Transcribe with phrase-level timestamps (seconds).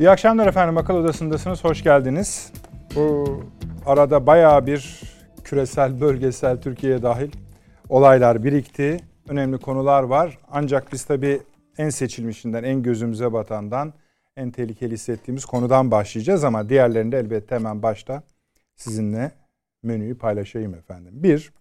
[0.00, 0.78] İyi akşamlar efendim.
[0.78, 1.64] Akıl Odası'ndasınız.
[1.64, 2.52] Hoş geldiniz.
[2.96, 3.40] Bu
[3.86, 5.00] arada bayağı bir
[5.44, 7.32] küresel, bölgesel, Türkiye'ye dahil
[7.88, 8.96] olaylar birikti.
[9.28, 10.38] Önemli konular var.
[10.50, 11.40] Ancak biz tabii
[11.78, 13.92] en seçilmişinden, en gözümüze batandan,
[14.36, 18.22] en tehlikeli hissettiğimiz konudan başlayacağız ama diğerlerinde elbette hemen başta
[18.76, 19.32] sizinle
[19.82, 21.12] menüyü paylaşayım efendim.
[21.14, 21.52] Bir,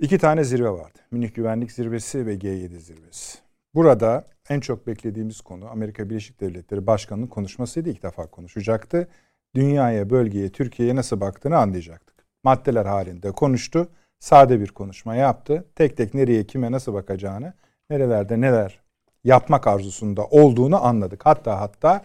[0.00, 0.98] iki tane zirve vardı.
[1.10, 3.45] Münih Güvenlik Zirvesi ve G7 Zirvesi.
[3.76, 7.88] Burada en çok beklediğimiz konu Amerika Birleşik Devletleri Başkanı'nın konuşmasıydı.
[7.88, 9.08] İlk defa konuşacaktı.
[9.54, 12.26] Dünyaya, bölgeye, Türkiye'ye nasıl baktığını anlayacaktık.
[12.44, 13.88] Maddeler halinde konuştu.
[14.18, 15.64] Sade bir konuşma yaptı.
[15.74, 17.52] Tek tek nereye, kime nasıl bakacağını,
[17.90, 18.80] nerelerde neler
[19.24, 21.26] yapmak arzusunda olduğunu anladık.
[21.26, 22.02] Hatta hatta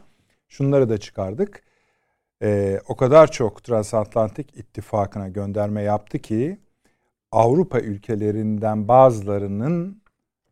[0.48, 1.64] şunları da çıkardık.
[2.44, 6.60] Ee, o kadar çok Transatlantik ittifakına gönderme yaptı ki
[7.32, 10.02] Avrupa ülkelerinden bazılarının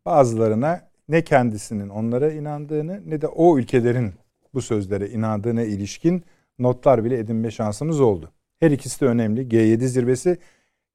[0.06, 4.14] bazılarına ne kendisinin onlara inandığını ne de o ülkelerin
[4.54, 6.24] bu sözlere inandığına ilişkin
[6.60, 8.32] notlar bile edinme şansımız oldu.
[8.60, 9.48] Her ikisi de önemli.
[9.48, 10.38] G7 zirvesi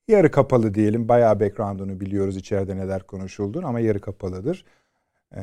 [0.09, 1.09] yarı kapalı diyelim.
[1.09, 4.65] Bayağı background'unu biliyoruz içeride neler konuşulduğunu ama yarı kapalıdır.
[5.37, 5.41] Ee,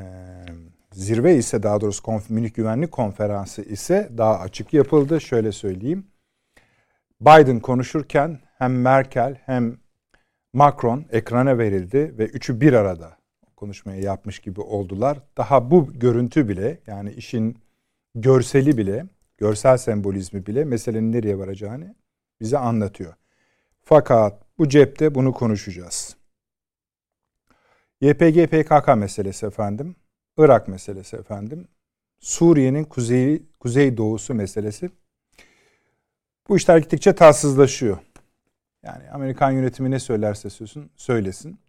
[0.91, 5.21] zirve ise daha doğrusu Konf Münih Güvenlik Konferansı ise daha açık yapıldı.
[5.21, 6.07] Şöyle söyleyeyim.
[7.21, 9.77] Biden konuşurken hem Merkel hem
[10.53, 13.20] Macron ekrana verildi ve üçü bir arada
[13.61, 15.19] konuşmayı yapmış gibi oldular.
[15.37, 17.57] Daha bu görüntü bile yani işin
[18.15, 19.05] görseli bile,
[19.37, 21.95] görsel sembolizmi bile meselenin nereye varacağını
[22.41, 23.13] bize anlatıyor.
[23.81, 26.15] Fakat bu cepte bunu konuşacağız.
[28.01, 29.95] YPG PKK meselesi efendim,
[30.37, 31.67] Irak meselesi efendim,
[32.19, 34.89] Suriye'nin kuzeyi, kuzey doğusu meselesi.
[36.49, 37.97] Bu işler gittikçe tatsızlaşıyor.
[38.83, 41.59] Yani Amerikan yönetimi ne söylerse söylesin, söylesin.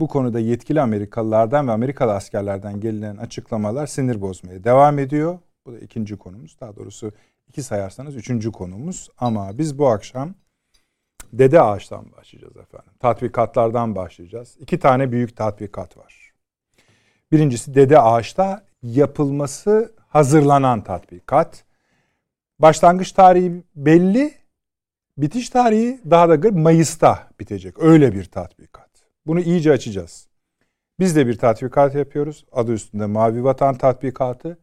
[0.00, 5.38] Bu konuda yetkili Amerikalılardan ve Amerikalı askerlerden gelen açıklamalar sinir bozmaya devam ediyor.
[5.66, 6.56] Bu da ikinci konumuz.
[6.60, 7.12] Daha doğrusu
[7.48, 9.08] iki sayarsanız üçüncü konumuz.
[9.18, 10.34] Ama biz bu akşam
[11.32, 12.92] Dede Ağaç'tan başlayacağız efendim.
[13.00, 14.56] Tatbikatlardan başlayacağız.
[14.60, 16.32] İki tane büyük tatbikat var.
[17.32, 21.64] Birincisi Dede Ağaç'ta yapılması hazırlanan tatbikat.
[22.58, 24.34] Başlangıç tarihi belli.
[25.18, 27.78] Bitiş tarihi daha da Mayıs'ta bitecek.
[27.78, 28.87] Öyle bir tatbikat.
[29.28, 30.28] Bunu iyice açacağız.
[31.00, 32.44] Biz de bir tatbikat yapıyoruz.
[32.52, 34.58] Adı üstünde Mavi Vatan Tatbikatı.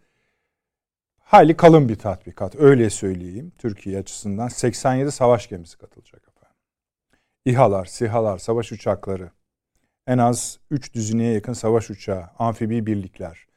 [1.19, 2.55] Hayli kalın bir tatbikat.
[2.55, 3.51] Öyle söyleyeyim.
[3.57, 6.57] Türkiye açısından 87 savaş gemisi katılacak efendim.
[7.45, 9.31] İHA'lar, SİHA'lar, savaş uçakları,
[10.07, 13.47] en az 3 düzineye yakın savaş uçağı, amfibi birlikler,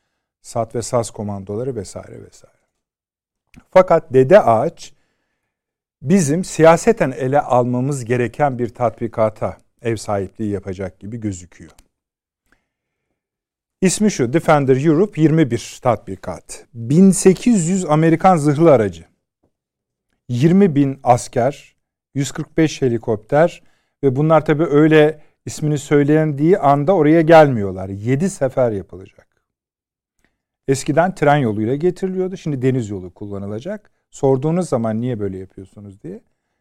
[0.43, 2.59] SAT ve SAS komandoları vesaire vesaire.
[3.71, 4.95] Fakat Dede Ağaç
[6.03, 11.71] bizim siyaseten ele almamız gereken bir tatbikata ev sahipliği yapacak gibi gözüküyor.
[13.81, 16.67] İsmi şu Defender Europe 21 tatbikat.
[16.75, 19.05] 1800 Amerikan zırhlı aracı.
[20.29, 21.77] 20 bin asker,
[22.15, 23.63] 145 helikopter
[24.03, 27.89] ve bunlar tabi öyle ismini söylendiği anda oraya gelmiyorlar.
[27.89, 29.29] 7 sefer yapılacak.
[30.69, 32.37] Eskiden tren yoluyla getiriliyordu.
[32.37, 33.91] Şimdi deniz yolu kullanılacak.
[34.11, 36.21] Sorduğunuz zaman niye böyle yapıyorsunuz diye.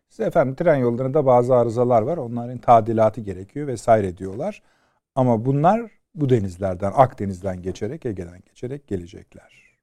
[0.09, 2.17] Size efendim tren yollarında bazı arızalar var.
[2.17, 4.61] Onların tadilatı gerekiyor vesaire diyorlar.
[5.15, 9.77] Ama bunlar bu denizlerden, Akdeniz'den geçerek, Ege'den geçerek gelecekler.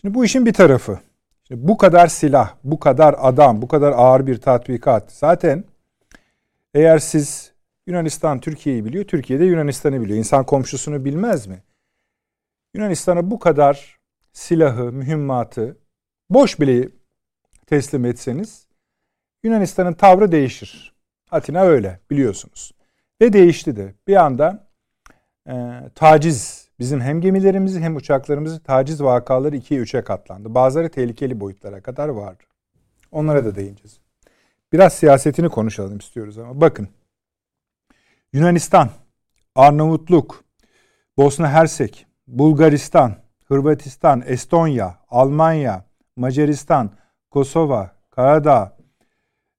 [0.00, 1.00] Şimdi bu işin bir tarafı.
[1.48, 5.12] Şimdi bu kadar silah, bu kadar adam, bu kadar ağır bir tatbikat.
[5.12, 5.64] Zaten
[6.74, 7.52] eğer siz
[7.86, 10.18] Yunanistan Türkiye'yi biliyor, Türkiye de Yunanistan'ı biliyor.
[10.18, 11.62] İnsan komşusunu bilmez mi?
[12.74, 13.98] Yunanistan'a bu kadar
[14.32, 15.76] silahı, mühimmatı
[16.30, 16.88] boş bile
[17.66, 18.66] teslim etseniz
[19.42, 20.94] Yunanistan'ın tavrı değişir.
[21.30, 22.72] Atina öyle biliyorsunuz.
[23.20, 23.94] Ve değişti de.
[24.08, 24.68] Bir anda
[25.48, 25.52] e,
[25.94, 30.54] taciz, bizim hem gemilerimizi hem uçaklarımızı taciz vakaları 2'ye 3'e katlandı.
[30.54, 32.42] Bazıları tehlikeli boyutlara kadar vardı.
[33.12, 34.00] Onlara da değineceğiz.
[34.72, 36.88] Biraz siyasetini konuşalım istiyoruz ama bakın.
[38.32, 38.90] Yunanistan,
[39.54, 40.44] Arnavutluk,
[41.16, 45.84] Bosna Hersek, Bulgaristan, Hırvatistan, Estonya, Almanya,
[46.16, 46.90] Macaristan,
[47.30, 48.76] Kosova, Karadağ,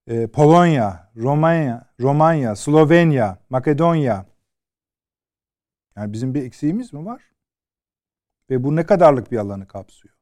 [0.07, 4.25] e, Polonya, Romanya, Romanya, Slovenya, Makedonya.
[5.95, 7.21] Yani bizim bir eksiğimiz mi var?
[8.49, 10.15] Ve bu ne kadarlık bir alanı kapsıyor?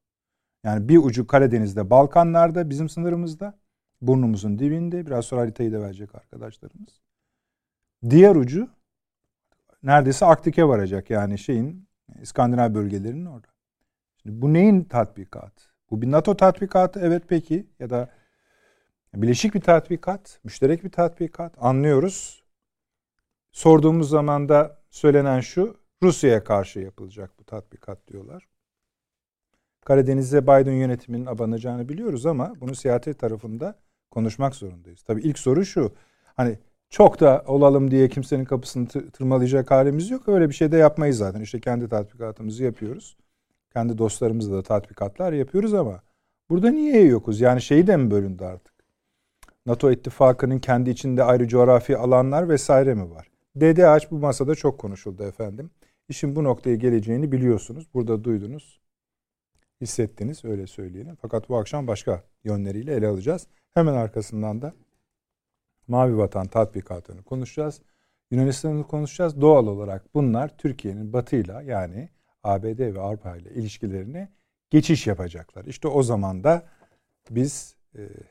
[0.63, 3.59] Yani bir ucu Karadeniz'de, Balkanlar'da, bizim sınırımızda,
[4.01, 5.05] burnumuzun dibinde.
[5.05, 7.01] Biraz sonra haritayı da verecek arkadaşlarımız.
[8.09, 8.69] Diğer ucu
[9.83, 11.87] neredeyse Arktik'e varacak yani şeyin
[12.21, 13.47] İskandinav bölgelerinin orada.
[14.17, 15.63] Şimdi bu neyin tatbikatı?
[15.91, 18.09] Bu bir NATO tatbikatı evet peki ya da
[19.15, 22.43] Bileşik bir tatbikat, müşterek bir tatbikat anlıyoruz.
[23.51, 28.47] Sorduğumuz zaman da söylenen şu, Rusya'ya karşı yapılacak bu tatbikat diyorlar.
[29.85, 33.75] Karadeniz'e Biden yönetiminin abanacağını biliyoruz ama bunu siyaset tarafında
[34.11, 35.01] konuşmak zorundayız.
[35.03, 35.93] Tabii ilk soru şu.
[36.37, 36.59] Hani
[36.89, 40.27] çok da olalım diye kimsenin kapısını tırmalayacak halimiz yok.
[40.27, 41.41] Öyle bir şey de yapmayız zaten.
[41.41, 43.17] İşte kendi tatbikatımızı yapıyoruz.
[43.73, 46.01] Kendi dostlarımızla da tatbikatlar yapıyoruz ama
[46.49, 47.41] burada niye yokuz?
[47.41, 48.70] Yani şeyi de mi bölündü artık?
[49.65, 53.31] NATO ittifakının kendi içinde ayrı coğrafi alanlar vesaire mi var?
[53.55, 55.71] DDH bu masada çok konuşuldu efendim.
[56.09, 57.87] İşin bu noktaya geleceğini biliyorsunuz.
[57.93, 58.81] Burada duydunuz.
[59.81, 61.17] Hissettiniz öyle söyleyelim.
[61.21, 63.47] Fakat bu akşam başka yönleriyle ele alacağız.
[63.73, 64.73] Hemen arkasından da
[65.87, 67.81] Mavi Vatan tatbikatını konuşacağız.
[68.31, 69.41] Yunanistan'ı konuşacağız.
[69.41, 72.09] Doğal olarak bunlar Türkiye'nin batıyla yani
[72.43, 74.29] ABD ve Avrupa ile ilişkilerini
[74.69, 75.65] geçiş yapacaklar.
[75.65, 76.63] İşte o zaman da
[77.29, 77.75] biz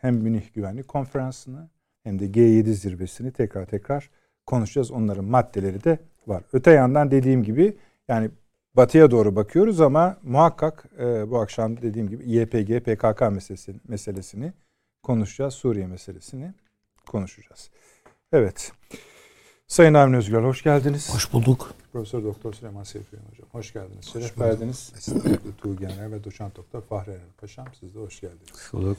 [0.01, 1.69] hem Münih Güvenlik Konferansı'nı
[2.05, 4.11] hem de G7 zirvesini tekrar tekrar
[4.47, 4.91] konuşacağız.
[4.91, 6.43] Onların maddeleri de var.
[6.53, 7.77] Öte yandan dediğim gibi
[8.09, 8.31] yani
[8.77, 14.53] batıya doğru bakıyoruz ama muhakkak e, bu akşam dediğim gibi YPG, PKK meselesini, meselesini
[15.03, 15.55] konuşacağız.
[15.55, 16.55] Suriye meselesini
[17.07, 17.71] konuşacağız.
[18.33, 18.73] Evet.
[19.67, 21.15] Sayın Avni Özgür hoş geldiniz.
[21.15, 21.75] Hoş bulduk.
[21.93, 24.07] Profesör Doktor Süleyman Seyfi hocam hoş geldiniz.
[24.07, 24.93] Hoş Şeref verdiniz.
[24.97, 25.39] Estağfurullah.
[25.59, 28.53] Tuğgener ve Doçent Doktor Fahri Eren Paşam siz de hoş geldiniz.
[28.53, 28.99] Hoş bulduk.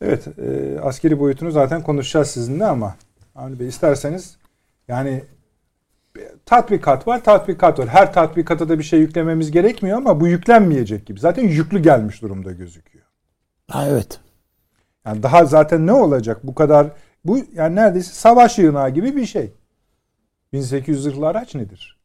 [0.00, 2.96] Evet, e, askeri boyutunu zaten konuşacağız sizinle ama
[3.34, 4.36] Avni Bey isterseniz
[4.88, 5.24] yani
[6.46, 7.88] tatbikat var, tatbikat var.
[7.88, 11.20] Her tatbikata da bir şey yüklememiz gerekmiyor ama bu yüklenmeyecek gibi.
[11.20, 13.04] Zaten yüklü gelmiş durumda gözüküyor.
[13.70, 14.20] Ha evet.
[15.06, 16.86] Yani daha zaten ne olacak bu kadar
[17.24, 19.52] bu yani neredeyse savaş yığınağı gibi bir şey.
[20.52, 22.00] 1800 zırhlı araç nedir?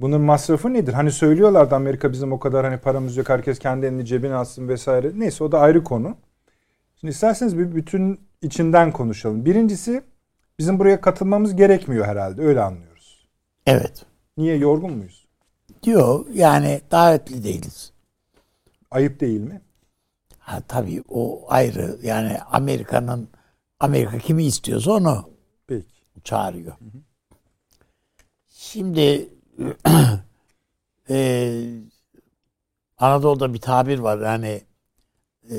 [0.00, 0.92] Bunun masrafı nedir?
[0.92, 5.12] Hani söylüyorlardı Amerika bizim o kadar hani paramız yok herkes kendi elini cebine atsın vesaire.
[5.14, 6.16] Neyse o da ayrı konu.
[7.00, 9.44] Şimdi isterseniz bir bütün içinden konuşalım.
[9.44, 10.02] Birincisi
[10.58, 13.28] bizim buraya katılmamız gerekmiyor herhalde öyle anlıyoruz.
[13.66, 14.06] Evet.
[14.36, 15.26] Niye yorgun muyuz?
[15.82, 17.92] Diyor yani davetli değiliz.
[18.90, 19.60] Ayıp değil mi?
[20.38, 23.28] Ha, tabii o ayrı yani Amerika'nın
[23.80, 25.30] Amerika kimi istiyorsa onu
[25.66, 25.86] Peki.
[26.24, 26.72] çağırıyor.
[26.72, 27.02] Hı hı.
[28.48, 29.28] Şimdi
[31.10, 31.52] e,
[32.98, 34.62] Anadolu'da bir tabir var yani
[35.50, 35.56] e,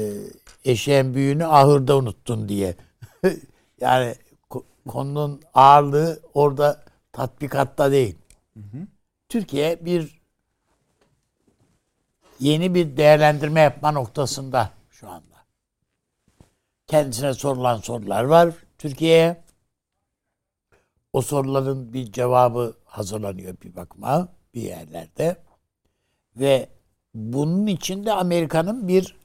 [0.65, 2.75] eşeğin büyüğünü ahırda unuttun diye.
[3.81, 4.15] yani
[4.87, 8.17] konunun ağırlığı orada tatbikatta değil.
[8.53, 8.87] Hı hı.
[9.29, 10.21] Türkiye bir
[12.39, 15.35] yeni bir değerlendirme yapma noktasında şu anda.
[16.87, 19.43] Kendisine sorulan sorular var Türkiye'ye.
[21.13, 25.37] O soruların bir cevabı hazırlanıyor bir bakıma bir yerlerde.
[26.35, 26.69] Ve
[27.13, 29.20] bunun içinde Amerika'nın bir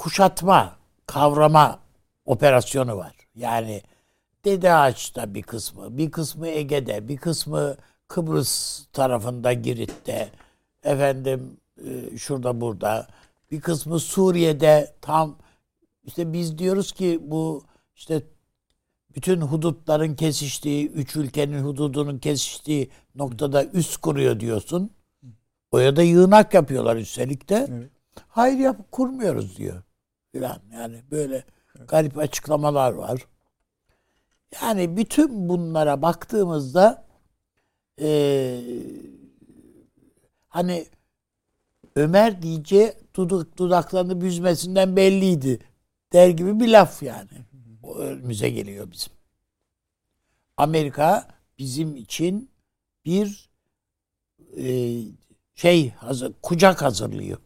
[0.00, 0.76] kuşatma,
[1.06, 1.80] kavrama
[2.24, 3.12] operasyonu var.
[3.34, 3.82] Yani
[4.44, 7.76] Dede Ağaç'ta bir kısmı, bir kısmı Ege'de, bir kısmı
[8.08, 10.30] Kıbrıs tarafında Girit'te,
[10.82, 11.56] efendim
[11.86, 13.06] e, şurada burada,
[13.50, 15.36] bir kısmı Suriye'de tam
[16.04, 17.64] işte biz diyoruz ki bu
[17.96, 18.22] işte
[19.14, 24.90] bütün hudutların kesiştiği, üç ülkenin hududunun kesiştiği noktada üst kuruyor diyorsun.
[25.70, 27.66] Oya da yığınak yapıyorlar üstelik de.
[27.70, 27.90] Evet.
[28.28, 29.82] Hayır yap kurmuyoruz diyor.
[30.32, 31.44] Falan yani böyle
[31.88, 33.26] garip açıklamalar var.
[34.62, 37.06] Yani bütün bunlara baktığımızda
[38.00, 38.60] e,
[40.48, 40.86] hani
[41.96, 45.58] Ömer diyece dudak, dudaklarını büzmesinden belliydi
[46.12, 47.30] der gibi bir laf yani.
[47.82, 49.12] O önümüze geliyor bizim.
[50.56, 52.50] Amerika bizim için
[53.04, 53.50] bir
[54.56, 54.96] e,
[55.54, 57.38] şey hazır, kucak hazırlıyor.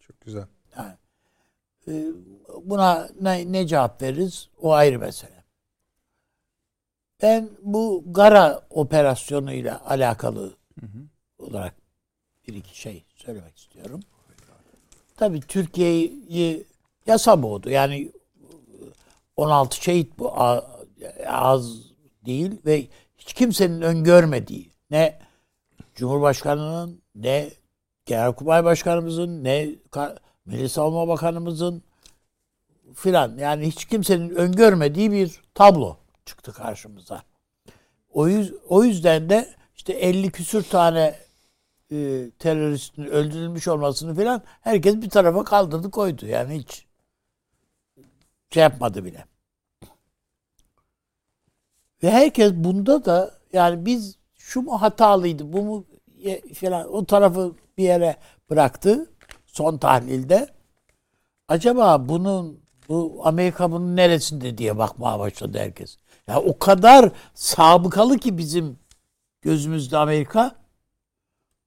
[0.00, 0.46] Çok güzel.
[1.86, 2.12] Yani, e,
[2.64, 4.48] buna ne, ne cevap veririz?
[4.62, 5.44] O ayrı mesele.
[7.22, 10.98] Ben bu Gara operasyonuyla alakalı hı hı.
[11.38, 11.74] olarak
[12.48, 14.00] bir iki şey söylemek istiyorum.
[15.16, 16.66] Tabii Türkiye'yi
[17.06, 17.70] yasa boğdu.
[17.70, 18.12] Yani
[19.36, 20.32] 16 şehit bu
[21.26, 21.78] az
[22.26, 22.86] değil ve
[23.18, 25.18] hiç kimsenin öngörmediği ne
[25.94, 27.50] Cumhurbaşkanı'nın ne
[28.06, 29.68] Genelkurmay Başkanımızın ne
[30.46, 31.82] Milli Savunma Bakanımızın
[32.94, 37.22] filan yani hiç kimsenin öngörmediği bir tablo çıktı karşımıza.
[38.12, 41.14] O, yüz, o yüzden de işte 50 küsür tane
[41.90, 46.26] e, teröristin öldürülmüş olmasını filan herkes bir tarafa kaldırdı koydu.
[46.26, 46.86] Yani hiç
[48.50, 49.24] şey yapmadı bile.
[52.02, 55.84] Ve herkes bunda da yani biz şu mu hatalıydı bu mu
[56.54, 58.16] falan o tarafı bir yere
[58.50, 59.10] bıraktı
[59.54, 60.48] son tahlilde.
[61.48, 65.96] Acaba bunun bu Amerika bunun neresinde diye bakmaya başladı herkes.
[66.28, 68.78] Ya o kadar sabıkalı ki bizim
[69.42, 70.54] gözümüzde Amerika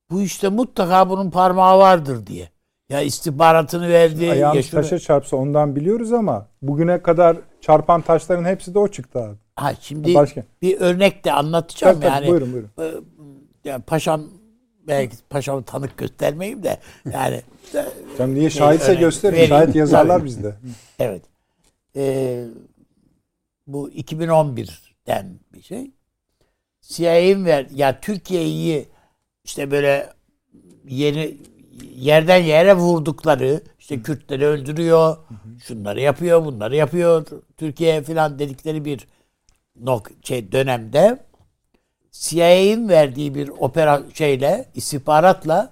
[0.10, 2.50] bu işte mutlaka bunun parmağı vardır diye.
[2.90, 4.32] Ya istihbaratını verdi.
[4.32, 9.36] Ayağımız taşa çarpsa ondan biliyoruz ama bugüne kadar çarpan taşların hepsi de o çıktı abi.
[9.56, 10.44] Ha şimdi Başka.
[10.62, 12.28] bir örnek de anlatacağım tabii, yani.
[12.28, 12.70] buyurun buyurun.
[12.80, 12.86] E,
[13.70, 14.22] yani paşam
[14.88, 16.80] belki paşamı tanık göstermeyeyim de
[17.14, 17.42] yani.
[18.18, 19.46] Sen niye şahitse gösterin.
[19.46, 20.56] Şahit yazarlar bizde.
[21.00, 21.22] Evet.
[21.96, 22.46] Ee,
[23.68, 25.92] bu 2011'den bir şey.
[26.82, 28.86] CIA'nin ver ya Türkiye'yi
[29.44, 30.10] işte böyle
[30.88, 31.38] yeni
[31.96, 35.18] yerden yere vurdukları işte Kürtleri öldürüyor,
[35.64, 37.26] şunları yapıyor, bunları yapıyor
[37.58, 39.08] Türkiye falan dedikleri bir
[39.80, 41.27] nok şey dönemde
[42.20, 45.70] CIA'nin verdiği bir opera şeyle istihbaratla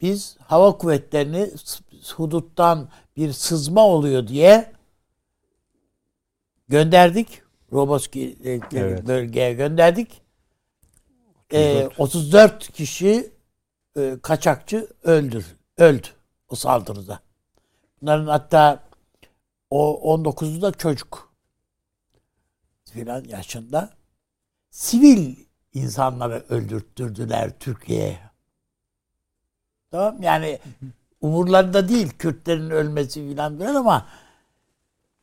[0.00, 1.50] biz hava kuvvetlerini
[2.16, 4.72] huduttan bir sızma oluyor diye
[6.68, 7.42] gönderdik.
[7.72, 9.06] Roboski evet.
[9.06, 10.22] bölgeye gönderdik.
[11.50, 11.54] 34.
[11.54, 13.32] Ee, 34 kişi
[13.96, 16.06] e, kaçakçı öldür, öldü
[16.48, 17.20] o saldırıda.
[18.02, 18.84] Bunların hatta
[19.70, 21.32] o 19'u da çocuk
[22.92, 23.97] filan yaşında.
[24.70, 25.36] Sivil
[25.74, 28.18] insanları öldürttürdüler Türkiye'ye.
[29.90, 30.58] Tamam yani
[31.20, 34.06] umurlarında değil Kürtlerin ölmesi filan filan ama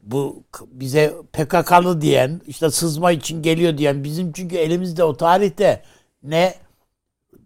[0.03, 5.83] bu bize PKK'lı diyen işte sızma için geliyor diyen bizim çünkü elimizde o tarihte
[6.23, 6.55] ne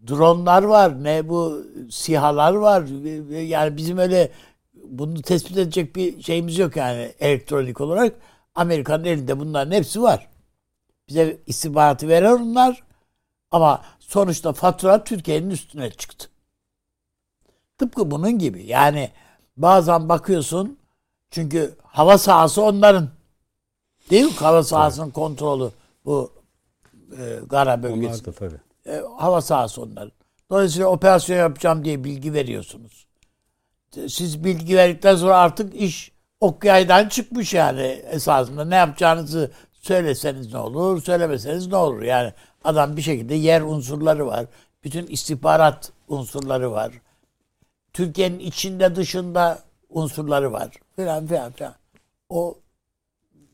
[0.07, 2.83] dronlar var ne bu sihalar var
[3.41, 4.31] yani bizim öyle
[4.73, 8.13] bunu tespit edecek bir şeyimiz yok yani elektronik olarak
[8.55, 10.27] Amerika'nın elinde bunların hepsi var.
[11.09, 12.83] Bize istihbaratı veren onlar
[13.51, 16.29] ama sonuçta fatura Türkiye'nin üstüne çıktı.
[17.77, 19.11] Tıpkı bunun gibi yani
[19.57, 20.79] bazen bakıyorsun
[21.31, 23.09] çünkü hava sahası onların.
[24.09, 24.31] Değil mi?
[24.31, 25.15] Hava sahasının evet.
[25.15, 25.71] kontrolü
[26.05, 26.31] bu
[27.17, 28.07] e, Gara bölgesi.
[28.07, 28.59] Onlar da tabii.
[28.85, 30.11] E, hava sahası onların.
[30.49, 33.07] Dolayısıyla operasyon yapacağım diye bilgi veriyorsunuz.
[34.07, 38.65] Siz bilgi verdikten sonra artık iş ok yaydan çıkmış yani esasında.
[38.65, 42.01] Ne yapacağınızı söyleseniz ne olur, söylemeseniz ne olur.
[42.01, 42.33] Yani
[42.63, 44.45] adam bir şekilde yer unsurları var.
[44.83, 46.91] Bütün istihbarat unsurları var.
[47.93, 49.59] Türkiye'nin içinde dışında
[49.89, 50.71] unsurları var.
[50.95, 51.75] Filan filan filan.
[52.29, 52.59] O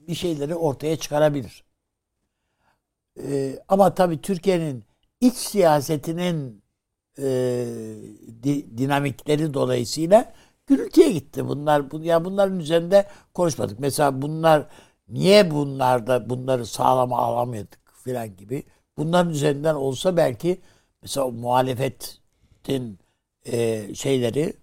[0.07, 1.63] bir şeyleri ortaya çıkarabilir.
[3.23, 4.83] Ee, ama tabii Türkiye'nin
[5.21, 6.63] iç siyasetinin
[7.17, 7.23] e,
[8.43, 10.33] di, dinamikleri dolayısıyla
[10.67, 11.47] gürültüye gitti.
[11.47, 13.79] Bunlar bu, ya bunların üzerinde konuşmadık.
[13.79, 14.67] Mesela bunlar
[15.07, 18.63] niye bunlarda bunları sağlama alamadık filan gibi.
[18.97, 20.61] Bunların üzerinden olsa belki
[21.01, 22.99] mesela muhalefetin
[23.45, 24.53] e, şeyleri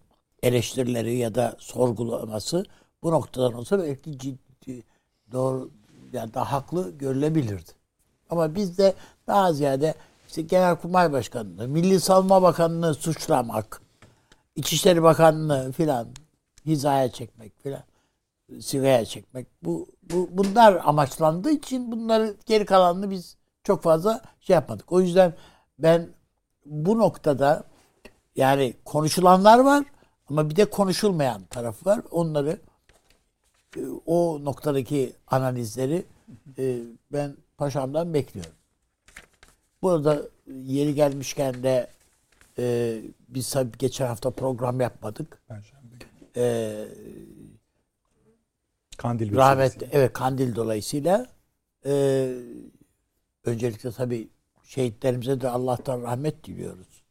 [0.43, 2.65] eleştirileri ya da sorgulaması
[3.03, 4.83] bu noktadan olsa belki ciddi
[5.33, 5.71] doğru
[6.13, 7.71] yani daha haklı görülebilirdi.
[8.31, 8.95] Ama biz de
[9.27, 9.95] daha ziyade
[10.29, 13.83] işte Genelkurmay Başkanı'nı, Milli Savunma Bakanı'nı suçlamak,
[14.57, 16.09] İçişleri Bakanı'nı filan
[16.67, 17.83] hizaya çekmek filan
[18.61, 19.47] sigaya çekmek.
[19.63, 24.93] Bu, bu bunlar amaçlandığı için bunları geri kalanını biz çok fazla şey yapmadık.
[24.93, 25.35] O yüzden
[25.79, 26.09] ben
[26.67, 27.65] bu noktada
[28.37, 29.85] yani konuşulanlar var
[30.29, 32.01] ama bir de konuşulmayan tarafı var.
[32.11, 32.61] Onları
[33.77, 36.05] e, o noktadaki analizleri
[36.59, 36.79] e,
[37.13, 38.53] ben paşamdan bekliyorum.
[39.83, 41.91] Burada yeri gelmişken de
[42.59, 42.97] e,
[43.29, 45.43] biz geçen hafta program yapmadık.
[46.37, 46.75] E,
[49.03, 51.27] Kandil rahmet evet Kandil dolayısıyla
[51.85, 51.93] e,
[53.45, 54.29] öncelikle tabii
[54.65, 57.03] şehitlerimize de Allah'tan rahmet diliyoruz.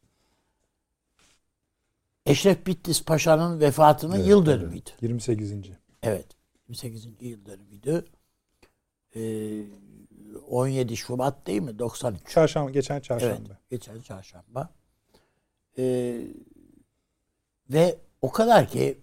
[2.25, 4.89] Eşref Bittis Paşa'nın vefatının evet, yıl dönümüydü.
[4.89, 5.01] Evet.
[5.01, 5.53] 28.
[6.03, 6.27] Evet.
[6.67, 7.07] 28.
[7.19, 8.05] yıl dönümüydü.
[9.15, 9.63] Ee,
[10.47, 11.79] 17 Şubat değil mi?
[11.79, 12.29] 93.
[12.29, 13.49] Çarşamba, geçen çarşamba.
[13.49, 14.69] Evet, geçen çarşamba.
[15.77, 16.21] Ee,
[17.69, 19.01] ve o kadar ki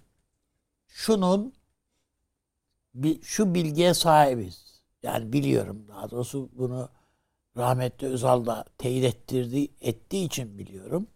[0.87, 1.53] şunun
[2.95, 4.83] bir, şu bilgiye sahibiz.
[5.03, 6.89] Yani biliyorum daha doğrusu bunu
[7.57, 11.07] rahmetli Özal da teyit ettirdi, ettiği için biliyorum.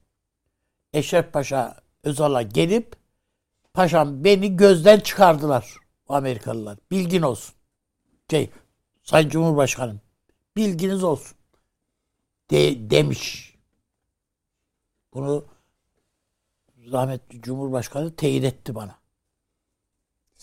[0.93, 2.97] Eşref Paşa Özal'a gelip
[3.75, 5.77] paşam beni gözden çıkardılar
[6.09, 6.79] Amerikalılar.
[6.91, 7.55] Bilgin olsun.
[8.31, 8.51] Şey,
[9.03, 10.01] Sayın Cumhurbaşkanım
[10.57, 11.37] bilginiz olsun.
[12.51, 13.55] De, demiş.
[15.15, 15.45] Bunu
[16.93, 19.02] rahmetli Cumhurbaşkanı teyit etti bana.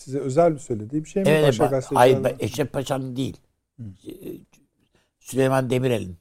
[0.00, 1.28] Size özel söylediği bir şey mi?
[1.28, 3.36] Evet, Paşa hayır, Eşref Paşa'nın değil.
[3.80, 3.84] Hı.
[5.20, 6.18] Süleyman Demirel'in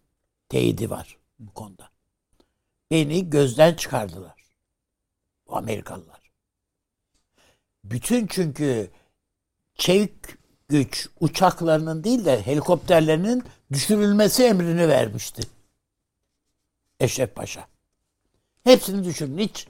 [0.49, 1.89] teyidi var bu konuda.
[2.91, 4.43] Beni gözden çıkardılar.
[5.47, 6.31] Bu Amerikalılar.
[7.83, 8.91] Bütün çünkü
[9.75, 10.13] çevik
[10.69, 13.43] güç uçaklarının değil de helikopterlerinin
[13.73, 15.43] düşürülmesi emrini vermişti.
[16.99, 17.67] Eşref Paşa.
[18.63, 19.37] Hepsini düşünün.
[19.37, 19.67] Hiç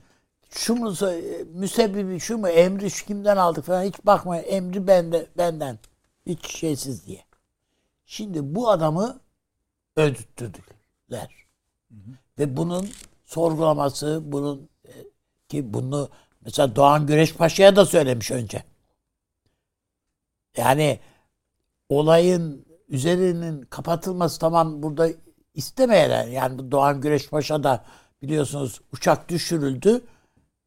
[0.50, 0.94] şu mu
[1.54, 5.80] müsebbibi şu mu emri şu kimden aldık falan hiç bakmayın emri bende benden
[6.26, 7.26] hiç şeysiz diye.
[8.06, 9.20] Şimdi bu adamı
[11.96, 12.12] hı.
[12.40, 12.90] Ve bunun
[13.26, 14.94] sorgulaması, bunun e,
[15.50, 16.10] ki bunu
[16.42, 18.64] mesela Doğan Güreş Paşa'ya da söylemiş önce.
[20.58, 21.00] Yani
[21.90, 25.10] olayın üzerinin kapatılması tamam burada
[25.54, 27.86] istemeyenler yani Doğan Güreş Paşa da
[28.22, 30.02] biliyorsunuz uçak düşürüldü.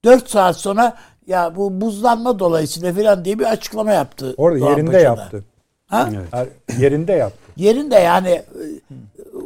[0.04, 4.34] 4 saat sonra ya bu buzlanma dolayısıyla falan diye bir açıklama yaptı.
[4.36, 5.22] Orada Doğan yerinde Paşa'da.
[5.22, 5.44] yaptı.
[5.86, 6.08] Ha?
[6.34, 6.48] Evet.
[6.78, 7.38] Yerinde yaptı.
[7.56, 8.44] Yerinde yani e,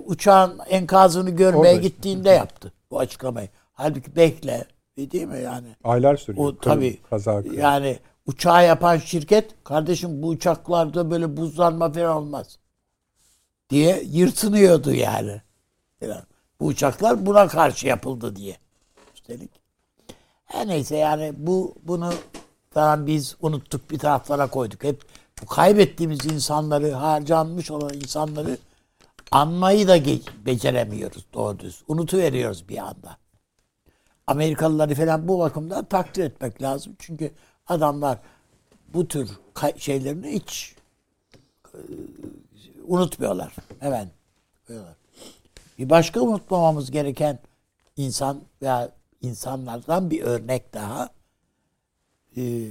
[0.07, 3.49] uçağın enkazını görmeye Orada gittiğinde yaptı bu açıklamayı.
[3.73, 4.65] Halbuki bekle
[4.97, 5.67] değil mi yani?
[5.85, 6.47] Aylar sürüyor.
[6.47, 12.59] O tabii kaza yani uçağı yapan şirket kardeşim bu uçaklarda böyle buzlanma falan olmaz
[13.71, 15.41] diye yırtınıyordu yani.
[16.61, 18.57] Bu uçaklar buna karşı yapıldı diye.
[19.15, 19.66] Üstelik.
[20.47, 22.13] Her neyse yani bu bunu
[22.71, 24.85] falan biz unuttuk bir taraflara koyduk.
[24.85, 25.03] Hep
[25.43, 28.59] bu kaybettiğimiz insanları, harcanmış olan insanları
[29.31, 30.05] anmayı da
[30.47, 31.83] beceremiyoruz doğru düz.
[31.89, 33.17] Unutuveriyoruz bir anda.
[34.27, 36.97] Amerikalıları falan bu bakımdan takdir etmek lazım.
[36.99, 37.31] Çünkü
[37.67, 38.19] adamlar
[38.95, 39.31] bu tür
[39.77, 40.75] şeylerini hiç
[41.75, 41.79] e,
[42.87, 43.55] unutmuyorlar.
[43.81, 44.09] Hemen.
[45.79, 47.39] Bir başka unutmamamız gereken
[47.97, 51.09] insan veya insanlardan bir örnek daha.
[52.37, 52.69] Ee,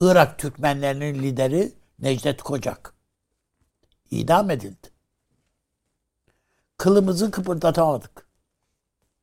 [0.00, 2.94] Irak Türkmenlerinin lideri Necdet Kocak
[4.10, 4.90] idam edildi.
[6.76, 8.26] Kılımızı kıpırdatamadık.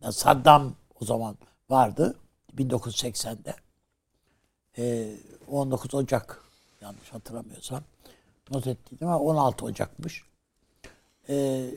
[0.03, 1.38] Yani Saddam o zaman
[1.70, 2.15] vardı
[2.58, 3.56] 1980'de.
[4.78, 5.15] Ee,
[5.47, 6.43] 19 Ocak
[6.82, 7.84] yanlış hatırlamıyorsam
[8.52, 10.24] not ettiydim ama 16 Ocak'mış.
[11.30, 11.71] Ee,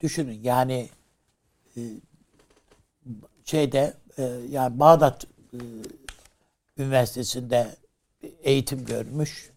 [0.00, 0.90] düşünün yani
[1.76, 1.80] e,
[3.44, 5.58] şeyde e, yani Bağdat e,
[6.78, 7.76] Üniversitesi'nde
[8.42, 9.50] eğitim görmüş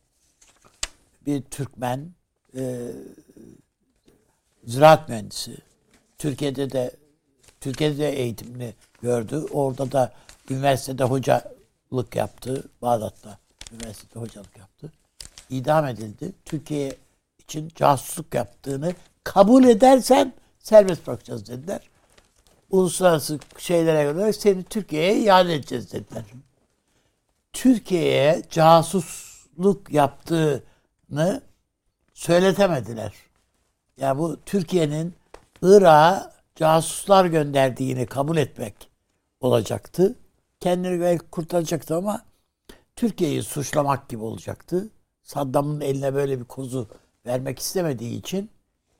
[1.26, 2.10] bir Türkmen
[2.58, 2.92] e,
[4.64, 5.58] ziraat mühendisi.
[6.18, 6.92] Türkiye'de de
[7.62, 9.46] Türkiye'de de eğitimini gördü.
[9.52, 10.14] Orada da
[10.50, 12.64] üniversitede hocalık yaptı.
[12.82, 13.38] Bağdat'ta
[13.72, 14.92] üniversitede hocalık yaptı.
[15.50, 16.32] İdam edildi.
[16.46, 16.96] Türkiye
[17.40, 18.94] için casusluk yaptığını
[19.24, 21.82] kabul edersen serbest bırakacağız dediler.
[22.70, 26.24] Uluslararası şeylere göre seni Türkiye'ye iade edeceğiz dediler.
[27.54, 31.42] Türkiye'ye casusluk yaptığını
[32.14, 33.14] söyletemediler.
[33.98, 35.14] Ya yani bu Türkiye'nin
[35.62, 38.90] Irak'a casuslar gönderdiğini kabul etmek
[39.40, 40.16] olacaktı.
[40.60, 42.26] Kendini belki kurtaracaktı ama
[42.96, 44.90] Türkiye'yi suçlamak gibi olacaktı.
[45.24, 46.90] Saddam'ın eline böyle bir kozu
[47.26, 48.50] vermek istemediği için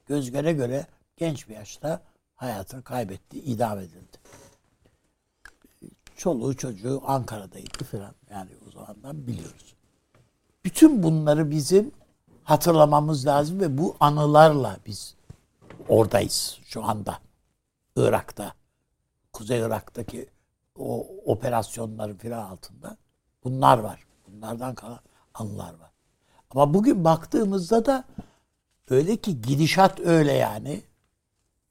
[0.06, 2.02] göz göre göre genç bir yaşta
[2.36, 4.18] hayatını kaybetti, idam edildi.
[6.18, 8.16] Çoluğu çocuğu Ankara'daydı falan.
[8.32, 9.76] Yani o zamandan biliyoruz.
[10.66, 11.92] Bütün bunları bizim
[12.44, 15.16] hatırlamamız lazım ve bu anılarla biz
[15.90, 17.20] oradayız şu anda.
[17.96, 18.54] Irak'ta.
[19.34, 20.30] Kuzey Irak'taki
[20.80, 22.98] o operasyonların filan altında.
[23.44, 24.06] Bunlar var.
[24.28, 25.00] Bunlardan kalan
[25.34, 25.92] anılar var.
[26.50, 28.04] Ama bugün baktığımızda da
[28.90, 30.84] öyle ki gidişat öyle yani.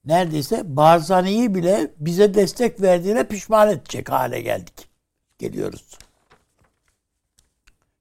[0.06, 4.88] Neredeyse Barzani'yi bile bize destek verdiğine pişman edecek hale geldik.
[5.38, 5.98] Geliyoruz.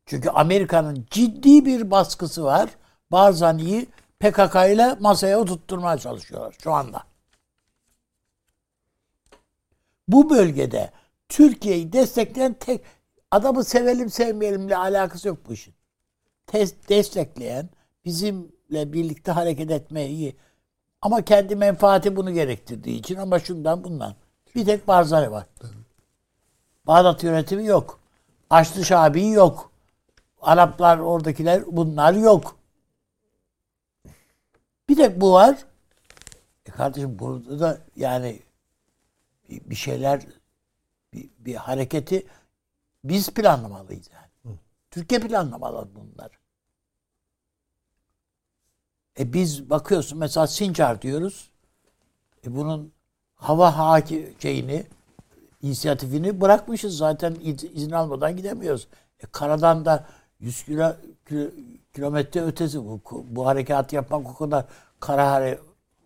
[0.06, 2.70] Çünkü Amerika'nın ciddi bir baskısı var.
[3.12, 3.88] Barzani'yi
[4.20, 7.04] PKK ile masaya oturtturmaya çalışıyorlar şu anda.
[10.08, 10.92] Bu bölgede
[11.30, 12.82] Türkiye'yi destekleyen tek
[13.32, 15.74] adamı sevelim sevmeyelimle alakası yok bu işin.
[16.90, 17.70] destekleyen,
[18.06, 20.36] bizimle birlikte hareket etmeyi
[21.04, 24.16] ama kendi menfaati bunu gerektirdiği için ama şundan bundan.
[24.56, 25.46] Bir tek Barzani var.
[26.88, 28.00] Bağdat yönetimi yok.
[28.50, 29.72] Haçlı Şabi yok.
[30.42, 32.56] Araplar oradakiler bunlar yok.
[34.90, 35.58] Bir tek bu var.
[36.66, 38.40] E kardeşim burada da yani
[39.50, 40.24] bir şeyler
[41.14, 42.28] bir, bir hareketi
[43.04, 44.56] biz planlamalıyız yani.
[44.56, 44.60] Hı.
[44.92, 46.43] Türkiye planlamalı bunlar.
[49.20, 51.50] E biz bakıyorsun mesela Sincar diyoruz.
[52.48, 52.94] E bunun
[53.36, 54.86] hava haki şeyini
[55.62, 57.36] inisiyatifini bırakmışız zaten
[57.74, 58.88] izin almadan gidemiyoruz.
[59.20, 60.08] E karadan da
[60.40, 60.94] 100 kilo,
[61.28, 61.50] kilo
[61.96, 64.66] kilometre ötesi bu, bu harekatı yapmak o kadar
[65.00, 65.58] kara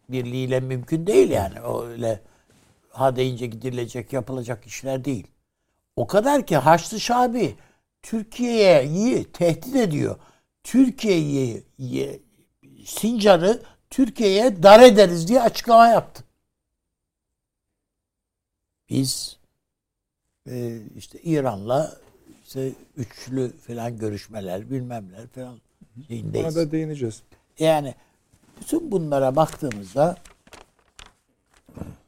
[0.09, 1.55] birliğiyle mümkün değil yani.
[1.59, 2.21] Öyle
[2.89, 5.27] ha deyince gidilecek, yapılacak işler değil.
[5.95, 7.55] O kadar ki Haçlı Şabi
[8.01, 10.15] Türkiye'yi tehdit ediyor.
[10.63, 11.63] Türkiye'yi
[12.87, 16.23] Sincar'ı Türkiye'ye dar ederiz diye açıklama yaptı.
[18.89, 19.37] biz
[20.49, 21.97] e, işte İran'la
[22.45, 25.59] işte üçlü falan görüşmeler bilmemler falan
[26.07, 26.55] şeyindeyiz.
[26.55, 27.21] Buna da değineceğiz.
[27.59, 27.95] Yani
[28.61, 30.17] bütün bunlara baktığımızda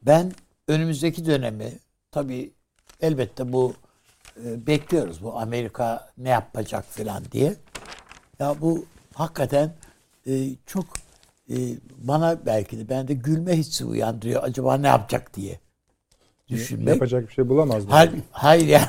[0.01, 0.31] ben
[0.67, 1.79] önümüzdeki dönemi
[2.11, 2.51] tabii
[3.01, 3.73] elbette bu
[4.45, 7.55] e, bekliyoruz bu Amerika ne yapacak falan diye.
[8.39, 9.73] Ya bu hakikaten
[10.29, 10.85] e, çok
[11.49, 11.55] e,
[11.97, 14.43] bana belki de bende gülme hissi uyandırıyor.
[14.43, 15.59] Acaba ne yapacak diye
[16.47, 16.87] düşünmek.
[16.87, 17.91] Yapacak bir şey bulamaz mı?
[17.91, 18.87] Hayır, hayır yani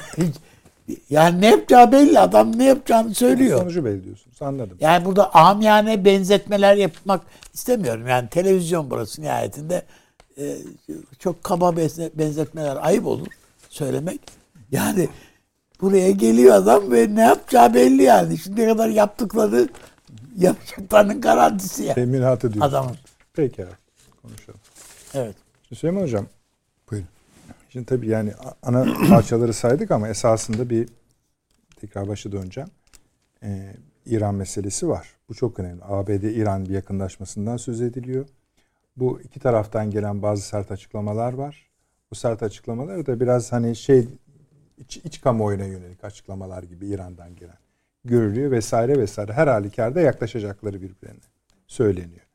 [1.10, 3.58] yani ne yapacağı belli adam ne yapacağını söylüyor.
[3.58, 4.42] Sonucu belli diyorsunuz.
[4.42, 4.76] Anladım.
[4.80, 7.20] Yani burada amiyane benzetmeler yapmak
[7.54, 8.06] istemiyorum.
[8.06, 9.82] Yani televizyon burası nihayetinde
[10.38, 10.56] e,
[11.18, 13.26] çok kaba benze- benzetmeler ayıp olur
[13.68, 14.20] söylemek.
[14.72, 15.08] Yani
[15.80, 18.38] buraya geliyor adam ve ne yapacağı belli yani.
[18.38, 19.68] Şimdiye kadar yaptıkları
[20.36, 22.74] yapacaklarının garantisi yani Teminatı diyorsunuz.
[22.74, 22.96] adamın.
[23.32, 23.70] Peki abi.
[24.22, 24.60] Konuşalım.
[25.14, 25.36] Evet.
[25.72, 26.26] Süleyman Hocam.
[26.90, 27.08] Buyurun.
[27.68, 30.88] Şimdi tabii yani ana parçaları saydık ama esasında bir
[31.76, 32.70] tekrar başa döneceğim.
[33.42, 35.08] Ee, İran meselesi var.
[35.28, 35.84] Bu çok önemli.
[35.84, 38.26] ABD-İran bir yakınlaşmasından söz ediliyor.
[38.96, 41.70] Bu iki taraftan gelen bazı sert açıklamalar var.
[42.10, 44.08] Bu sert açıklamaları da biraz hani şey
[44.78, 47.58] iç, iç kamuoyuna yönelik açıklamalar gibi İran'dan gelen
[48.04, 49.32] görülüyor vesaire vesaire.
[49.32, 51.18] Her halükarda yaklaşacakları birbirine
[51.66, 52.26] söyleniyor.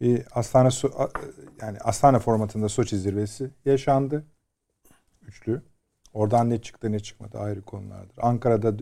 [0.00, 0.68] Bir Astana
[1.62, 4.24] yani Astana formatında Soçi zirvesi yaşandı.
[5.22, 5.62] Üçlü.
[6.12, 8.18] Oradan ne çıktı ne çıkmadı ayrı konulardır.
[8.22, 8.74] Ankara'da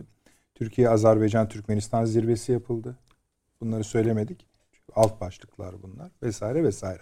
[0.55, 2.97] Türkiye, Azerbaycan, Türkmenistan zirvesi yapıldı.
[3.61, 4.47] Bunları söylemedik.
[4.71, 7.01] Çünkü alt başlıklar bunlar vesaire vesaire.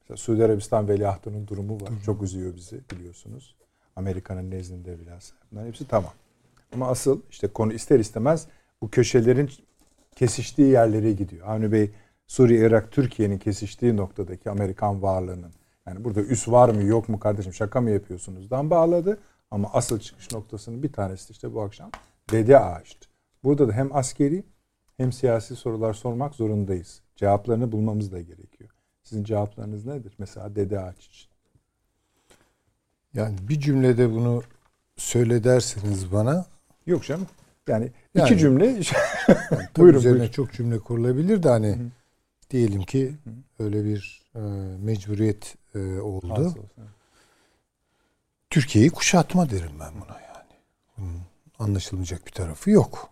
[0.00, 1.90] Mesela Suudi Arabistan veliahtının durumu var.
[2.04, 3.56] Çok üzüyor bizi biliyorsunuz.
[3.96, 5.34] Amerika'nın nezdinde bilhassa.
[5.52, 6.12] Bunların hepsi tamam.
[6.74, 8.46] Ama asıl işte konu ister istemez
[8.82, 9.50] bu köşelerin
[10.16, 11.46] kesiştiği yerlere gidiyor.
[11.46, 11.90] Avni Bey
[12.26, 15.52] Suriye, Irak, Türkiye'nin kesiştiği noktadaki Amerikan varlığının
[15.86, 19.18] yani burada üs var mı yok mu kardeşim şaka mı yapıyorsunuzdan bağladı.
[19.50, 21.90] Ama asıl çıkış noktasının bir tanesi işte bu akşam
[22.30, 23.08] Dede Ağaç'tı.
[23.44, 24.44] Burada da hem askeri
[24.96, 27.00] hem siyasi sorular sormak zorundayız.
[27.16, 28.70] Cevaplarını bulmamız da gerekiyor.
[29.02, 30.14] Sizin cevaplarınız nedir?
[30.18, 31.30] Mesela Dede Ağaç için.
[33.14, 34.42] Yani bir cümlede bunu
[34.96, 36.46] söyle derseniz bana
[36.88, 37.26] Yok canım.
[37.68, 38.66] Yani, Yani- iki cümle.
[38.66, 38.84] yani
[39.76, 40.32] Buyurun, üzerine buyurun.
[40.32, 41.78] çok cümle kurulabilir de hani
[42.50, 43.14] diyelim ki
[43.58, 44.38] öyle bir e,
[44.84, 46.54] mecburiyet e, oldu.
[48.50, 50.54] Türkiye'yi kuşatma derim ben buna yani.
[50.98, 51.20] Bunun
[51.58, 53.10] anlaşılmayacak bir tarafı yok.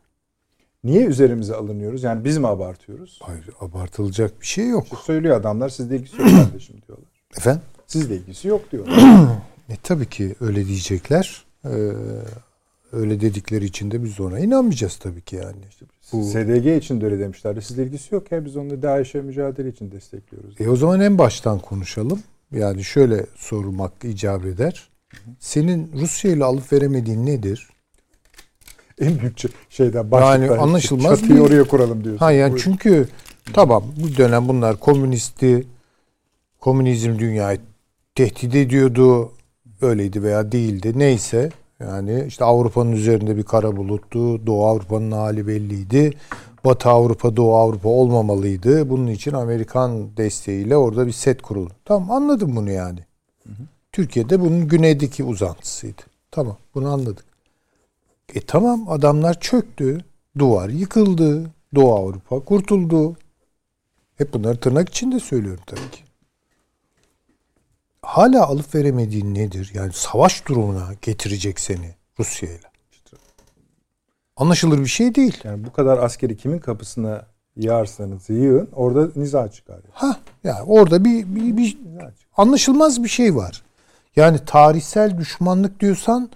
[0.85, 2.03] Niye üzerimize alınıyoruz?
[2.03, 3.19] Yani biz mi abartıyoruz?
[3.23, 4.85] Hayır abartılacak bir şey yok.
[4.85, 7.09] İşte söylüyor adamlar sizle ilgisi yok kardeşim diyorlar.
[7.37, 7.63] Efendim?
[7.87, 9.01] Sizle ilgisi yok diyorlar.
[9.69, 11.45] E, tabii ki öyle diyecekler.
[11.65, 11.69] Ee,
[12.97, 15.57] öyle dedikleri için de biz de ona inanmayacağız tabii ki yani.
[16.13, 17.63] Bu- SDG için de öyle demişlerdi.
[17.63, 20.61] Sizle ilgisi yok ya biz onu DAEŞ'e mücadele için destekliyoruz.
[20.61, 22.21] E o zaman en baştan konuşalım.
[22.53, 24.89] Yani şöyle sormak icap eder.
[25.41, 27.69] Senin Rusya ile alıp veremediğin nedir?
[29.01, 29.39] En büyük
[29.71, 30.43] şeyden başlıktan.
[30.47, 32.19] Yani anlaşılmaz Çatıyı oraya kuralım diyorsun.
[32.19, 32.65] Ha yani Buyurun.
[32.65, 33.09] çünkü
[33.53, 35.67] tamam bu dönem bunlar komünisti
[36.61, 37.59] komünizm dünyayı
[38.15, 39.33] tehdit ediyordu.
[39.83, 40.93] Öyleydi veya değildi.
[40.97, 44.47] Neyse yani işte Avrupa'nın üzerinde bir kara buluttu.
[44.47, 46.11] Doğu Avrupa'nın hali belliydi.
[46.65, 48.91] Batı Avrupa, Doğu Avrupa olmamalıydı.
[48.91, 51.73] Bunun için Amerikan desteğiyle orada bir set kuruldu.
[51.85, 53.01] Tamam anladım bunu yani.
[53.93, 56.03] Türkiye'de bunun güneydeki uzantısıydı.
[56.31, 57.25] Tamam bunu anladık.
[58.35, 60.05] E tamam adamlar çöktü.
[60.39, 61.51] Duvar yıkıldı.
[61.75, 63.17] Doğu Avrupa kurtuldu.
[64.19, 66.06] Hep bunları tırnak içinde söylüyorum tabii ki.
[68.07, 69.71] Hala alıp veremediğin nedir?
[69.75, 72.71] Yani savaş durumuna getirecek seni Rusya ile.
[74.37, 75.41] Anlaşılır bir şey değil.
[75.45, 79.81] Yani bu kadar askeri kimin kapısına yığarsanız yığın orada niza çıkar.
[79.93, 81.79] Ha yani orada bir, bir, bir
[82.37, 83.63] anlaşılmaz bir şey var.
[84.17, 86.31] Yani tarihsel düşmanlık diyorsan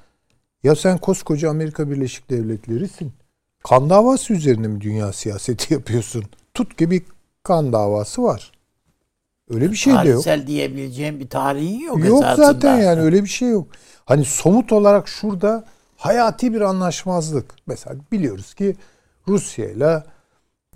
[0.62, 3.12] ya sen koskoca Amerika Birleşik Devletleri'sin.
[3.64, 6.24] Kan davası üzerine mi dünya siyaseti yapıyorsun?
[6.54, 7.02] Tut ki bir
[7.42, 8.52] kan davası var.
[9.50, 10.24] Öyle bir şey de yok.
[10.24, 12.46] Tarihsel diyebileceğim bir tarihin yok, Yok esasında.
[12.46, 13.68] zaten yani öyle bir şey yok.
[14.04, 15.64] Hani somut olarak şurada
[15.96, 17.54] hayati bir anlaşmazlık.
[17.66, 18.76] Mesela biliyoruz ki
[19.28, 20.04] Rusya ile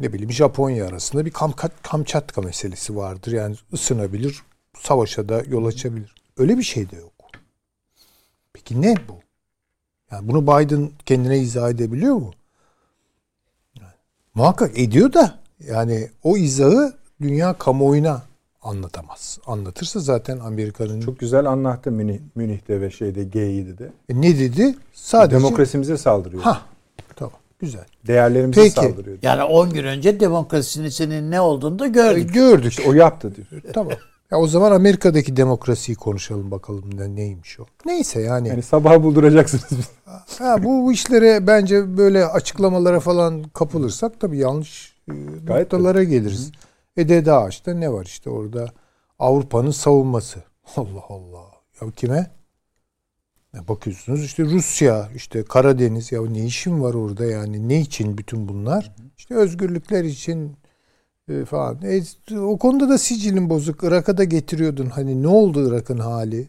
[0.00, 3.32] ne bileyim Japonya arasında bir Kamka- Kamçatka meselesi vardır.
[3.32, 4.42] Yani ısınabilir,
[4.80, 6.14] savaşa da yol açabilir.
[6.36, 7.12] Öyle bir şey de yok.
[8.52, 9.18] Peki ne bu?
[10.12, 12.30] Yani bunu Biden kendine izah edebiliyor mu?
[13.80, 13.92] Yani,
[14.34, 18.22] muhakkak ediyor da yani o izahı dünya kamuoyuna
[18.64, 19.38] anlatamaz.
[19.46, 23.92] Anlatırsa zaten Amerika'nın Çok güzel anlattı Münih, Münih'te ve şeyde G7'de.
[24.08, 24.74] E ne dedi?
[24.92, 26.42] Sadece Demokrasimize saldırıyor.
[26.42, 26.60] Ha
[27.16, 27.84] tamam güzel.
[28.06, 28.74] Değerlerimize Peki.
[28.74, 29.18] saldırıyor.
[29.22, 32.34] Yani 10 gün önce demokrasinin ne olduğunu da E, gördük.
[32.34, 32.70] gördük.
[32.72, 33.62] İşte o yaptı diyor.
[33.74, 33.92] Tamam.
[34.30, 37.64] Ya o zaman Amerika'daki demokrasiyi konuşalım bakalım ne neymiş o.
[37.86, 38.48] Neyse yani.
[38.48, 39.64] Yani sabah bulduracaksınız.
[40.38, 45.12] ha, bu, bu işlere bence böyle açıklamalara falan kapılırsak tabii yanlış e,
[45.46, 46.52] Gayet noktalara geliriz.
[46.96, 48.72] E Ağaç'ta ne var işte orada
[49.18, 50.42] Avrupa'nın savunması.
[50.76, 51.44] Allah Allah.
[51.80, 52.30] Ya kime?
[53.54, 58.48] Ya bakıyorsunuz işte Rusya, işte Karadeniz ya ne işin var orada yani ne için bütün
[58.48, 58.92] bunlar?
[59.16, 60.56] İşte özgürlükler için
[61.28, 61.78] e, falan.
[61.82, 62.02] E,
[62.38, 63.84] o konuda da sicilin bozuk.
[63.84, 64.86] Irak'a da getiriyordun.
[64.86, 66.48] Hani ne oldu Irak'ın hali?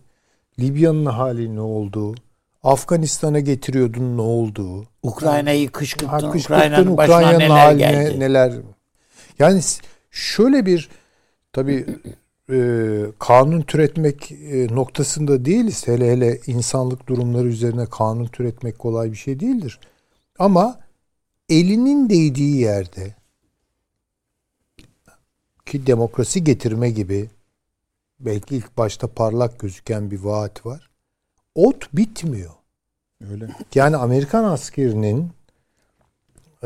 [0.59, 2.15] Libya'nın hali ne oldu?
[2.63, 4.87] Afganistan'a getiriyordun ne oldu?
[5.03, 6.07] Ukrayna'yı kışkırttın.
[6.07, 8.19] Ha, kışkırttın Ukrayna'nın başına neler haline geldi.
[8.19, 8.53] neler.
[9.39, 9.61] Yani
[10.15, 10.89] şöyle bir
[11.53, 11.85] tabii
[12.49, 12.57] e,
[13.19, 15.87] kanun türetmek e, noktasında değiliz.
[15.87, 19.79] Hele hele insanlık durumları üzerine kanun türetmek kolay bir şey değildir.
[20.39, 20.79] Ama
[21.49, 23.15] elinin değdiği yerde
[25.65, 27.29] ki demokrasi getirme gibi
[28.19, 30.89] belki ilk başta parlak gözüken bir vaat var.
[31.55, 32.51] Ot bitmiyor.
[33.31, 33.47] Öyle.
[33.75, 35.29] Yani Amerikan askerinin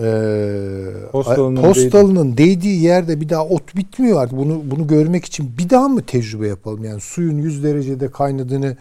[0.02, 4.38] e, Postalının postalının değdiği yerde bir daha ot bitmiyor artık.
[4.38, 6.84] Bunu bunu görmek için bir daha mı tecrübe yapalım?
[6.84, 8.78] Yani suyun 100 derecede kaynadığını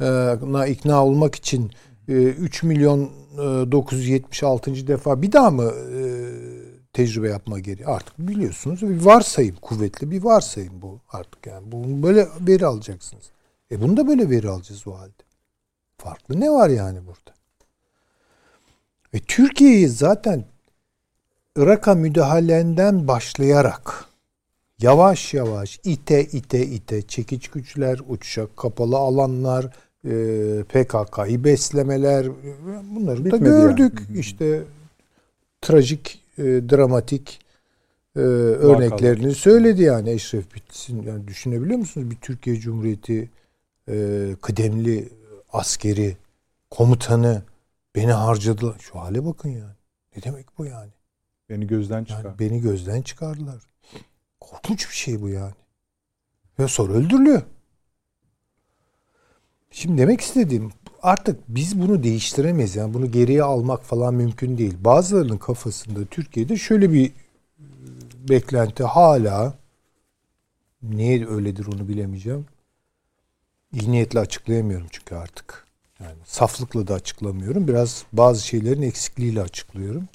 [0.00, 0.06] e,
[0.52, 1.70] na ikna olmak için
[2.08, 3.38] e, 3 milyon e,
[3.72, 4.86] 976.
[4.86, 6.00] defa bir daha mı e,
[6.92, 7.86] tecrübe yapma geri?
[7.86, 11.72] Artık biliyorsunuz bir varsayım, kuvvetli bir varsayım bu artık yani.
[11.72, 13.30] Bunu böyle veri alacaksınız.
[13.70, 15.22] E bunu da böyle veri alacağız o halde.
[15.98, 17.40] Farklı ne var yani burada?
[19.14, 20.44] Ve Türkiye'yi zaten
[21.56, 24.04] Irak'a müdahalenden başlayarak
[24.78, 29.64] yavaş yavaş ite ite ite çekiç güçler, uçacak kapalı alanlar,
[30.04, 32.26] e, PKK'yı beslemeler
[32.94, 34.02] bunları Bitmedi da gördük.
[34.08, 34.18] yani.
[34.18, 34.62] İşte
[35.60, 37.40] trajik, e, dramatik
[38.16, 41.02] e, örneklerini söyledi yani Eşref Bitsin.
[41.02, 43.30] Yani düşünebiliyor musunuz bir Türkiye Cumhuriyeti
[44.42, 45.08] kıdemli
[45.52, 46.16] askeri
[46.70, 47.42] komutanı
[47.96, 48.74] beni harcadı.
[48.80, 49.74] Şu hale bakın yani.
[50.16, 50.90] Ne demek bu yani?
[51.50, 52.24] Beni gözden çıkar.
[52.24, 53.62] Yani beni gözden çıkardılar.
[54.40, 55.54] Korkunç bir şey bu yani.
[56.58, 57.42] Ve sonra öldürülüyor.
[59.70, 62.76] Şimdi demek istediğim artık biz bunu değiştiremeyiz.
[62.76, 64.74] Yani bunu geriye almak falan mümkün değil.
[64.80, 67.12] Bazılarının kafasında Türkiye'de şöyle bir e,
[68.28, 69.54] beklenti hala
[70.82, 72.46] niye öyledir onu bilemeyeceğim.
[73.72, 75.66] İyi niyetle açıklayamıyorum çünkü artık.
[76.00, 77.68] Yani saflıkla da açıklamıyorum.
[77.68, 80.08] Biraz bazı şeylerin eksikliğiyle açıklıyorum.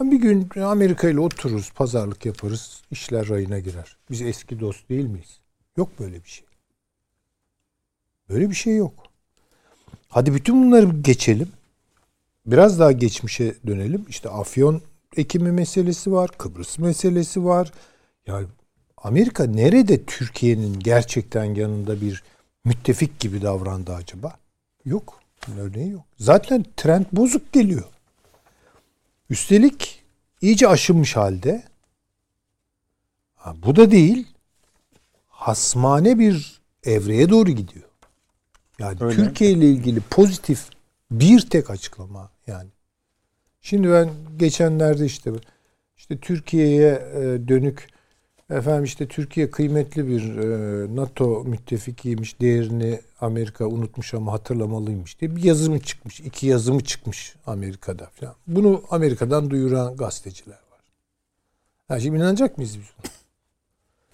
[0.00, 3.96] Bir gün Amerika ile otururuz, pazarlık yaparız, işler rayına girer.
[4.10, 5.38] Biz eski dost değil miyiz?
[5.76, 6.46] Yok böyle bir şey.
[8.28, 8.92] Böyle bir şey yok.
[10.08, 11.48] Hadi bütün bunları geçelim.
[12.46, 14.06] Biraz daha geçmişe dönelim.
[14.08, 14.82] İşte Afyon
[15.16, 17.72] ekimi meselesi var, Kıbrıs meselesi var.
[18.26, 18.46] Yani
[18.96, 22.22] Amerika nerede Türkiye'nin gerçekten yanında bir
[22.64, 24.36] müttefik gibi davrandı acaba?
[24.84, 25.20] Yok.
[25.58, 26.04] Örneği yok.
[26.18, 27.84] Zaten trend bozuk geliyor.
[29.30, 30.04] Üstelik
[30.40, 31.62] iyice aşınmış halde.
[33.34, 34.26] Ha, bu da değil.
[35.28, 37.88] Hasmane bir evreye doğru gidiyor.
[38.78, 39.16] Yani Öyle.
[39.16, 40.66] Türkiye ile ilgili pozitif
[41.10, 42.70] bir tek açıklama yani.
[43.60, 45.30] Şimdi ben geçenlerde işte
[45.96, 47.88] işte Türkiye'ye e, dönük
[48.50, 55.42] efendim işte Türkiye kıymetli bir e, NATO müttefikiymiş değerini Amerika unutmuş ama hatırlamalıymış diye bir
[55.42, 56.20] yazımı çıkmış.
[56.20, 58.34] iki yazımı çıkmış Amerika'da falan.
[58.46, 60.80] Bunu Amerika'dan duyuran gazeteciler var.
[61.88, 63.12] Ha, şimdi inanacak mıyız biz buna?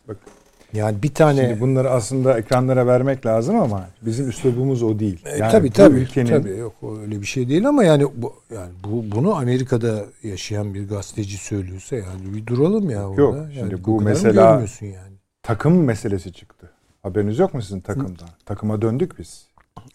[0.08, 0.43] Bak.
[0.74, 5.22] Yani bir tane Şimdi bunları aslında ekranlara vermek lazım ama bizim üslubumuz o değil.
[5.24, 5.96] E, Yani tabii bu tabii.
[5.96, 10.74] ülkenin Tabii yok öyle bir şey değil ama yani bu yani bu bunu Amerika'da yaşayan
[10.74, 13.20] bir gazeteci söylüyorsa yani bir duralım ya orada.
[13.20, 14.94] Yok, Yani şimdi bu mesela- yani.
[15.42, 16.70] takım meselesi çıktı.
[17.02, 18.28] Haberiniz yok mu sizin takımdan?
[18.46, 19.46] Takıma döndük biz.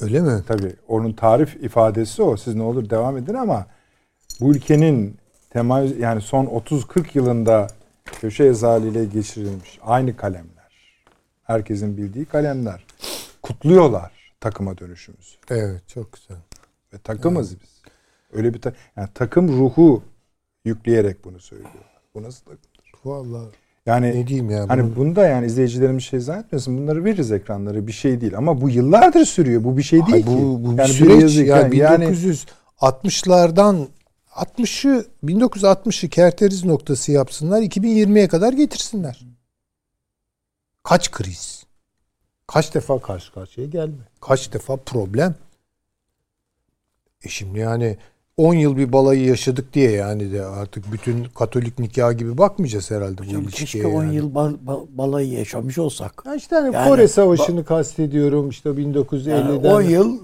[0.02, 0.44] Öyle mi?
[0.48, 2.38] Tabii onun tarif ifadesi o.
[2.38, 3.66] Siz ne olur devam edin ama
[4.42, 5.18] bu ülkenin
[5.50, 7.68] temayüz yani son 30-40 yılında
[8.22, 10.59] köşe yazarlığıyla geçirilmiş aynı kalemler.
[11.54, 12.84] Herkesin bildiği kalemler.
[13.42, 15.36] Kutluyorlar takıma dönüşümüzü.
[15.50, 16.38] Evet çok güzel.
[16.94, 17.70] Ve takımız biz.
[18.34, 20.04] Öyle bir ta- yani takım ruhu
[20.66, 22.02] yükleyerek bunu söylüyorlar.
[22.16, 22.92] Bu nasıl takımdır?
[23.06, 23.50] Vallahi
[23.86, 24.66] Yani ne diyeyim ya.
[24.70, 26.78] Hani bunun- bunda yani izleyicilerimiz şey zannetmesin.
[26.78, 27.88] Bunları veririz ekranları.
[27.88, 28.38] Bir şey değil.
[28.38, 29.64] Ama bu yıllardır sürüyor.
[29.64, 30.28] Bu bir şey değil Ay, ki.
[30.28, 33.88] bu, bu bir yani süreç yazık yani, yani, 1960'lardan
[34.36, 39.26] 60'ı 1960'ı kerteriz noktası yapsınlar 2020'ye kadar getirsinler.
[40.90, 41.64] Kaç kriz?
[42.48, 43.94] Kaç defa karşı karşıya gelme?
[44.22, 45.36] Kaç defa problem?
[47.24, 47.98] E şimdi yani
[48.38, 53.22] 10 yıl bir balayı yaşadık diye yani de artık bütün Katolik nikah gibi bakmayacağız herhalde
[53.24, 54.16] Hocam bu keşke ilişkiye 10 yani.
[54.16, 56.24] yıl bal- bal- balayı yaşamış olsak.
[56.26, 59.36] Ya işte hani Yani Kore Savaşı'nı kastediyorum işte 1950'den.
[59.38, 60.18] Yani 10 yıl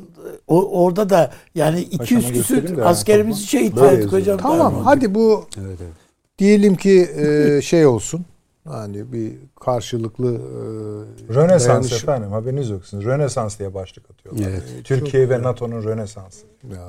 [0.48, 4.12] o, orada da yani 200 göstereyim küsür askerimizi şehit yazıyor.
[4.12, 4.38] hocam.
[4.38, 5.94] Tamam hadi bu Evet evet.
[6.40, 8.26] diyelim ki e, şey olsun.
[8.68, 9.34] Hani bir
[9.66, 13.06] karşılıklı e, Rönesans dayanış- efendim haberiniz yoksunuz.
[13.06, 14.50] Rönesans diye başlık atıyorlar.
[14.50, 14.64] Evet.
[14.84, 16.46] Türkiye ve NATO'nun Rönesansı.
[16.72, 16.82] Ya,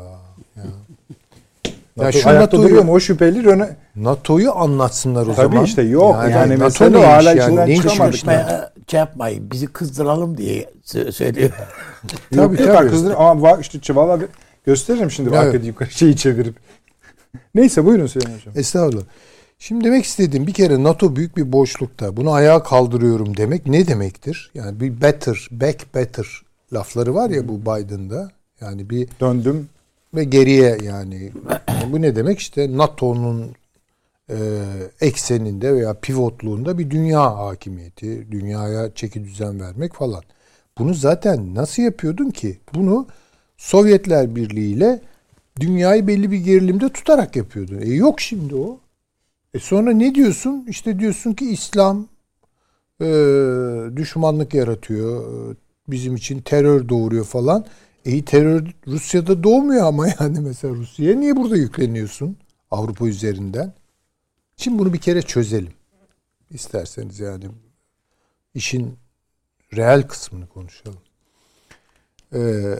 [0.56, 0.62] ya.
[1.96, 2.92] NATO şu ayakta NATO'yu- duruyor mu?
[2.92, 3.76] O şüpheli Röne...
[3.96, 5.64] NATO'yu anlatsınlar o Tabii zaman.
[5.64, 6.16] işte yok.
[6.30, 7.72] Yani NATO mesele o, hala yani?
[7.72, 8.16] içinden çıkamadık.
[8.90, 9.50] şey yapmayın.
[9.50, 11.50] Bizi kızdıralım diye sö- söylüyor.
[12.08, 12.66] Tabii Tabii, tabii.
[12.66, 12.90] tabii.
[12.90, 14.18] Kızdır ama var işte valla
[14.66, 15.38] gösteririm şimdi Evet.
[15.38, 16.54] arkada yukarı şeyi çevirip.
[17.54, 18.54] Neyse buyurun Süleyman Hocam.
[18.56, 19.02] Estağfurullah.
[19.58, 22.16] Şimdi demek istediğim bir kere NATO büyük bir boşlukta.
[22.16, 24.50] Bunu ayağa kaldırıyorum demek ne demektir?
[24.54, 26.26] Yani bir better, back better
[26.72, 28.30] lafları var ya bu Biden'da.
[28.60, 29.68] Yani bir Döndüm.
[30.14, 31.32] ve geriye yani.
[31.68, 32.38] Yani bu ne demek?
[32.38, 33.52] İşte NATO'nun
[34.30, 34.36] e,
[35.00, 40.22] ekseninde veya pivotluğunda bir dünya hakimiyeti, dünyaya çeki düzen vermek falan.
[40.78, 42.58] Bunu zaten nasıl yapıyordun ki?
[42.74, 43.06] Bunu
[43.56, 45.00] Sovyetler Birliği ile
[45.60, 47.80] dünyayı belli bir gerilimde tutarak yapıyordun.
[47.80, 48.78] E yok şimdi o.
[49.56, 50.66] E sonra ne diyorsun?
[50.68, 52.08] İşte diyorsun ki İslam
[53.00, 53.06] e,
[53.96, 55.50] düşmanlık yaratıyor.
[55.52, 55.56] e,
[55.88, 57.66] Bizim için terör doğuruyor falan.
[58.04, 62.36] E terör Rusya'da doğmuyor ama yani mesela Rusya'ya niye burada yükleniyorsun?
[62.70, 63.74] Avrupa üzerinden.
[64.56, 65.72] Şimdi bunu bir kere çözelim.
[66.50, 67.44] İsterseniz yani
[68.54, 68.96] işin
[69.76, 71.00] reel kısmını konuşalım.
[72.34, 72.78] Ee,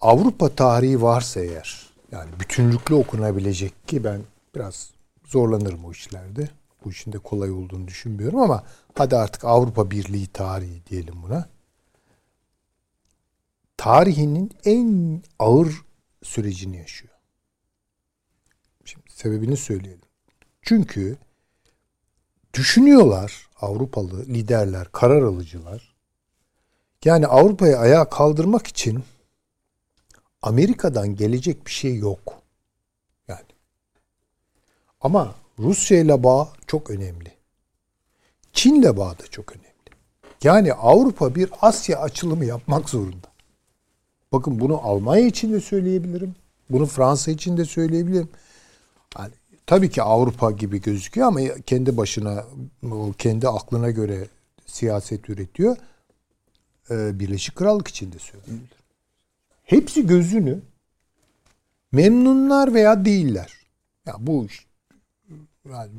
[0.00, 4.20] Avrupa tarihi varsa eğer yani bütünlüklü okunabilecek ki ben
[4.54, 4.90] biraz
[5.30, 6.48] zorlanırım o işlerde.
[6.84, 8.64] Bu işin de kolay olduğunu düşünmüyorum ama
[8.94, 11.48] hadi artık Avrupa Birliği tarihi diyelim buna.
[13.76, 15.82] Tarihinin en ağır
[16.22, 17.14] sürecini yaşıyor.
[18.84, 20.08] Şimdi sebebini söyleyelim.
[20.62, 21.16] Çünkü
[22.54, 25.94] düşünüyorlar Avrupalı liderler, karar alıcılar.
[27.04, 29.04] Yani Avrupa'yı ayağa kaldırmak için
[30.42, 32.39] Amerika'dan gelecek bir şey yok.
[35.04, 35.12] Yani.
[35.12, 37.32] Ama Rusya ile bağ çok önemli.
[38.52, 39.70] Çin'le bağ da çok önemli.
[40.44, 43.30] Yani Avrupa bir Asya açılımı yapmak zorunda.
[44.32, 46.34] Bakın bunu Almanya için de söyleyebilirim.
[46.70, 48.28] Bunu Fransa için de söyleyebilirim.
[49.18, 49.32] Yani,
[49.66, 52.44] tabii ki Avrupa gibi gözüküyor ama kendi başına,
[53.18, 54.28] kendi aklına göre
[54.66, 55.76] siyaset üretiyor.
[56.90, 58.68] Ee, Birleşik Krallık için de söyleyebilirim.
[59.64, 60.60] Hepsi gözünü
[61.92, 63.52] memnunlar veya değiller.
[64.06, 64.69] Ya bu iş
[65.68, 65.90] yani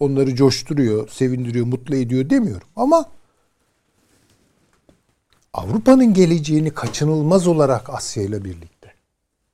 [0.00, 3.10] onları coşturuyor, sevindiriyor, mutlu ediyor demiyorum ama
[5.52, 8.94] Avrupa'nın geleceğini kaçınılmaz olarak Asya ile birlikte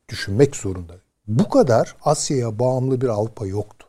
[0.08, 0.94] düşünmek zorunda.
[1.26, 3.88] Bu kadar Asya'ya bağımlı bir Avrupa yoktu.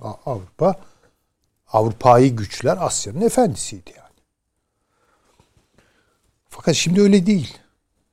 [0.00, 0.80] Avrupa
[1.66, 4.04] Avrupa'yı güçler Asya'nın efendisiydi yani.
[6.48, 7.58] Fakat şimdi öyle değil.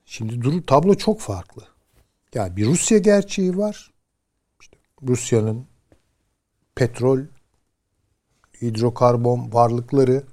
[0.05, 1.63] Şimdi duru tablo çok farklı.
[2.33, 3.91] Yani bir Rusya gerçeği var.
[5.07, 5.65] Rusya'nın
[6.75, 7.19] petrol,
[8.61, 10.23] hidrokarbon varlıkları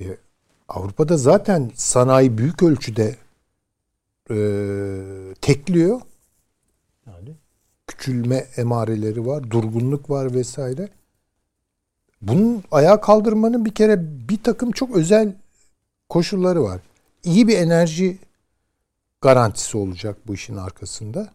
[0.00, 0.04] e,
[0.68, 3.16] Avrupa'da zaten sanayi büyük ölçüde
[4.30, 4.36] e,
[5.40, 6.00] tekliyor.
[7.06, 7.36] Yani
[7.86, 10.88] küçülme emareleri var, durgunluk var vesaire.
[12.22, 15.36] Bunun ayağa kaldırmanın bir kere bir takım çok özel
[16.08, 16.80] koşulları var.
[17.24, 18.18] İyi bir enerji
[19.20, 21.32] garantisi olacak bu işin arkasında.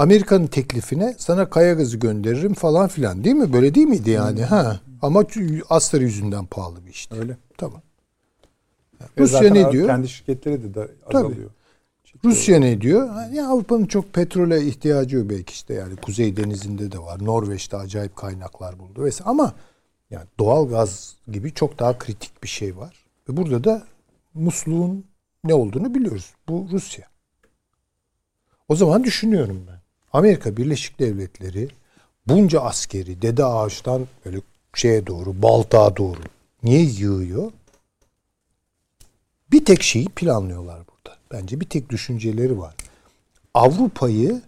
[0.00, 3.52] Amerika'nın teklifine sana kaya gazı gönderirim falan filan değil mi?
[3.52, 4.44] Böyle değil miydi yani?
[4.44, 4.80] Ha.
[5.02, 5.24] Ama
[5.70, 7.14] astarı yüzünden pahalı bir işti.
[7.14, 7.36] Öyle.
[7.58, 7.82] Tamam.
[9.00, 9.86] Ve Rusya ne diyor?
[9.86, 11.50] Kendi şirketleri de, de azalıyor.
[12.24, 13.30] Rusya ne diyor?
[13.32, 17.24] Ya Avrupa'nın çok petrole ihtiyacı yok belki işte yani Kuzey Denizi'nde de var.
[17.24, 19.54] Norveç'te acayip kaynaklar buldu vesaire ama
[20.10, 23.04] yani doğal gaz gibi çok daha kritik bir şey var.
[23.28, 23.82] Ve burada da
[24.34, 25.04] musluğun
[25.44, 26.34] ne olduğunu biliyoruz.
[26.48, 27.04] Bu Rusya.
[28.68, 29.79] O zaman düşünüyorum ben.
[30.12, 31.68] Amerika Birleşik Devletleri
[32.26, 34.40] bunca askeri dede ağaçtan böyle
[34.74, 36.20] şeye doğru, baltağa doğru
[36.62, 37.52] niye yığıyor?
[39.52, 41.16] Bir tek şeyi planlıyorlar burada.
[41.32, 42.74] Bence bir tek düşünceleri var.
[43.54, 44.42] Avrupa'yı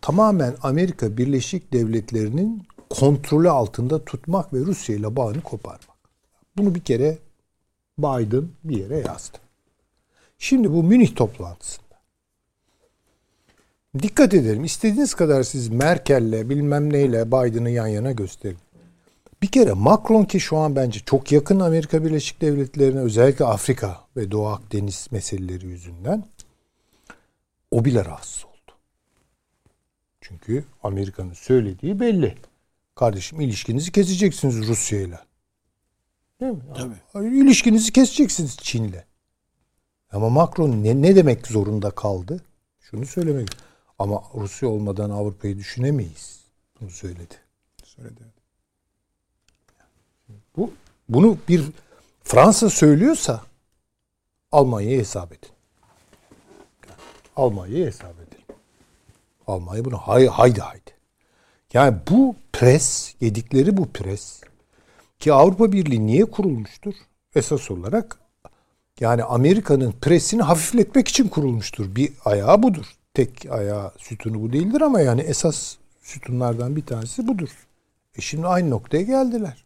[0.00, 5.98] tamamen Amerika Birleşik Devletleri'nin kontrolü altında tutmak ve Rusya ile bağını koparmak.
[6.56, 7.18] Bunu bir kere
[7.98, 9.38] Biden bir yere yazdı.
[10.38, 11.81] Şimdi bu Münih toplantısında
[13.98, 14.64] dikkat edelim.
[14.64, 18.58] İstediğiniz kadar siz Merkel'le bilmem neyle Biden'ı yan yana gösterin.
[19.42, 24.30] Bir kere Macron ki şu an bence çok yakın Amerika Birleşik Devletleri'ne özellikle Afrika ve
[24.30, 26.24] Doğu Akdeniz meseleleri yüzünden
[27.70, 28.76] O bile rahatsız oldu.
[30.20, 32.34] Çünkü Amerika'nın söylediği belli.
[32.94, 35.24] Kardeşim ilişkinizi keseceksiniz Rusya'yla.
[36.40, 36.62] Değil mi?
[37.12, 37.28] Tabii.
[37.28, 39.04] İlişkinizi keseceksiniz Çin'le.
[40.12, 42.40] Ama Macron ne, ne demek zorunda kaldı?
[42.80, 43.48] Şunu söylemek.
[43.98, 46.40] Ama Rusya olmadan Avrupa'yı düşünemeyiz.
[46.80, 47.34] Bunu söyledi.
[47.84, 48.20] Söyledi.
[50.56, 50.70] Bu
[51.08, 51.70] bunu bir
[52.24, 53.42] Fransa söylüyorsa
[54.52, 55.50] Almanya'ya hesap edin.
[57.36, 58.44] Almanya'ya hesap edin.
[59.46, 60.90] Almanya bunu hay, haydi haydi.
[61.72, 64.40] Yani bu pres, yedikleri bu pres
[65.18, 66.94] ki Avrupa Birliği niye kurulmuştur?
[67.34, 68.18] Esas olarak
[69.00, 71.96] yani Amerika'nın presini hafifletmek için kurulmuştur.
[71.96, 72.86] Bir ayağı budur.
[73.14, 77.48] Tek ayağı sütunu bu değildir ama yani esas sütunlardan bir tanesi budur.
[78.16, 79.64] E şimdi aynı noktaya geldiler.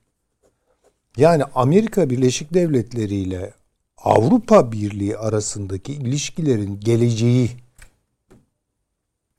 [1.16, 3.54] Yani Amerika Birleşik Devletleri ile
[3.96, 7.50] Avrupa Birliği arasındaki ilişkilerin geleceği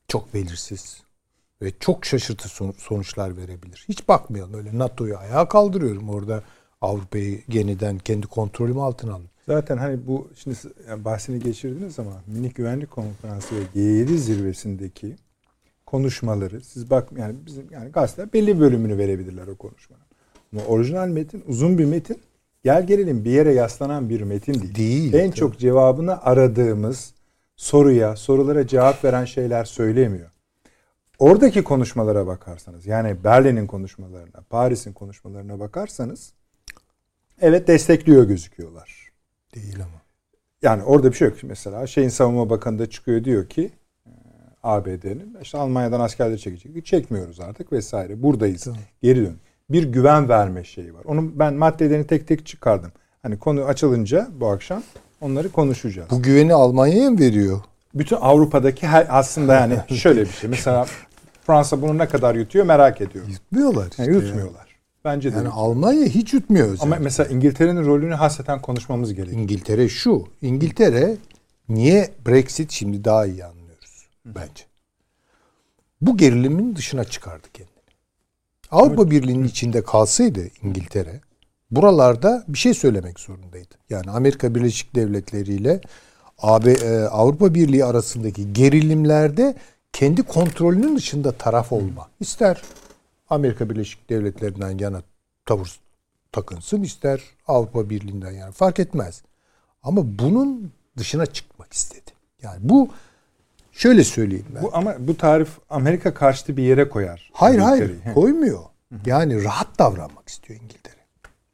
[0.08, 1.02] çok belirsiz
[1.62, 3.84] ve çok şaşırtıcı sonuçlar verebilir.
[3.88, 6.42] Hiç bakmayalım öyle NATO'yu ayağa kaldırıyorum orada
[6.80, 9.30] Avrupa'yı yeniden kendi kontrolüm altına alın.
[9.48, 10.56] Zaten hani bu şimdi
[10.88, 15.16] yani bahsini geçirdiniz ama Minik Güvenlik Konferansı ve G7 zirvesindeki
[15.86, 20.02] konuşmaları siz bak yani bizim yani gazeteler belli bölümünü verebilirler o konuşmanın.
[20.52, 22.18] Ama orijinal metin uzun bir metin.
[22.64, 24.74] Gel gelelim bir yere yaslanan bir metin değil.
[24.74, 25.14] Değil.
[25.14, 25.38] En tabii.
[25.38, 27.14] çok cevabını aradığımız
[27.56, 30.30] soruya, sorulara cevap veren şeyler söylemiyor.
[31.18, 36.32] Oradaki konuşmalara bakarsanız yani Berlin'in konuşmalarına, Paris'in konuşmalarına bakarsanız
[37.40, 38.97] evet destekliyor gözüküyorlar.
[39.62, 40.02] Değil ama.
[40.62, 41.36] Yani orada bir şey yok.
[41.42, 43.70] Mesela şeyin savunma bakanı da çıkıyor diyor ki
[44.06, 44.10] e,
[44.62, 46.86] ABD'nin işte Almanya'dan askerleri çekecek.
[46.86, 48.22] Çekmiyoruz artık vesaire.
[48.22, 48.64] Buradayız.
[48.64, 48.80] Tamam.
[49.02, 49.36] Geri dön.
[49.70, 51.02] Bir güven verme şeyi var.
[51.04, 52.92] Onun ben maddelerini tek tek çıkardım.
[53.22, 54.82] Hani konu açılınca bu akşam
[55.20, 56.10] onları konuşacağız.
[56.10, 57.60] Bu güveni Almanya'ya mı veriyor?
[57.94, 60.50] Bütün Avrupa'daki her aslında yani şöyle bir şey.
[60.50, 60.86] Mesela
[61.46, 63.30] Fransa bunu ne kadar yutuyor merak ediyorum.
[63.30, 64.02] Yutmuyorlar işte.
[64.02, 64.60] Yani yutmuyorlar.
[64.60, 64.67] Ya.
[65.08, 65.36] Bence de.
[65.36, 66.68] Yani Almanya hiç yutmuyor.
[66.68, 66.86] Zaten.
[66.86, 69.42] Ama mesela İngiltere'nin rolünü hasreten konuşmamız gerekiyor.
[69.42, 70.24] İngiltere şu.
[70.42, 71.16] İngiltere
[71.68, 74.64] niye Brexit şimdi daha iyi anlıyoruz bence.
[76.00, 77.78] Bu gerilimin dışına çıkardı kendini.
[78.70, 79.10] Avrupa evet.
[79.10, 81.20] Birliği'nin içinde kalsaydı İngiltere
[81.70, 83.74] buralarda bir şey söylemek zorundaydı.
[83.90, 85.80] Yani Amerika Birleşik Devletleri ile
[86.38, 89.54] AB, e, Avrupa Birliği arasındaki gerilimlerde
[89.92, 92.08] kendi kontrolünün dışında taraf olma.
[92.20, 92.62] İster
[93.30, 95.02] Amerika Birleşik Devletleri'nden yana
[95.46, 95.80] tavır
[96.32, 99.22] takınsın, ister Avrupa Birliği'nden yani fark etmez.
[99.82, 102.10] Ama bunun dışına çıkmak istedi.
[102.42, 102.88] Yani bu
[103.72, 104.62] şöyle söyleyeyim ben.
[104.62, 107.30] Bu ama bu tarif Amerika karşıtı bir yere koyar.
[107.32, 108.62] Hayır hayır koymuyor.
[109.06, 110.94] Yani rahat davranmak istiyor İngiltere.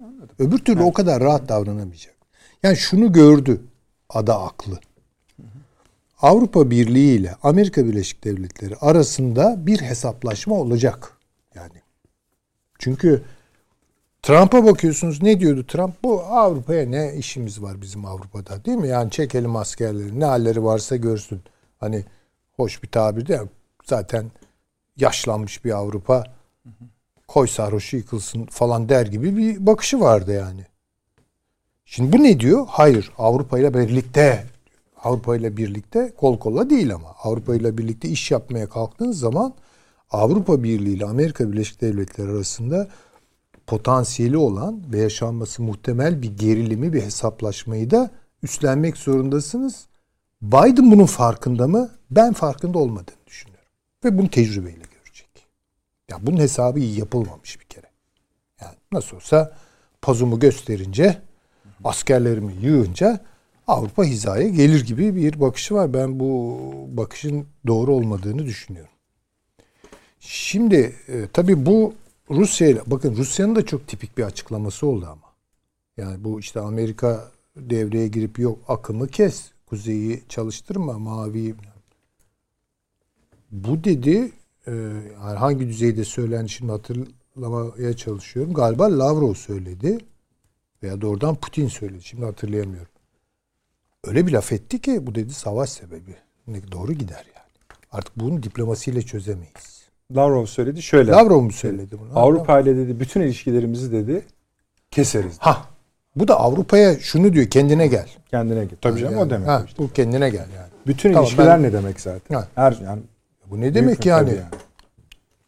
[0.04, 0.36] Anladım.
[0.38, 0.90] Öbür türlü evet.
[0.90, 2.14] o kadar rahat davranamayacak.
[2.62, 3.60] Yani şunu gördü
[4.08, 4.80] ada aklı.
[6.22, 11.13] Avrupa Birliği ile Amerika Birleşik Devletleri arasında bir hesaplaşma olacak.
[11.54, 11.82] Yani
[12.78, 13.22] çünkü
[14.22, 16.02] Trump'a bakıyorsunuz ne diyordu Trump?
[16.02, 18.88] Bu Avrupa'ya ne işimiz var bizim Avrupa'da değil mi?
[18.88, 21.40] Yani çekelim askerleri ne halleri varsa görsün.
[21.80, 22.04] Hani
[22.56, 23.48] hoş bir tabir mi?
[23.84, 24.30] Zaten
[24.96, 26.24] yaşlanmış bir Avrupa
[27.28, 30.66] koy sarhoşu yıkılsın falan der gibi bir bakışı vardı yani.
[31.84, 32.66] Şimdi bu ne diyor?
[32.68, 34.44] Hayır Avrupa ile birlikte
[35.02, 39.54] Avrupa ile birlikte kol kola değil ama Avrupa ile birlikte iş yapmaya kalktığınız zaman
[40.10, 42.88] Avrupa Birliği ile Amerika Birleşik Devletleri arasında
[43.66, 48.10] potansiyeli olan ve yaşanması muhtemel bir gerilimi, bir hesaplaşmayı da
[48.42, 49.86] üstlenmek zorundasınız.
[50.42, 51.90] Biden bunun farkında mı?
[52.10, 53.68] Ben farkında olmadığını düşünüyorum.
[54.04, 55.46] Ve bunu tecrübeyle görecek.
[56.10, 57.86] Ya bunun hesabı iyi yapılmamış bir kere.
[58.60, 59.56] Yani nasıl olsa
[60.02, 61.22] pazumu gösterince,
[61.84, 63.20] askerlerimi yığınca
[63.66, 65.94] Avrupa hizaya gelir gibi bir bakışı var.
[65.94, 68.93] Ben bu bakışın doğru olmadığını düşünüyorum.
[70.26, 71.94] Şimdi e, tabii bu
[72.30, 75.34] Rusya ile bakın Rusya'nın da çok tipik bir açıklaması oldu ama.
[75.96, 81.54] Yani bu işte Amerika devreye girip yok akımı kes, kuzeyi çalıştırma, mavi.
[83.50, 84.32] Bu dedi
[84.66, 84.72] e,
[85.12, 88.54] yani hangi düzeyde söylendi şimdi hatırlamaya çalışıyorum.
[88.54, 89.98] Galiba Lavrov söyledi
[90.82, 92.02] veya doğrudan Putin söyledi.
[92.02, 92.92] Şimdi hatırlayamıyorum.
[94.04, 96.16] Öyle bir laf etti ki bu dedi savaş sebebi.
[96.72, 97.78] Doğru gider yani.
[97.90, 99.83] Artık bunu diplomasiyle çözemeyiz.
[100.12, 101.10] Lavrov söyledi şöyle.
[101.10, 102.18] Lavrov mu söyledi bunu?
[102.18, 104.22] Avrupa ile dedi bütün ilişkilerimizi dedi
[104.90, 105.36] keseriz.
[105.38, 105.64] Ha.
[106.16, 108.08] Bu da Avrupa'ya şunu diyor kendine gel.
[108.30, 108.78] Kendine gel.
[108.80, 109.48] Tabii canım yani, o demek.
[109.48, 109.82] Ha, işte.
[109.82, 110.68] Bu kendine gel yani.
[110.86, 112.34] Bütün tamam, ilişkiler ben, ne demek zaten?
[112.34, 112.48] Ha.
[112.54, 113.02] Her yani
[113.50, 114.30] bu ne demek yani?
[114.30, 114.40] yani?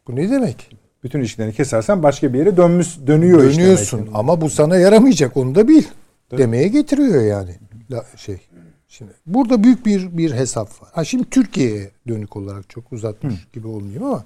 [0.07, 0.69] Bu ne demek?
[1.03, 5.55] Bütün ilişkilerini kesersen başka bir yere dönmüş dönüyor Dönüyorsun işte ama bu sana yaramayacak onu
[5.55, 5.83] da bil.
[6.29, 6.41] Tabii.
[6.41, 7.55] Demeye getiriyor yani.
[7.91, 8.39] La, şey
[8.87, 10.89] Şimdi burada büyük bir bir hesap var.
[10.93, 13.51] Ha şimdi Türkiye'ye dönük olarak çok uzatmış Hı.
[13.53, 14.23] gibi olmayayım ama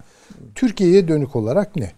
[0.55, 1.91] Türkiye'ye dönük olarak ne?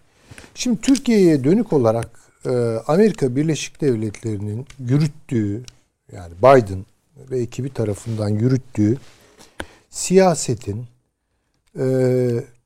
[0.54, 2.50] Şimdi Türkiye'ye dönük olarak e,
[2.86, 5.64] Amerika Birleşik Devletleri'nin yürüttüğü
[6.12, 6.84] yani Biden
[7.30, 8.98] ve ekibi tarafından yürüttüğü
[9.90, 10.86] siyasetin
[11.78, 11.84] e,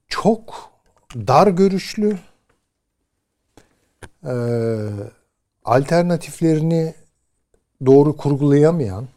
[0.09, 0.71] çok
[1.15, 2.19] dar görüşlü
[4.25, 4.35] e,
[5.65, 6.95] alternatiflerini
[7.87, 9.09] doğru kurgulayamayan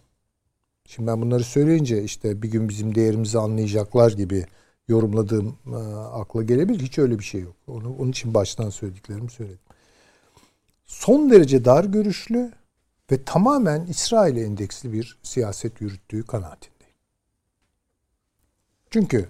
[0.95, 4.45] şimdi ben bunları söyleyince işte bir gün bizim değerimizi anlayacaklar gibi
[4.87, 6.79] yorumladığım e, akla gelebilir.
[6.79, 7.55] Hiç öyle bir şey yok.
[7.67, 9.59] Onu, onun için baştan söylediklerimi söyledim.
[10.85, 12.51] Son derece dar görüşlü
[13.11, 16.95] ve tamamen İsrail'e endeksli bir siyaset yürüttüğü kanaatindeyim.
[18.89, 19.27] Çünkü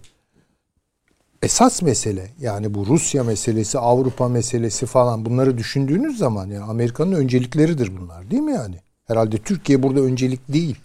[1.42, 7.98] esas mesele yani bu Rusya meselesi, Avrupa meselesi falan bunları düşündüğünüz zaman yani Amerika'nın öncelikleridir
[7.98, 8.76] bunlar değil mi yani?
[9.06, 10.78] Herhalde Türkiye burada öncelik değil.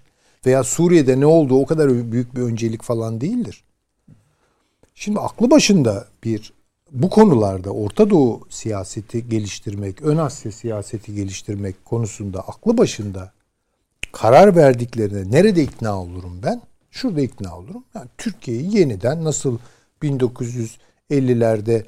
[0.46, 3.64] Veya Suriye'de ne oldu o kadar büyük bir öncelik falan değildir.
[4.94, 6.52] Şimdi aklı başında bir
[6.92, 13.32] bu konularda Orta Doğu siyaseti geliştirmek, Ön Asya siyaseti geliştirmek konusunda aklı başında
[14.12, 16.62] karar verdiklerine nerede ikna olurum ben?
[16.90, 17.84] Şurada ikna olurum.
[17.94, 19.58] Yani Türkiye'yi yeniden nasıl
[20.02, 21.84] 1950'lerde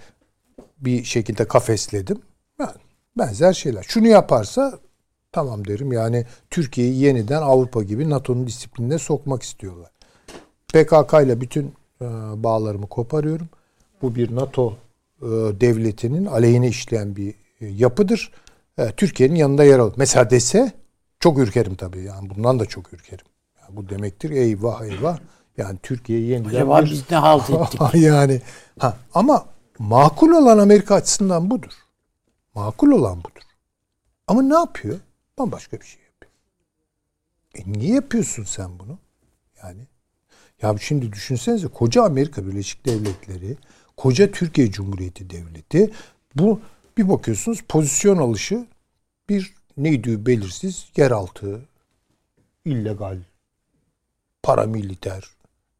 [0.78, 2.18] bir şekilde kafesledim.
[2.60, 2.76] Yani
[3.18, 3.82] benzer şeyler.
[3.88, 4.78] Şunu yaparsa
[5.32, 5.92] tamam derim.
[5.92, 9.90] Yani Türkiye'yi yeniden Avrupa gibi NATO'nun disiplinine sokmak istiyorlar.
[10.68, 12.04] PKK ile bütün e,
[12.42, 13.48] bağlarımı koparıyorum.
[14.02, 14.76] Bu bir NATO
[15.22, 15.26] e,
[15.60, 18.32] devletinin aleyhine işleyen bir e, yapıdır.
[18.96, 19.94] Türkiye'nin yanında yer alır.
[19.96, 20.72] Mesela dese
[21.20, 22.04] çok ürkerim tabii.
[22.04, 23.24] Yani bundan da çok ürkerim.
[23.60, 25.18] Yani bu demektir eyvah eyvah.
[25.56, 27.80] Yani Türkiye yeniden Acaba biz ne halt ettik?
[27.94, 28.40] yani
[28.78, 29.46] ha, ama
[29.78, 31.72] makul olan Amerika açısından budur.
[32.54, 33.42] Makul olan budur.
[34.26, 34.98] Ama ne yapıyor?
[35.38, 36.32] Bambaşka bir şey yapıyor.
[37.54, 38.98] E niye yapıyorsun sen bunu?
[39.62, 39.86] Yani
[40.62, 43.56] ya şimdi düşünsenize koca Amerika Birleşik Devletleri,
[43.96, 45.90] koca Türkiye Cumhuriyeti Devleti
[46.34, 46.60] bu
[46.98, 48.66] bir bakıyorsunuz pozisyon alışı
[49.28, 51.60] bir neydi belirsiz yeraltı,
[52.64, 53.18] illegal,
[54.42, 55.24] paramiliter,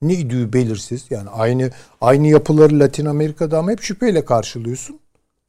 [0.03, 1.07] neydi belirsiz.
[1.11, 5.01] Yani aynı aynı yapıları Latin Amerika'da ama hep şüpheyle karşılıyorsun.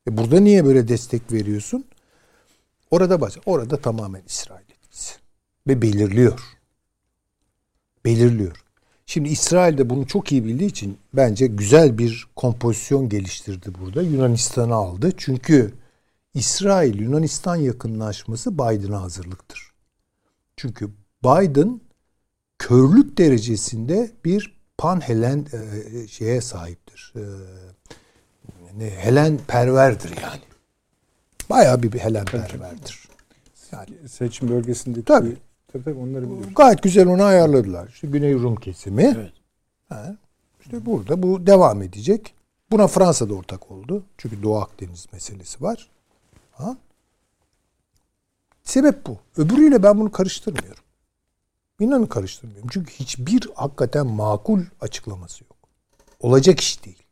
[0.10, 1.86] E burada niye böyle destek veriyorsun?
[2.92, 5.16] Orada bak, orada tamamen İsrail etkisi.
[5.68, 6.40] Ve belirliyor.
[8.06, 8.64] Belirliyor.
[9.06, 14.02] Şimdi İsrail de bunu çok iyi bildiği için bence güzel bir kompozisyon geliştirdi burada.
[14.02, 15.12] Yunanistan'ı aldı.
[15.18, 15.74] Çünkü
[16.34, 19.72] İsrail Yunanistan yakınlaşması Biden'a hazırlıktır.
[20.58, 20.90] Çünkü
[21.24, 21.82] Biden
[22.60, 27.14] körlük derecesinde bir pan Helen e, şeye sahiptir.
[28.80, 30.49] E, Helen perverdir yani.
[31.50, 33.10] Bayağı bir Helen perverdir.
[33.72, 35.38] Yani seçim bölgesindeki tabii.
[35.74, 36.54] Tabii tabii onları biliyorum.
[36.56, 37.88] Gayet güzel onu ayarladılar.
[37.88, 39.14] İşte Güney Rum kesimi.
[39.18, 39.34] Evet.
[39.90, 40.16] Ha,
[40.62, 42.34] işte burada bu devam edecek.
[42.72, 44.04] Buna Fransa da ortak oldu.
[44.18, 45.90] Çünkü Doğu Akdeniz meselesi var.
[46.52, 46.78] Ha?
[48.64, 49.18] Sebep bu.
[49.38, 50.84] Öbürüyle ben bunu karıştırmıyorum.
[51.80, 52.70] İnanın karıştırmıyorum.
[52.72, 55.56] Çünkü hiçbir hakikaten makul açıklaması yok.
[56.20, 57.04] Olacak iş değil.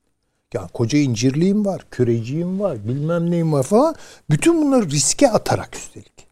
[0.53, 3.95] Yani koca incirliğim var, küreciğim var, bilmem neyim var falan.
[4.29, 6.27] Bütün bunları riske atarak üstelik.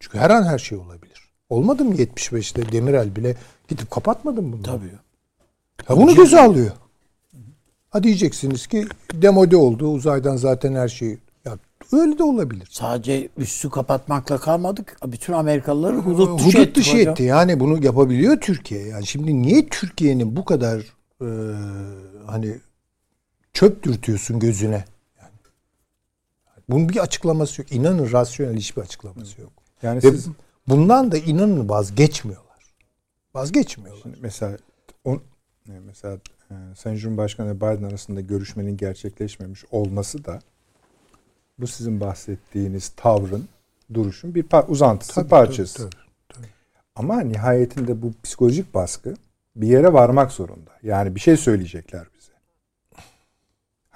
[0.00, 1.32] Çünkü her an her şey olabilir.
[1.48, 3.36] Olmadı mı 75'te Demirel bile
[3.68, 4.62] gidip kapatmadın mı bunu?
[4.62, 4.92] Tabii.
[5.88, 6.70] Ya bunu göze alıyor.
[7.90, 9.88] Ha diyeceksiniz ki demode oldu.
[9.88, 11.58] Uzaydan zaten her şey ya
[11.92, 12.68] öyle de olabilir.
[12.70, 14.96] Sadece üstü kapatmakla kalmadık.
[15.06, 17.22] Bütün Amerikalıları hudut dışı, hudut dışı etti.
[17.22, 18.86] Yani bunu yapabiliyor Türkiye.
[18.86, 20.78] Yani şimdi niye Türkiye'nin bu kadar
[21.20, 21.28] e,
[22.26, 22.56] hani
[23.56, 24.84] çöp dürtüyorsun gözüne?
[25.20, 25.32] Yani
[26.68, 27.72] bunun bir açıklaması yok.
[27.72, 29.52] İnanın rasyonel hiçbir açıklaması yok.
[29.82, 30.28] Yani Ve siz
[30.68, 32.74] bundan da inanın vazgeçmiyorlar.
[33.34, 34.02] Vazgeçmiyorlar.
[34.02, 34.56] Şimdi mesela
[35.04, 35.22] on,
[35.66, 36.18] mesela
[36.50, 40.40] e, Sayın Cumhurbaşkanı ve Biden arasında görüşmenin gerçekleşmemiş olması da
[41.58, 43.48] bu sizin bahsettiğiniz tavrın,
[43.94, 45.78] duruşun bir par- uzantısı, tabii, parçası.
[45.78, 46.46] Tabii, tabii, tabii.
[46.96, 49.14] Ama nihayetinde bu psikolojik baskı
[49.56, 50.70] bir yere varmak zorunda.
[50.82, 52.06] Yani bir şey söyleyecekler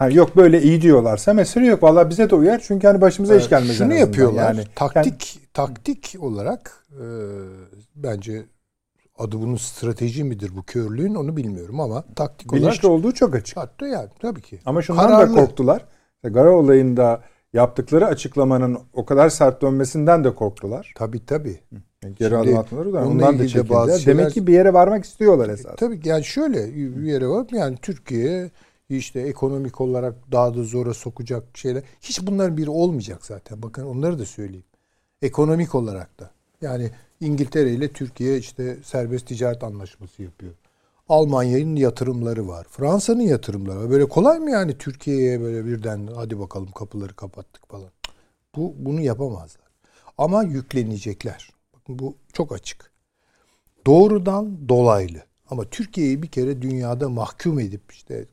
[0.01, 1.82] Hani yok böyle iyi diyorlarsa mesele yok.
[1.82, 2.62] Vallahi bize de uyar.
[2.64, 3.78] Çünkü hani başımıza evet, iş gelmez.
[3.78, 4.42] Şunu yapıyorlar.
[4.42, 7.05] Yani taktik yani, taktik olarak e,
[7.94, 8.42] bence
[9.18, 12.72] adı bunun strateji midir bu körlüğün onu bilmiyorum ama taktik Bilinçli olarak.
[12.72, 13.57] Bilinçli olduğu çok açık.
[13.57, 14.61] Hatta yani tabii ki.
[14.66, 15.36] Ama şundan Kararlı.
[15.36, 15.84] da korktular.
[16.24, 17.22] Gara olayında
[17.53, 20.92] yaptıkları açıklamanın o kadar sert dönmesinden de korktular.
[20.96, 21.61] Tabii tabii.
[22.18, 23.98] Geri adım atmaları da ondan da çekildiler.
[23.98, 25.76] Şeyler, Demek ki bir yere varmak istiyorlar esas.
[25.76, 27.46] Tabii yani şöyle bir yere var.
[27.53, 28.51] Yani Türkiye
[28.97, 31.82] işte ekonomik olarak daha da zora sokacak şeyler.
[32.01, 33.62] Hiç bunların biri olmayacak zaten.
[33.62, 34.64] Bakın onları da söyleyeyim.
[35.22, 36.30] Ekonomik olarak da.
[36.61, 40.53] Yani İngiltere ile Türkiye işte serbest ticaret anlaşması yapıyor.
[41.09, 42.66] Almanya'nın yatırımları var.
[42.70, 43.91] Fransa'nın yatırımları var.
[43.91, 47.91] Böyle kolay mı yani Türkiye'ye böyle birden hadi bakalım kapıları kapattık falan.
[48.57, 49.70] Bu bunu yapamazlar.
[50.18, 51.51] Ama yüklenecekler.
[51.74, 52.91] Bakın bu çok açık.
[53.86, 55.22] Doğrudan dolaylı.
[55.51, 58.26] Ama Türkiye'yi bir kere dünyada mahkum edip işte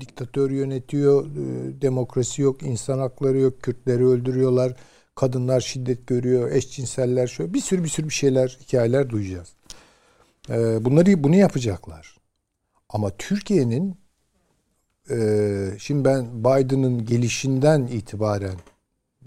[0.00, 4.76] diktatör yönetiyor, e, demokrasi yok, insan hakları yok, Kürtleri öldürüyorlar,
[5.14, 9.52] kadınlar şiddet görüyor, eşcinseller şöyle bir sürü bir sürü bir şeyler, hikayeler duyacağız.
[10.50, 12.16] E, bunları bunu yapacaklar.
[12.88, 13.96] Ama Türkiye'nin
[15.10, 15.16] e,
[15.78, 18.56] şimdi ben Biden'ın gelişinden itibaren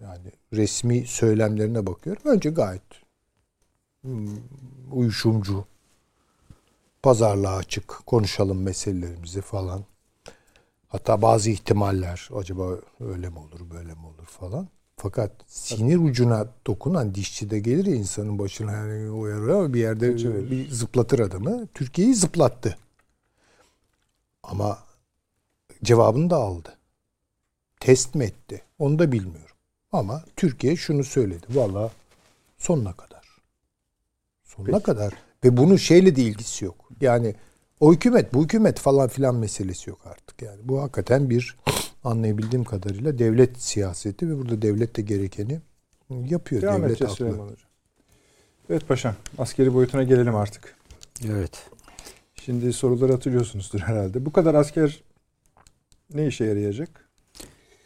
[0.01, 2.21] yani resmi söylemlerine bakıyorum.
[2.25, 2.81] Önce gayet
[4.01, 4.37] hmm,
[4.91, 5.65] uyuşumcu,
[7.03, 9.85] pazarlığa açık, konuşalım meselelerimizi falan.
[10.93, 12.69] Hatta bazı ihtimaller acaba
[12.99, 14.67] öyle mi olur böyle mi olur falan.
[14.97, 20.15] Fakat sinir ucuna dokunan dişçi de gelir ya insanın başına yani uyarır bir yerde
[20.51, 21.67] bir zıplatır adamı.
[21.67, 22.77] Türkiye'yi zıplattı.
[24.43, 24.79] Ama
[25.83, 26.77] cevabını da aldı.
[27.79, 28.61] Test mi etti?
[28.79, 29.55] Onu da bilmiyorum.
[29.91, 31.45] Ama Türkiye şunu söyledi.
[31.49, 31.91] Valla
[32.57, 33.27] sonuna kadar.
[34.43, 34.83] Sonuna Peki.
[34.83, 35.13] kadar.
[35.43, 36.89] Ve bunun şeyle de ilgisi yok.
[37.01, 37.35] Yani
[37.83, 40.41] o hükümet, bu hükümet falan filan meselesi yok artık.
[40.41, 41.57] Yani bu hakikaten bir
[42.03, 45.61] anlayabildiğim kadarıyla devlet siyaseti ve burada devlet de gerekeni
[46.09, 46.61] yapıyor.
[46.61, 47.69] Devam devlet edeceğiz Süleyman Hocam.
[48.69, 50.75] Evet paşam, askeri boyutuna gelelim artık.
[51.25, 51.69] Evet.
[52.35, 54.25] Şimdi soruları hatırlıyorsunuzdur herhalde.
[54.25, 55.03] Bu kadar asker
[56.13, 57.09] ne işe yarayacak?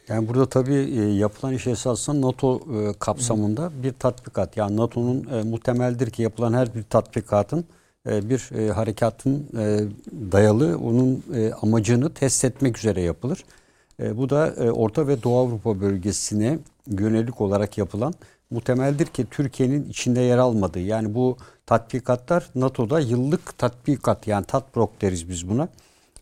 [0.07, 4.57] Yani burada tabii e, yapılan iş esasında NATO e, kapsamında bir tatbikat.
[4.57, 7.65] Yani NATO'nun e, muhtemeldir ki yapılan her bir tatbikatın
[8.07, 9.47] bir harekatın
[10.31, 11.23] dayalı onun
[11.61, 13.45] amacını test etmek üzere yapılır.
[13.99, 18.13] Bu da Orta ve Doğu Avrupa bölgesine yönelik olarak yapılan
[18.49, 25.29] muhtemeldir ki Türkiye'nin içinde yer almadığı yani bu tatbikatlar NATO'da yıllık tatbikat yani tatbrok deriz
[25.29, 25.67] biz buna.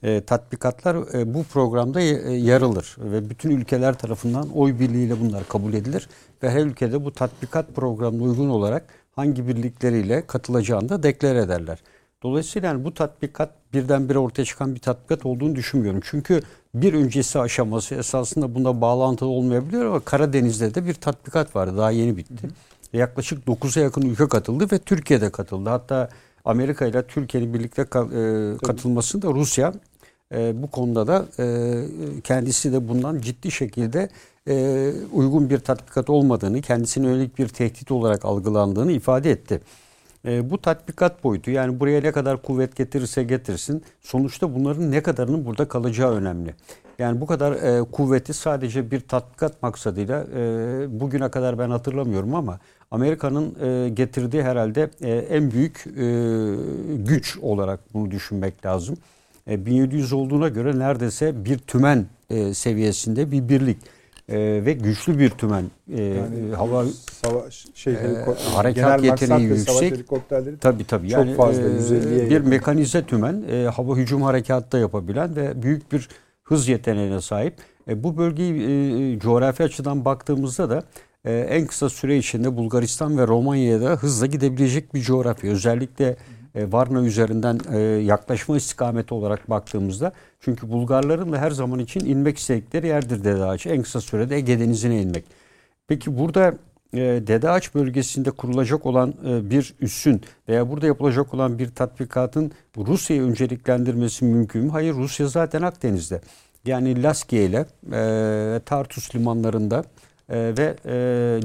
[0.03, 5.47] E, tatbikatlar e, bu programda e, yer alır ve bütün ülkeler tarafından oy birliğiyle bunlar
[5.47, 6.09] kabul edilir
[6.43, 8.83] ve her ülkede bu tatbikat programına uygun olarak
[9.15, 11.79] hangi birlikleriyle katılacağını da deklar ederler.
[12.23, 15.99] Dolayısıyla yani bu tatbikat birdenbire ortaya çıkan bir tatbikat olduğunu düşünmüyorum.
[16.03, 16.41] Çünkü
[16.75, 21.77] bir öncesi aşaması esasında bunda bağlantılı olmayabiliyor ama Karadeniz'de de bir tatbikat vardı.
[21.77, 22.43] Daha yeni bitti.
[22.43, 22.51] Hı hı.
[22.97, 25.69] Yaklaşık 9'a yakın ülke katıldı ve Türkiye'de katıldı.
[25.69, 26.09] Hatta
[26.45, 27.85] Amerika ile Türkiye'nin birlikte e,
[28.57, 29.73] katılmasında Rusya
[30.33, 31.75] e, bu konuda da e,
[32.21, 34.09] kendisi de bundan ciddi şekilde
[35.13, 39.61] uygun bir tatbikat olmadığını, kendisine yönelik bir tehdit olarak algılandığını ifade etti.
[40.25, 45.67] bu tatbikat boyutu yani buraya ne kadar kuvvet getirirse getirsin sonuçta bunların ne kadarının burada
[45.67, 46.53] kalacağı önemli.
[46.99, 52.59] Yani bu kadar e, kuvveti sadece bir tatbikat maksadıyla e, bugüne kadar ben hatırlamıyorum ama
[52.91, 56.05] Amerika'nın e, getirdiği herhalde e, en büyük e,
[56.95, 58.97] güç olarak bunu düşünmek lazım.
[59.47, 63.77] E, 1700 olduğuna göre neredeyse bir tümen e, seviyesinde bir birlik
[64.29, 65.65] e, ve güçlü bir tümen.
[65.93, 66.85] E, yani, hava
[67.23, 67.97] savaş şey e,
[68.53, 70.07] harekat yeteneği yüksek.
[70.87, 71.09] Tabii.
[71.09, 76.09] Çok yani, fazla 150'ye bir mekanize tümen e, hava hücum harekatta yapabilen ve büyük bir
[76.43, 77.53] hız yeteneğine sahip.
[77.87, 78.53] E, bu bölgeyi
[79.15, 80.83] e, coğrafi açıdan baktığımızda da
[81.25, 85.51] e, en kısa süre içinde Bulgaristan ve Romanya'ya da hızla gidebilecek bir coğrafya.
[85.51, 86.15] Özellikle
[86.55, 90.11] e, Varna üzerinden e, yaklaşma istikameti olarak baktığımızda
[90.45, 93.65] çünkü Bulgarların da her zaman için inmek istedikleri yerdir Dede Ağaç.
[93.67, 95.25] En kısa sürede Ege Denizi'ne inmek.
[95.87, 96.53] Peki burada
[96.93, 102.51] e, Dede Ağaç bölgesinde kurulacak olan e, bir üssün veya burada yapılacak olan bir tatbikatın
[102.77, 104.69] Rusya'yı önceliklendirmesi mümkün mü?
[104.69, 106.21] Hayır Rusya zaten Akdeniz'de.
[106.65, 109.83] Yani Laskiye ile e, Tartus limanlarında
[110.29, 110.93] e, ve e,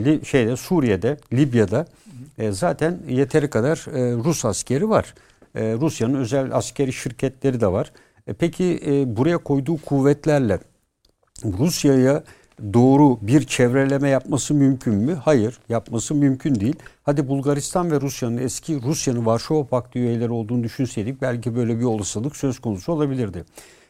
[0.04, 1.86] li, şeyde Suriye'de, Libya'da
[2.38, 5.14] e, zaten yeteri kadar e, Rus askeri var.
[5.54, 7.92] E, Rusya'nın özel askeri şirketleri de var.
[8.26, 10.58] E, peki e, buraya koyduğu kuvvetlerle
[11.44, 12.24] Rusya'ya
[12.72, 15.14] doğru bir çevreleme yapması mümkün mü?
[15.14, 16.76] Hayır, yapması mümkün değil.
[17.02, 22.36] Hadi Bulgaristan ve Rusya'nın eski Rusya'nın Varşova Paktı üyeleri olduğunu düşünseydik belki böyle bir olasılık
[22.36, 23.44] söz konusu olabilirdi.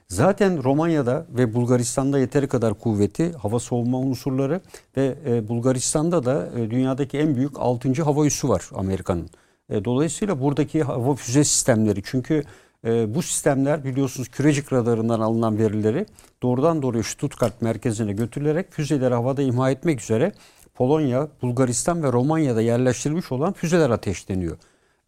[0.08, 4.60] Zaten Romanya'da ve Bulgaristan'da yeteri kadar kuvveti, hava savunma unsurları
[4.96, 8.02] ve e, Bulgaristan'da da e, dünyadaki en büyük 6.
[8.02, 9.30] hava üssü var Amerika'nın.
[9.70, 12.44] E, dolayısıyla buradaki hava füze sistemleri çünkü
[12.84, 16.06] e, bu sistemler biliyorsunuz kürecik radarından alınan verileri
[16.42, 20.32] doğrudan doğruya Stuttgart merkezine götürülerek füzeleri havada imha etmek üzere
[20.74, 24.56] Polonya, Bulgaristan ve Romanya'da yerleştirilmiş olan füzeler ateşleniyor.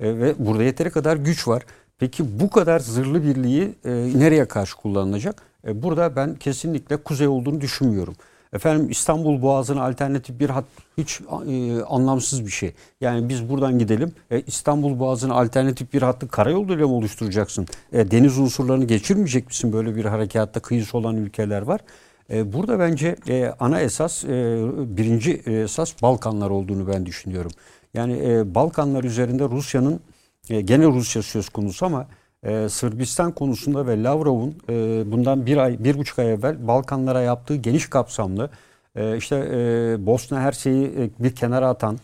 [0.01, 1.63] E, ve burada yeteri kadar güç var.
[1.99, 5.43] Peki bu kadar zırhlı birliği e, nereye karşı kullanılacak?
[5.67, 8.15] E, burada ben kesinlikle kuzey olduğunu düşünmüyorum.
[8.53, 10.65] Efendim İstanbul Boğazı'na alternatif bir hat
[10.99, 12.73] hiç e, anlamsız bir şey.
[13.01, 14.13] Yani biz buradan gidelim.
[14.31, 17.67] E, İstanbul Boğazı'na alternatif bir hattı karayoluyla mı oluşturacaksın?
[17.93, 21.81] E, deniz unsurlarını geçirmeyecek misin böyle bir harekatta kıyısı olan ülkeler var.
[22.31, 24.29] E, burada bence e, ana esas e,
[24.97, 27.51] birinci esas Balkanlar olduğunu ben düşünüyorum.
[27.95, 30.01] Yani e, Balkanlar üzerinde Rusya'nın
[30.51, 32.07] e, gene Rusya söz konusu ama
[32.47, 37.57] e, Sırbistan konusunda ve Lavrov'un e, bundan bir ay, bir buçuk ay evvel Balkanlara yaptığı
[37.57, 38.51] geniş kapsamlı
[38.97, 41.99] e, işte e, Bosna her şeyi e, bir kenara atan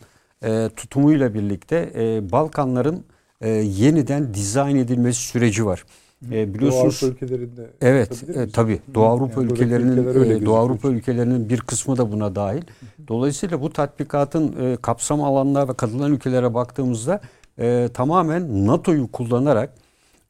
[0.44, 3.04] e, tutumuyla birlikte e, Balkanların
[3.40, 5.84] e, yeniden dizayn edilmesi süreci var.
[6.32, 8.80] E, biliyorsunuz Doğu Avrupa ülkelerinde Evet, e, tabii.
[8.94, 12.62] Doğu Avrupa yani ülkelerinin e, Doğu Avrupa ülkelerinin bir kısmı da buna dahil.
[13.08, 17.20] Dolayısıyla bu tatbikatın e, kapsam alanına ve katılan ülkelere baktığımızda
[17.58, 19.74] e, tamamen NATO'yu kullanarak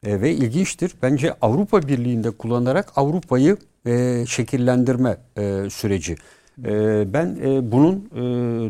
[0.05, 0.95] e, ve ilginçtir.
[1.01, 6.15] Bence Avrupa Birliği'nde kullanarak Avrupa'yı e, şekillendirme e, süreci.
[6.65, 8.21] E, ben e, bunun e,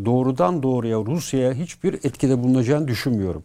[0.06, 3.44] doğrudan doğruya Rusya'ya hiçbir etkide bulunacağını düşünmüyorum.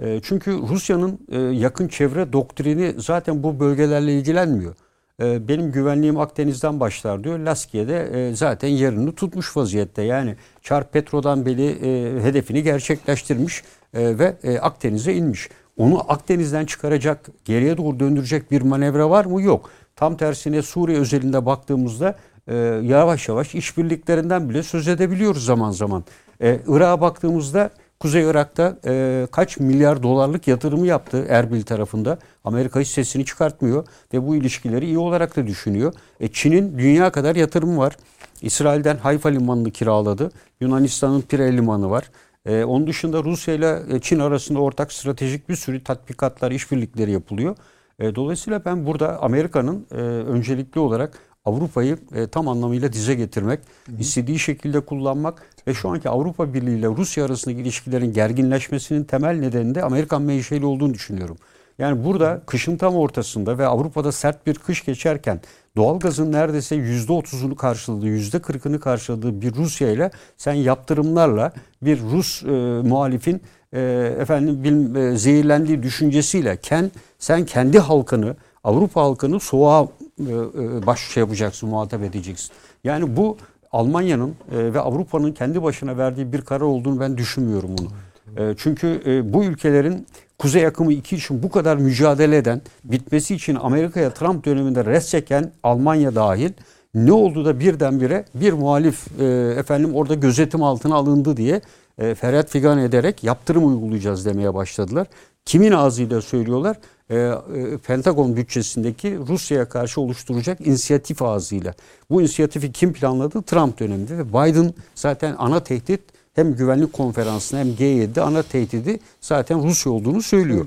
[0.00, 4.74] E, çünkü Rusya'nın e, yakın çevre doktrini zaten bu bölgelerle ilgilenmiyor.
[5.22, 7.38] E, benim güvenliğim Akdeniz'den başlar diyor.
[7.38, 10.02] Laskiye'de e, zaten yerini tutmuş vaziyette.
[10.02, 13.62] Yani Çar Petro'dan beri e, hedefini gerçekleştirmiş
[13.94, 15.48] e, ve e, Akdeniz'e inmiş.
[15.76, 19.42] Onu Akdeniz'den çıkaracak, geriye doğru döndürecek bir manevra var mı?
[19.42, 19.70] Yok.
[19.96, 22.16] Tam tersine Suriye özelinde baktığımızda
[22.46, 26.04] e, yavaş yavaş işbirliklerinden bile söz edebiliyoruz zaman zaman.
[26.42, 27.70] E, Irak'a baktığımızda
[28.00, 32.18] Kuzey Irak'ta e, kaç milyar dolarlık yatırımı yaptı Erbil tarafında.
[32.44, 35.92] Amerika hiç sesini çıkartmıyor ve bu ilişkileri iyi olarak da düşünüyor.
[36.20, 37.96] E, Çin'in dünya kadar yatırımı var.
[38.42, 40.30] İsrail'den Hayfa limanını kiraladı.
[40.60, 42.10] Yunanistan'ın Pire limanı var.
[42.46, 47.56] E, onun dışında Rusya ile e, Çin arasında ortak stratejik bir sürü tatbikatlar, işbirlikleri yapılıyor.
[47.98, 53.92] E, dolayısıyla ben burada Amerika'nın e, öncelikli olarak Avrupa'yı e, tam anlamıyla dize getirmek, hı
[53.92, 53.96] hı.
[54.00, 59.74] istediği şekilde kullanmak ve şu anki Avrupa Birliği ile Rusya arasındaki ilişkilerin gerginleşmesinin temel nedeni
[59.74, 61.36] de Amerikan menşeli olduğunu düşünüyorum.
[61.78, 65.40] Yani burada kışın tam ortasında ve Avrupa'da sert bir kış geçerken
[65.76, 71.52] doğalgazın neredeyse yüzde otuzunu karşıladığı, yüzde kırkını karşıladığı bir Rusya ile sen yaptırımlarla
[71.82, 72.46] bir Rus e,
[72.88, 73.80] muhalifin e,
[74.20, 81.00] efendim bil, e, zehirlendiği düşüncesiyle ken, sen kendi halkını, Avrupa halkını soğuğa e, e, baş
[81.00, 82.50] şey yapacaksın, muhatap edeceksin.
[82.84, 83.36] Yani bu
[83.72, 87.88] Almanya'nın e, ve Avrupa'nın kendi başına verdiği bir karar olduğunu ben düşünmüyorum bunu.
[88.36, 90.06] E, çünkü e, bu ülkelerin
[90.44, 95.52] Kuzey akımı 2 için bu kadar mücadele eden, bitmesi için Amerika'ya Trump döneminde res çeken
[95.62, 96.50] Almanya dahil
[96.94, 99.24] ne oldu da birdenbire bir muhalif e,
[99.58, 101.60] efendim orada gözetim altına alındı diye
[101.98, 105.06] e, feryat figan ederek yaptırım uygulayacağız demeye başladılar.
[105.44, 106.76] Kimin ağzıyla söylüyorlar?
[107.10, 111.74] E, e, Pentagon bütçesindeki Rusya'ya karşı oluşturacak inisiyatif ağzıyla.
[112.10, 113.42] Bu inisiyatifi kim planladı?
[113.42, 116.00] Trump döneminde ve Biden zaten ana tehdit
[116.34, 120.66] hem güvenlik konferansında hem G7'de ana tehdidi zaten Rusya olduğunu söylüyor.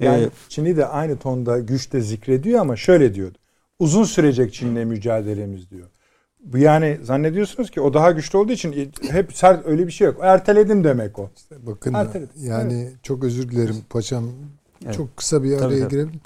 [0.00, 3.38] Yani ee, Çin'i de aynı tonda güçte zikrediyor ama şöyle diyordu.
[3.78, 5.88] Uzun sürecek Çin'le mücadelemiz diyor.
[6.44, 10.16] Bu yani zannediyorsunuz ki o daha güçlü olduğu için hep sert öyle bir şey yok.
[10.22, 11.30] Erteledim demek o.
[11.36, 12.30] İşte bakın Erteledim.
[12.36, 13.04] yani evet.
[13.04, 14.24] çok özür dilerim paşam.
[14.84, 14.94] Evet.
[14.94, 16.20] Çok kısa bir araya tabii, girelim.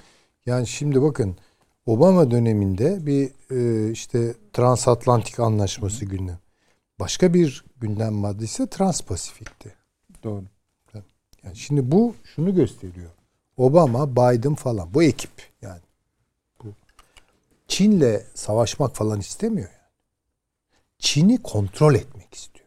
[0.47, 1.37] Yani şimdi bakın
[1.87, 6.39] Obama döneminde bir e, işte transatlantik anlaşması gündem.
[7.01, 9.75] Başka bir gündem maddesi Transpasik'ti.
[10.25, 10.45] Doğru.
[11.45, 13.11] Yani şimdi bu şunu gösteriyor.
[13.57, 15.31] Obama, Biden falan bu ekip
[15.63, 15.81] yani.
[16.65, 16.69] Bu
[17.69, 19.93] Çin'le savaşmak falan istemiyor yani.
[20.99, 22.67] Çin'i kontrol etmek istiyor.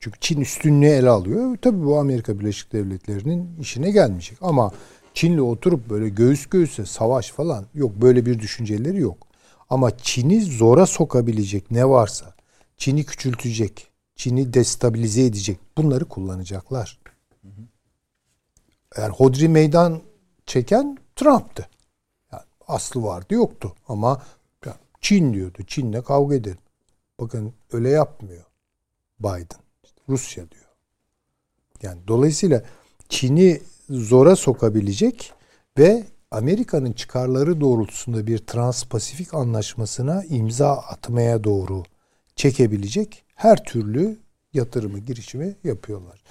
[0.00, 1.56] Çünkü Çin üstünlüğü ele alıyor.
[1.62, 4.72] Tabii bu Amerika Birleşik Devletleri'nin işine gelmeyecek ama
[5.14, 9.26] Çin'le oturup böyle göğüs göğüse savaş falan yok böyle bir düşünceleri yok.
[9.72, 12.34] Ama Çin'i zora sokabilecek ne varsa,
[12.76, 16.98] Çin'i küçültecek, Çin'i destabilize edecek bunları kullanacaklar.
[18.96, 20.02] Yani hodri meydan
[20.46, 21.68] çeken Trump'tı.
[22.32, 24.22] Yani aslı vardı yoktu ama
[25.00, 25.58] Çin diyordu.
[25.66, 26.58] Çin'le kavga edelim.
[27.20, 28.44] Bakın öyle yapmıyor
[29.20, 29.60] Biden.
[30.08, 30.70] Rusya diyor.
[31.82, 32.64] Yani dolayısıyla
[33.08, 35.32] Çin'i zora sokabilecek
[35.78, 41.82] ve Amerika'nın çıkarları doğrultusunda bir Transpasifik anlaşmasına imza atmaya doğru
[42.36, 44.18] çekebilecek her türlü
[44.52, 46.22] yatırımı, girişimi yapıyorlar.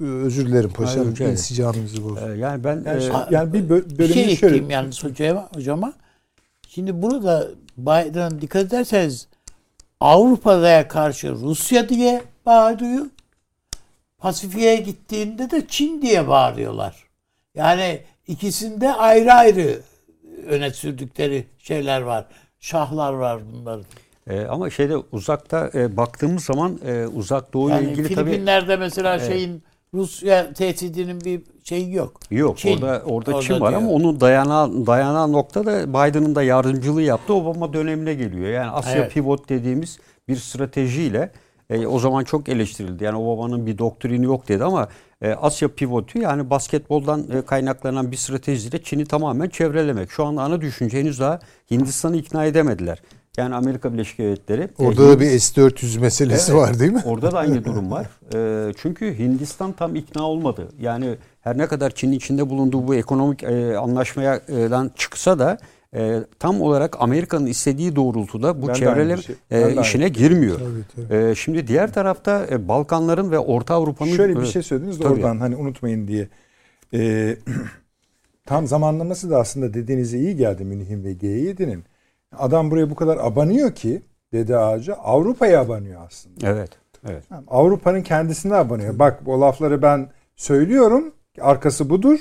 [0.00, 1.08] Özür dilerim paşam.
[1.08, 2.20] İnsicamınızı bozdu.
[2.28, 4.32] Ee, yani ben yani, e, yani bir bölümü bir şey şöyle...
[4.32, 5.92] ekleyeyim yani hocama, hocama.
[6.68, 9.28] Şimdi burada Biden dikkat ederseniz
[10.00, 13.06] Avrupa'ya karşı Rusya diye bağırıyor.
[14.18, 17.04] Pasifik'e gittiğinde de Çin diye bağırıyorlar.
[17.54, 19.80] Yani ikisinde ayrı ayrı
[20.46, 22.26] öne sürdükleri şeyler var.
[22.60, 23.84] Şahlar var bunların.
[24.30, 28.30] E, ama şeyde uzakta e, baktığımız zaman e, uzak doğu ile yani ilgili Filipinler'de tabii
[28.30, 29.26] Filipinler'de mesela evet.
[29.28, 29.62] şeyin
[29.94, 32.20] Rusya tehdidinin bir şeyi yok.
[32.30, 32.74] Yok Çin.
[32.74, 33.82] orada orada, orada Çin var diyor.
[33.82, 38.50] ama onun dayanağı dayanağı nokta da Biden'ın da yardımcılığı yaptığı Obama dönemine geliyor.
[38.50, 39.12] Yani Asya evet.
[39.12, 39.98] pivot dediğimiz
[40.28, 41.30] bir stratejiyle
[41.70, 43.04] e, o zaman çok eleştirildi.
[43.04, 44.88] Yani Obama'nın bir doktrini yok dedi ama
[45.24, 50.10] e, Asya pivotu yani basketboldan e, kaynaklanan bir stratejiyle Çin'i tamamen çevrelemek.
[50.10, 51.38] Şu anda ana düşünce henüz daha
[51.70, 53.02] Hindistan'ı ikna edemediler.
[53.36, 54.68] Yani Amerika Birleşik Devletleri.
[54.78, 57.02] Orada e, da bir S-400 meselesi evet, var değil mi?
[57.04, 58.06] Orada da aynı durum var.
[58.34, 60.68] E, çünkü Hindistan tam ikna olmadı.
[60.80, 65.58] Yani her ne kadar Çin'in içinde bulunduğu bu ekonomik e, anlaşmadan çıksa da
[65.94, 70.58] e, tam olarak Amerika'nın istediği doğrultuda bu çevreler şey, e, işine girmiyor.
[70.58, 71.30] Tabii, tabii.
[71.30, 74.10] E, şimdi diğer tarafta e, Balkanların ve Orta Avrupa'nın...
[74.10, 76.28] Şöyle bir şey söylediniz de oradan hani unutmayın diye.
[76.94, 77.36] E,
[78.46, 81.84] tam zamanlaması da aslında dediğinize iyi geldi Münih'in ve G7'nin.
[82.38, 86.48] Adam buraya bu kadar abanıyor ki Dede Ağacı Avrupa'ya abanıyor aslında.
[86.48, 86.70] Evet.
[87.08, 87.24] Evet.
[87.48, 88.98] Avrupa'nın kendisine abanıyor.
[88.98, 91.14] Bak bu lafları ben söylüyorum.
[91.40, 92.18] Arkası budur.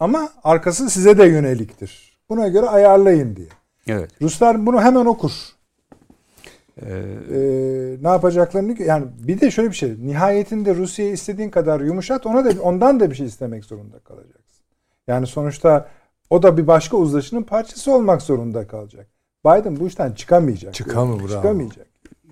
[0.00, 2.05] Ama arkası size de yöneliktir.
[2.28, 3.48] Buna göre ayarlayın diye.
[3.88, 4.10] Evet.
[4.22, 5.32] Ruslar bunu hemen okur.
[6.82, 12.26] Ee, ee, ne yapacaklarını yani bir de şöyle bir şey nihayetinde Rusya'yı istediğin kadar yumuşat
[12.26, 14.64] ona da ondan da bir şey istemek zorunda kalacaksın.
[15.06, 15.88] Yani sonuçta
[16.30, 19.06] o da bir başka uzlaşının parçası olmak zorunda kalacak.
[19.46, 20.74] Biden bu işten çıkamayacak.
[20.74, 21.86] Çıkamıyor Çıkamayacak.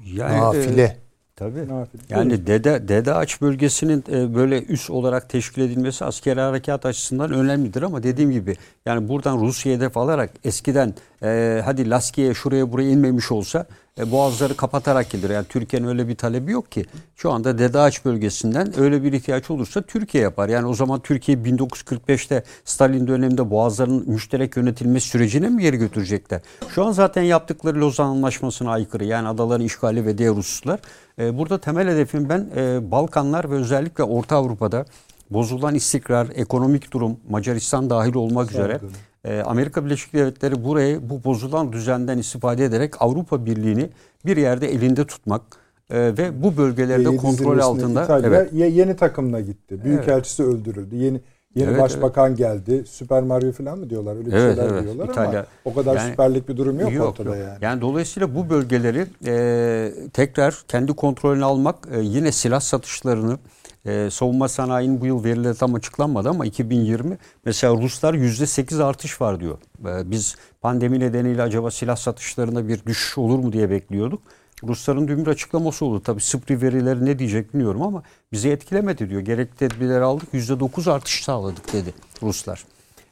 [0.05, 0.83] Yani, Nafile.
[0.83, 1.04] E,
[1.37, 1.67] Tabii.
[2.09, 7.83] Yani Dede, Dede Aç bölgesinin e, böyle üs olarak teşkil edilmesi askeri harekat açısından önemlidir
[7.83, 8.57] ama dediğim gibi
[8.87, 13.67] yani buradan Rusya'ya hedef alarak eskiden e, hadi Laskiye şuraya buraya inmemiş olsa
[13.99, 15.31] e, boğazları kapatarak gelir.
[15.31, 16.87] Yani Türkiye'nin öyle bir talebi yok ki.
[17.17, 20.49] Şu anda Dede Ağaç bölgesinden öyle bir ihtiyaç olursa Türkiye yapar.
[20.49, 26.41] Yani o zaman Türkiye 1945'te Stalin döneminde boğazların müşterek yönetilmesi sürecine mi geri götürecekler?
[26.69, 29.05] Şu an zaten yaptıkları Lozan Anlaşması'na aykırı.
[29.05, 30.81] Yani adaların işgali ve diğer hususlar.
[31.19, 34.85] E, burada temel hedefim ben e, Balkanlar ve özellikle Orta Avrupa'da
[35.31, 38.81] bozulan istikrar, ekonomik durum, Macaristan dahil olmak üzere
[39.25, 43.91] e, Amerika Birleşik Devletleri burayı bu bozulan düzenden istifade ederek Avrupa Birliği'ni
[44.27, 45.43] bir yerde elinde tutmak
[45.91, 48.53] e, ve bu bölgelerde kontrol altında İtalya evet.
[48.53, 49.85] yeni takımla gitti.
[49.85, 50.55] Büyükelçisi evet.
[50.55, 50.97] öldürüldü.
[50.97, 51.21] Yeni
[51.55, 52.39] Yeni evet, başbakan evet.
[52.39, 52.85] geldi.
[52.87, 54.17] Süper Mario falan mı diyorlar?
[54.17, 54.83] Öyle bir evet, şeyler evet.
[54.83, 57.49] diyorlar İtalya, ama o kadar yani, süperlik bir durum yok, yok ortada yok.
[57.49, 57.59] yani.
[57.61, 63.39] Yani dolayısıyla bu bölgeleri e, tekrar kendi kontrolüne almak e, yine silah satışlarını
[63.87, 69.41] e, savunma sanayinin bu yıl verileri tam açıklanmadı ama 2020 mesela Ruslar %8 artış var
[69.41, 69.59] diyor.
[69.87, 74.23] E, biz pandemi nedeniyle acaba silah satışlarında bir düşüş olur mu diye bekliyorduk.
[74.69, 76.03] Rusların dün bir açıklaması oldu.
[76.03, 78.03] Tabi SPRI verileri ne diyecek bilmiyorum ama
[78.33, 79.21] bizi etkilemedi diyor.
[79.21, 82.65] Gerekli tedbirleri aldık %9 artış sağladık dedi Ruslar.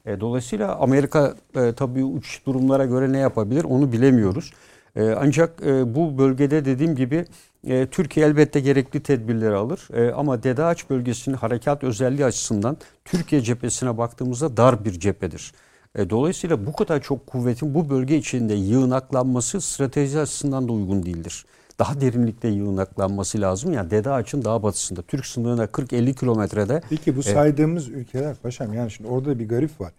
[0.07, 4.53] E, dolayısıyla Amerika e, tabii uç durumlara göre ne yapabilir onu bilemiyoruz.
[4.97, 7.27] E, ancak e, bu bölgede dediğim gibi
[7.67, 9.89] e, Türkiye elbette gerekli tedbirleri alır.
[9.93, 15.53] E, ama Dede Ağaç bölgesinin harekat özelliği açısından Türkiye cephesine baktığımızda dar bir cephedir.
[15.99, 21.45] E, dolayısıyla bu kadar çok kuvvetin bu bölge içinde yığınaklanması strateji açısından da uygun değildir.
[21.79, 23.73] Daha derinlikte yığınaklanması lazım.
[23.73, 25.03] Yani Dede Ağaç'ın daha batısında.
[25.03, 26.83] Türk sınırına 40-50 kilometrede.
[26.91, 29.93] Peki bu e, saydığımız ülkeler paşam yani şimdi orada bir garip var.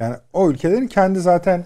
[0.00, 1.64] Yani o ülkelerin kendi zaten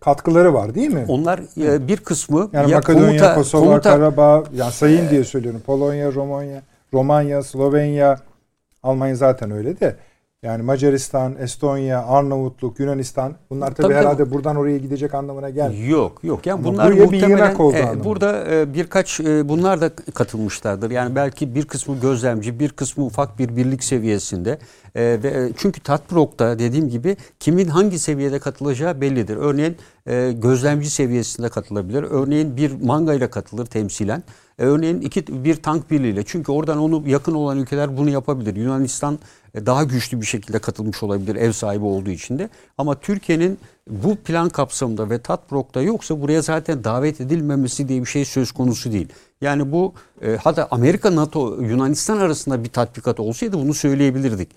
[0.00, 1.04] katkıları var değil mi?
[1.08, 5.62] Onlar e, bir kısmı yani ya Makedonya, komuta, Kosova, komuta, Karabağ yani sayın diye söylüyorum.
[5.66, 6.62] Polonya, Romanya,
[6.92, 8.18] Romanya, Slovenya,
[8.82, 9.96] Almanya zaten öyle de.
[10.42, 14.34] Yani Macaristan, Estonya, Arnavutluk, Yunanistan bunlar tabii, tabii herhalde tabii.
[14.34, 15.88] buradan oraya gidecek anlamına gelmiyor.
[15.88, 19.90] Yok yok yani Ama bunlar muhtemelen bir oldu e, burada e, birkaç e, bunlar da
[20.14, 20.90] katılmışlardır.
[20.90, 24.58] Yani belki bir kısmı gözlemci, bir kısmı ufak bir birlik seviyesinde.
[24.94, 29.36] E, ve e, çünkü Tatbrok'ta dediğim gibi kimin hangi seviyede katılacağı bellidir.
[29.36, 29.76] Örneğin
[30.06, 32.02] e, gözlemci seviyesinde katılabilir.
[32.02, 34.22] Örneğin bir manga ile katılır temsilen.
[34.60, 36.22] E, örneğin iki bir tank birliğiyle.
[36.26, 38.56] Çünkü oradan onu yakın olan ülkeler bunu yapabilir.
[38.56, 39.18] Yunanistan
[39.54, 42.48] e, daha güçlü bir şekilde katılmış olabilir ev sahibi olduğu için de.
[42.78, 43.58] Ama Türkiye'nin
[43.90, 48.92] bu plan kapsamında ve Tatbrok'ta yoksa buraya zaten davet edilmemesi diye bir şey söz konusu
[48.92, 49.08] değil.
[49.40, 54.48] Yani bu e, hatta Amerika, NATO, Yunanistan arasında bir tatbikat olsaydı bunu söyleyebilirdik.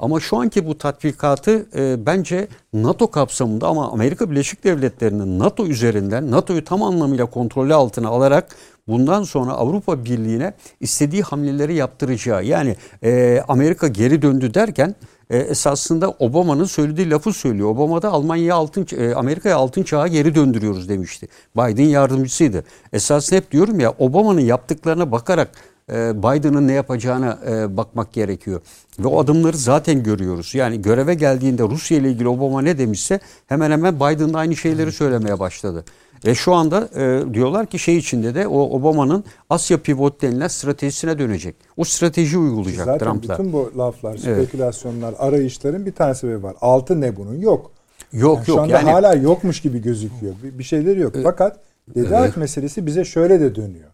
[0.00, 6.30] Ama şu anki bu tatbikatı e, bence NATO kapsamında ama Amerika Birleşik Devletleri'nin NATO üzerinden
[6.30, 8.56] NATO'yu tam anlamıyla kontrolü altına alarak
[8.90, 14.94] bundan sonra Avrupa Birliği'ne istediği hamleleri yaptıracağı yani e, Amerika geri döndü derken
[15.30, 17.68] e, esasında Obama'nın söylediği lafı söylüyor.
[17.68, 21.28] Obama da Almanya altın e, Amerika'ya altın çağa geri döndürüyoruz demişti.
[21.56, 22.64] Biden yardımcısıydı.
[22.92, 25.50] Esasında hep diyorum ya Obama'nın yaptıklarına bakarak
[25.92, 28.60] e, Biden'ın ne yapacağına e, bakmak gerekiyor.
[28.98, 30.54] Ve o adımları zaten görüyoruz.
[30.54, 34.92] Yani göreve geldiğinde Rusya ile ilgili Obama ne demişse hemen hemen Biden da aynı şeyleri
[34.92, 35.84] söylemeye başladı.
[36.24, 41.18] E şu anda e, diyorlar ki şey içinde de o Obama'nın Asya pivot denilen stratejisine
[41.18, 41.56] dönecek.
[41.76, 43.34] O strateji uygulayacak Zaten Trump'la.
[43.38, 45.20] bütün bu laflar, spekülasyonlar, evet.
[45.20, 46.56] arayışların bir tane sebebi var.
[46.60, 47.34] Altı ne bunun?
[47.34, 47.70] Yok.
[48.12, 48.46] Yok yani yok.
[48.46, 50.34] Şu anda yani, hala yokmuş gibi gözüküyor.
[50.42, 51.14] Bir, bir şeyleri yok.
[51.22, 51.58] Fakat
[51.94, 52.36] Dede evet.
[52.36, 53.90] meselesi bize şöyle de dönüyor.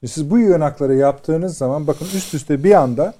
[0.00, 3.14] Şimdi siz bu yığınakları yaptığınız zaman bakın üst üste bir anda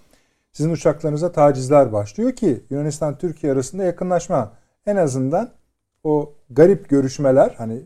[0.52, 4.52] sizin uçaklarınıza tacizler başlıyor ki Yunanistan Türkiye arasında yakınlaşma
[4.86, 5.50] en azından
[6.04, 7.82] o garip görüşmeler hani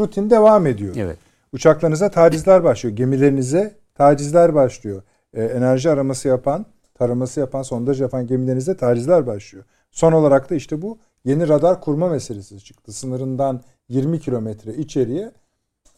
[0.00, 0.94] rutin devam ediyor.
[0.96, 1.18] Evet.
[1.52, 2.96] Uçaklarınıza tacizler başlıyor.
[2.96, 5.02] Gemilerinize tacizler başlıyor.
[5.34, 9.64] Ee, enerji araması yapan, taraması yapan, sondaj yapan gemilerinize tacizler başlıyor.
[9.90, 12.92] Son olarak da işte bu yeni radar kurma meselesi çıktı.
[12.92, 15.32] Sınırından 20 kilometre içeriye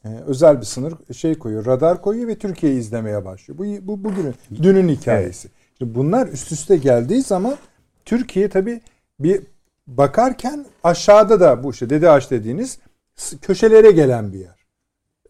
[0.05, 3.59] e, özel bir sınır şey koyuyor, radar koyuyor ve Türkiye'yi izlemeye başlıyor.
[3.59, 5.49] Bu, bu bugünün, dünün hikayesi.
[5.49, 5.79] Evet.
[5.79, 7.57] Şimdi bunlar üst üste geldiği zaman
[8.05, 8.81] Türkiye tabi
[9.21, 9.43] bir
[9.87, 12.79] bakarken aşağıda da bu işte Dede Ağaç dediğiniz
[13.43, 14.63] köşelere gelen bir yer.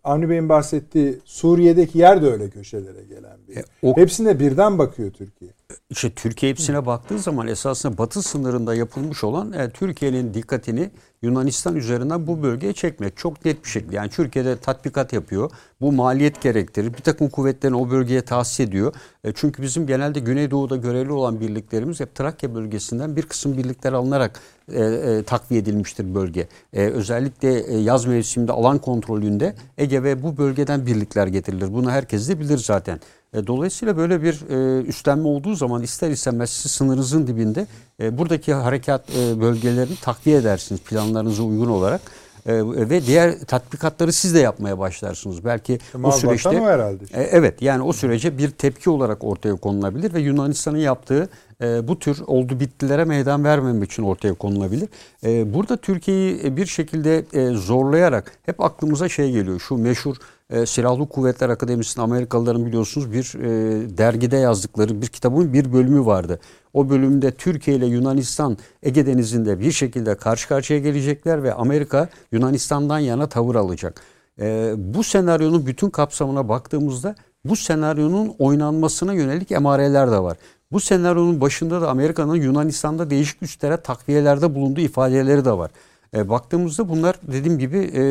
[0.05, 3.63] Avni Bey'in bahsettiği Suriye'deki yer de öyle köşelere gelen bir yer.
[3.63, 5.51] E, o, Hepsine birden bakıyor Türkiye.
[5.91, 10.91] İşte Türkiye hepsine baktığı zaman esasında batı sınırında yapılmış olan e, Türkiye'nin dikkatini
[11.23, 13.17] Yunanistan üzerinden bu bölgeye çekmek.
[13.17, 13.97] Çok net bir şekilde.
[13.97, 15.51] Yani Türkiye'de tatbikat yapıyor.
[15.81, 16.95] Bu maliyet gerektirir.
[16.95, 18.95] Bir takım kuvvetlerini o bölgeye tahsis ediyor.
[19.25, 24.41] E, çünkü bizim genelde Güneydoğu'da görevli olan birliklerimiz hep Trakya bölgesinden bir kısım birlikler alınarak
[24.69, 26.49] e, e, takviye edilmiştir bölge.
[26.73, 31.73] E, özellikle e, yaz mevsiminde alan kontrolünde Ege ve bu bölgeden birlikler getirilir.
[31.73, 33.01] Bunu herkes de bilir zaten.
[33.35, 37.67] E, dolayısıyla böyle bir e, üstlenme olduğu zaman ister istemez siz sınırınızın dibinde
[38.01, 39.09] e, buradaki harekat
[39.41, 42.01] bölgelerini takviye edersiniz planlarınıza uygun olarak.
[42.47, 45.45] E, ve diğer tatbikatları siz de yapmaya başlarsınız.
[45.45, 47.05] Belki e, o süreçte o herhalde.
[47.15, 51.29] E, evet yani o sürece bir tepki olarak ortaya konulabilir ve Yunanistan'ın yaptığı
[51.63, 54.89] e, bu tür oldu bittilere meydan vermemek için ortaya konulabilir.
[55.25, 59.61] E, burada Türkiye'yi bir şekilde e, zorlayarak hep aklımıza şey geliyor.
[59.61, 60.17] Şu meşhur
[60.51, 66.41] e, Silahlı Kuvvetler Akademisi'nin Amerikalıların biliyorsunuz bir e, dergide yazdıkları bir kitabın bir bölümü vardı.
[66.75, 72.99] O bölümde Türkiye ile Yunanistan Ege Denizi'nde bir şekilde karşı karşıya gelecekler ve Amerika Yunanistan'dan
[72.99, 74.03] yana tavır alacak.
[74.41, 77.15] E, bu senaryonun bütün kapsamına baktığımızda
[77.45, 80.37] bu senaryonun oynanmasına yönelik emareler de var.
[80.73, 85.71] Bu senaryonun başında da Amerika'nın Yunanistan'da değişik güçlere takviyelerde bulunduğu ifadeleri de var.
[86.17, 88.03] E, baktığımızda bunlar dediğim gibi e,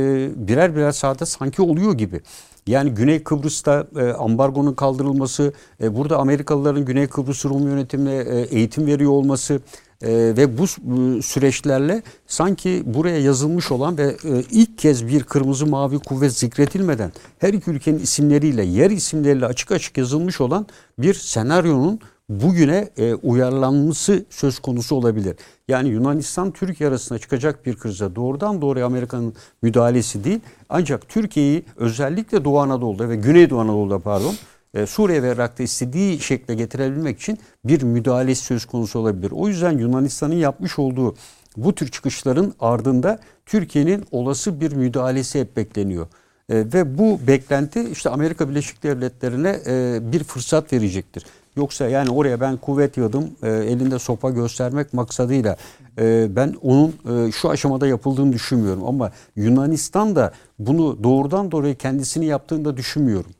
[0.47, 2.21] birer birer sahada sanki oluyor gibi.
[2.67, 8.87] Yani Güney Kıbrıs'ta e, ambargonun kaldırılması, e, burada Amerikalıların Güney Kıbrıs Rum yönetimine e, eğitim
[8.87, 9.61] veriyor olması
[10.01, 15.65] e, ve bu e, süreçlerle sanki buraya yazılmış olan ve e, ilk kez bir kırmızı
[15.65, 21.99] mavi kuvvet zikretilmeden her iki ülkenin isimleriyle, yer isimleriyle açık açık yazılmış olan bir senaryonun
[22.31, 25.35] bugüne e, uyarlanması söz konusu olabilir.
[25.67, 32.45] Yani Yunanistan Türkiye arasında çıkacak bir krize doğrudan doğruya Amerika'nın müdahalesi değil ancak Türkiye'yi özellikle
[32.45, 34.35] Doğu Anadolu'da ve Güneydoğu Anadolu'da pardon
[34.73, 39.31] e, Suriye ve Irak'ta istediği şekle getirebilmek için bir müdahalesi söz konusu olabilir.
[39.31, 41.15] O yüzden Yunanistan'ın yapmış olduğu
[41.57, 46.07] bu tür çıkışların ardında Türkiye'nin olası bir müdahalesi hep bekleniyor.
[46.49, 51.25] E, ve bu beklenti işte Amerika Birleşik Devletleri'ne e, bir fırsat verecektir.
[51.55, 55.57] Yoksa yani oraya ben kuvvet yığdım e, elinde sopa göstermek maksadıyla
[55.99, 56.95] e, ben onun
[57.27, 58.85] e, şu aşamada yapıldığını düşünmüyorum.
[58.85, 63.31] Ama Yunanistan da bunu doğrudan doğruya kendisini yaptığını da düşünmüyorum.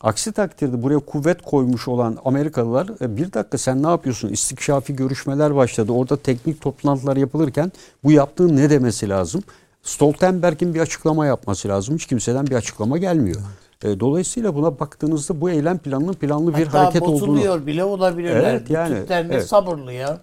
[0.00, 4.28] Aksi takdirde buraya kuvvet koymuş olan Amerikalılar e, bir dakika sen ne yapıyorsun?
[4.28, 5.92] İstikşafi görüşmeler başladı.
[5.92, 7.72] Orada teknik toplantılar yapılırken
[8.04, 9.42] bu yaptığın ne demesi lazım?
[9.82, 11.94] Stoltenberg'in bir açıklama yapması lazım.
[11.94, 13.36] Hiç kimseden bir açıklama gelmiyor.
[13.40, 13.65] Evet.
[13.84, 17.66] E, dolayısıyla buna baktığınızda bu eylem planının planlı bir Hatta hareket olduğunu...
[17.66, 18.50] bile olabilirler.
[18.50, 19.46] Evet, yani, Türkler evet.
[19.46, 20.20] sabırlı ya.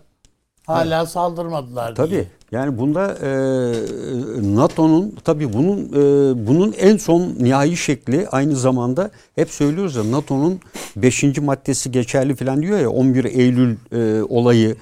[0.68, 1.10] Hala evet.
[1.10, 2.28] saldırmadılar tabii, diye.
[2.52, 3.30] Yani bunda e,
[4.56, 10.60] NATO'nun tabii bunun e, bunun en son nihai şekli aynı zamanda hep söylüyoruz ya NATO'nun
[10.96, 11.24] 5.
[11.38, 14.76] maddesi geçerli falan diyor ya 11 Eylül e, olayı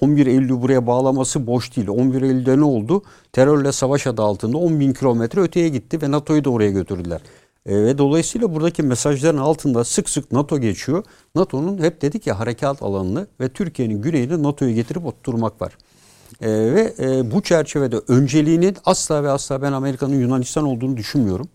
[0.00, 1.88] 11 Eylül'ü buraya bağlaması boş değil.
[1.88, 3.02] 11 Eylül'de ne oldu?
[3.32, 7.20] Terörle savaş adı altında 10 bin kilometre öteye gitti ve NATO'yu da oraya götürdüler.
[7.66, 11.04] E, ve dolayısıyla buradaki mesajların altında sık sık NATO geçiyor.
[11.34, 15.78] NATO'nun hep dedik ya harekat alanını ve Türkiye'nin güneyini NATO'yu getirip oturtmak var.
[16.40, 21.48] E, ve e, bu çerçevede önceliğinin asla ve asla ben Amerika'nın Yunanistan olduğunu düşünmüyorum.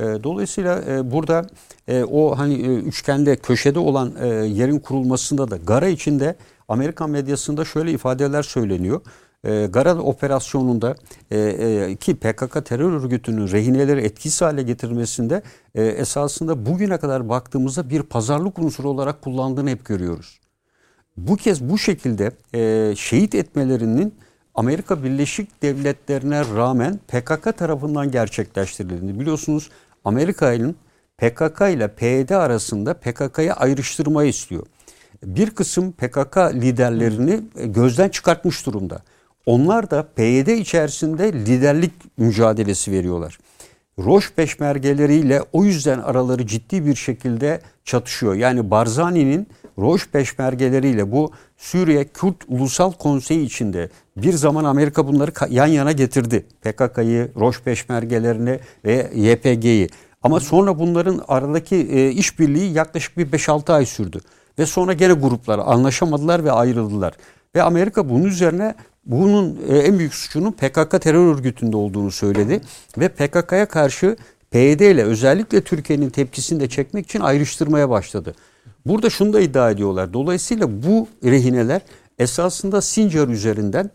[0.00, 1.46] E, dolayısıyla e, burada
[1.88, 6.36] e, o hani e, üçgende köşede olan e, yerin kurulmasında da Gara içinde
[6.68, 9.00] Amerikan medyasında şöyle ifadeler söyleniyor
[9.48, 10.96] e, Gara operasyonunda
[11.30, 15.42] e, e, ki PKK terör örgütünün rehineleri etkisiz hale getirmesinde
[15.74, 20.40] e, esasında bugüne kadar baktığımızda bir pazarlık unsuru olarak kullandığını hep görüyoruz.
[21.16, 24.14] Bu kez bu şekilde e, şehit etmelerinin
[24.54, 29.20] Amerika Birleşik Devletleri'ne rağmen PKK tarafından gerçekleştirildi.
[29.20, 29.70] Biliyorsunuz
[30.04, 30.76] Amerika'nın
[31.18, 34.66] PKK ile PYD arasında PKK'yı ayrıştırma istiyor.
[35.24, 39.02] Bir kısım PKK liderlerini e, gözden çıkartmış durumda.
[39.48, 43.38] Onlar da PYD içerisinde liderlik mücadelesi veriyorlar.
[43.98, 48.34] Roş peşmergeleriyle o yüzden araları ciddi bir şekilde çatışıyor.
[48.34, 55.66] Yani Barzani'nin Roş peşmergeleriyle bu Suriye Kürt Ulusal Konseyi içinde bir zaman Amerika bunları yan
[55.66, 56.46] yana getirdi.
[56.62, 59.88] PKK'yı, Roş peşmergelerini ve YPG'yi.
[60.22, 64.20] Ama sonra bunların aradaki e, işbirliği yaklaşık bir 5-6 ay sürdü.
[64.58, 67.14] Ve sonra gene gruplar anlaşamadılar ve ayrıldılar.
[67.54, 68.74] Ve Amerika bunun üzerine
[69.08, 72.60] bunun e, en büyük suçunun PKK terör örgütünde olduğunu söyledi.
[72.98, 74.16] Ve PKK'ya karşı
[74.50, 78.34] PYD ile özellikle Türkiye'nin tepkisini de çekmek için ayrıştırmaya başladı.
[78.86, 80.12] Burada şunu da iddia ediyorlar.
[80.12, 81.80] Dolayısıyla bu rehineler
[82.18, 83.90] esasında Sincar üzerinden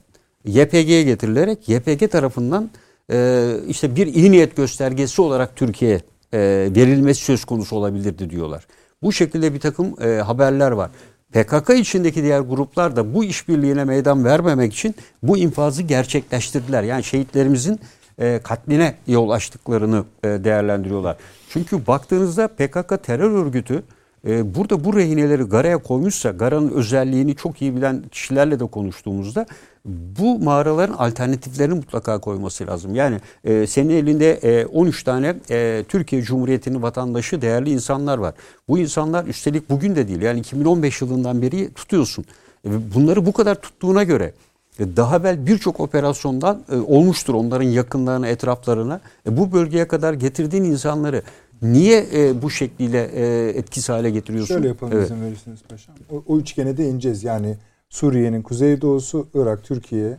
[0.45, 2.69] YPG'ye getirilerek YPG tarafından
[3.11, 6.01] e, işte bir iyi niyet göstergesi olarak Türkiye'ye
[6.33, 6.39] e,
[6.75, 8.67] verilmesi söz konusu olabilirdi diyorlar.
[9.03, 10.91] Bu şekilde bir takım e, haberler var.
[11.33, 16.83] PKK içindeki diğer gruplar da bu işbirliğine meydan vermemek için bu infazı gerçekleştirdiler.
[16.83, 17.79] Yani şehitlerimizin
[18.19, 21.17] e, katline yol açtıklarını e, değerlendiriyorlar.
[21.49, 23.83] Çünkü baktığınızda PKK terör örgütü
[24.27, 29.45] e, burada bu rehineleri Gara'ya koymuşsa, Gara'nın özelliğini çok iyi bilen kişilerle de konuştuğumuzda
[29.85, 32.95] bu mağaraların alternatiflerini mutlaka koyması lazım.
[32.95, 38.33] Yani e, senin elinde e, 13 tane e, Türkiye Cumhuriyeti'nin vatandaşı değerli insanlar var.
[38.67, 42.25] Bu insanlar üstelik bugün de değil yani 2015 yılından beri tutuyorsun.
[42.65, 44.33] E, bunları bu kadar tuttuğuna göre
[44.79, 49.01] e, daha evvel birçok operasyondan e, olmuştur onların yakınlarına, etraflarına.
[49.27, 51.21] E, bu bölgeye kadar getirdiğin insanları
[51.61, 54.55] niye e, bu şekliyle e, etkisiz hale getiriyorsun?
[54.55, 55.05] Şöyle yapalım evet.
[55.05, 55.95] izin verirsiniz paşam.
[56.11, 57.23] O, o üçgene de ineceğiz.
[57.23, 57.55] Yani
[57.93, 60.17] Suriye'nin kuzeydoğusu, Irak, Türkiye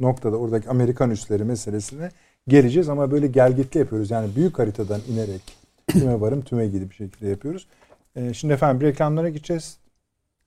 [0.00, 2.10] noktada oradaki Amerikan üsleri meselesine
[2.48, 4.10] geleceğiz ama böyle gelgitli yapıyoruz.
[4.10, 5.40] Yani büyük haritadan inerek
[5.86, 7.66] tüme varım tüme gidip bir şekilde yapıyoruz.
[8.16, 9.76] Ee, şimdi efendim reklamlara gideceğiz.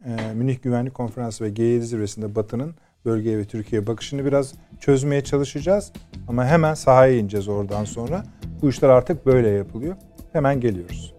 [0.06, 5.92] Ee, Münih Güvenlik Konferansı ve G7 zirvesinde Batı'nın bölgeye ve Türkiye bakışını biraz çözmeye çalışacağız.
[6.28, 8.24] Ama hemen sahaya ineceğiz oradan sonra.
[8.62, 9.96] Bu işler artık böyle yapılıyor.
[10.34, 11.15] Hemen geliyoruz.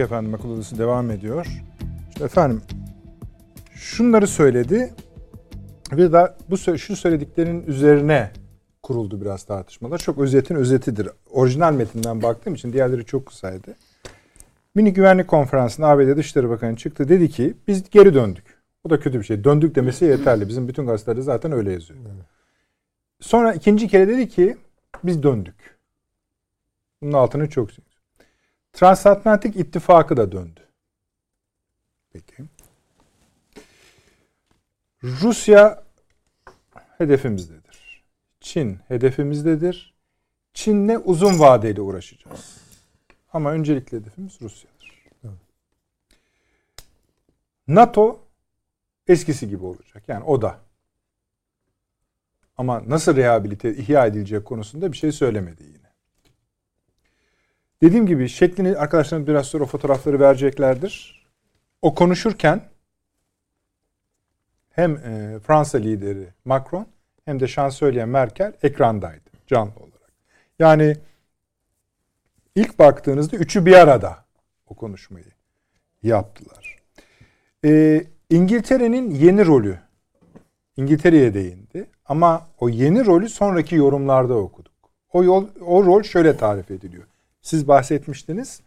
[0.00, 1.46] Efendim akıl odası devam ediyor.
[2.08, 2.62] İşte efendim
[3.74, 4.94] şunları söyledi
[5.92, 8.30] ve da bu şu söylediklerin üzerine
[8.82, 9.98] kuruldu biraz tartışmalar.
[9.98, 11.08] Çok özetin özetidir.
[11.30, 13.76] Orijinal metinden baktığım için diğerleri çok kısaydı.
[14.74, 17.08] Mini Güvenlik Konferansı'nda ABD Dışişleri Bakanı çıktı.
[17.08, 18.44] Dedi ki biz geri döndük.
[18.84, 19.44] O da kötü bir şey.
[19.44, 20.48] Döndük demesi yeterli.
[20.48, 22.00] Bizim bütün gazetelerde zaten öyle yazıyor.
[23.20, 24.56] Sonra ikinci kere dedi ki
[25.04, 25.78] biz döndük.
[27.02, 27.70] Bunun altını çok
[28.72, 30.60] Transatlantik İttifakı da döndü.
[32.12, 32.44] Peki.
[35.02, 35.84] Rusya
[36.98, 38.04] hedefimizdedir.
[38.40, 39.94] Çin hedefimizdedir.
[40.54, 42.56] Çin'le uzun vadeli uğraşacağız.
[43.32, 45.04] Ama öncelikli hedefimiz Rusya'dır.
[47.68, 48.20] NATO
[49.06, 50.04] eskisi gibi olacak.
[50.08, 50.58] Yani o da.
[52.56, 55.79] Ama nasıl rehabilite, ihya edilecek konusunda bir şey söylemedi yine.
[57.82, 61.24] Dediğim gibi şeklini arkadaşlarım biraz sonra o fotoğrafları vereceklerdir.
[61.82, 62.62] O konuşurken
[64.70, 66.86] hem e, Fransa lideri Macron
[67.24, 70.12] hem de şansölye Merkel ekrandaydı canlı olarak.
[70.58, 70.96] Yani
[72.54, 74.24] ilk baktığınızda üçü bir arada
[74.66, 75.32] o konuşmayı
[76.02, 76.76] yaptılar.
[77.64, 79.78] E, İngiltere'nin yeni rolü
[80.76, 84.72] İngiltere'ye değindi ama o yeni rolü sonraki yorumlarda okuduk.
[85.12, 87.09] O yol o rol şöyle tarif ediliyor
[87.42, 88.60] siz bahsetmiştiniz.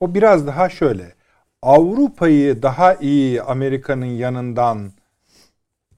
[0.00, 1.14] O biraz daha şöyle.
[1.62, 4.92] Avrupa'yı daha iyi Amerika'nın yanından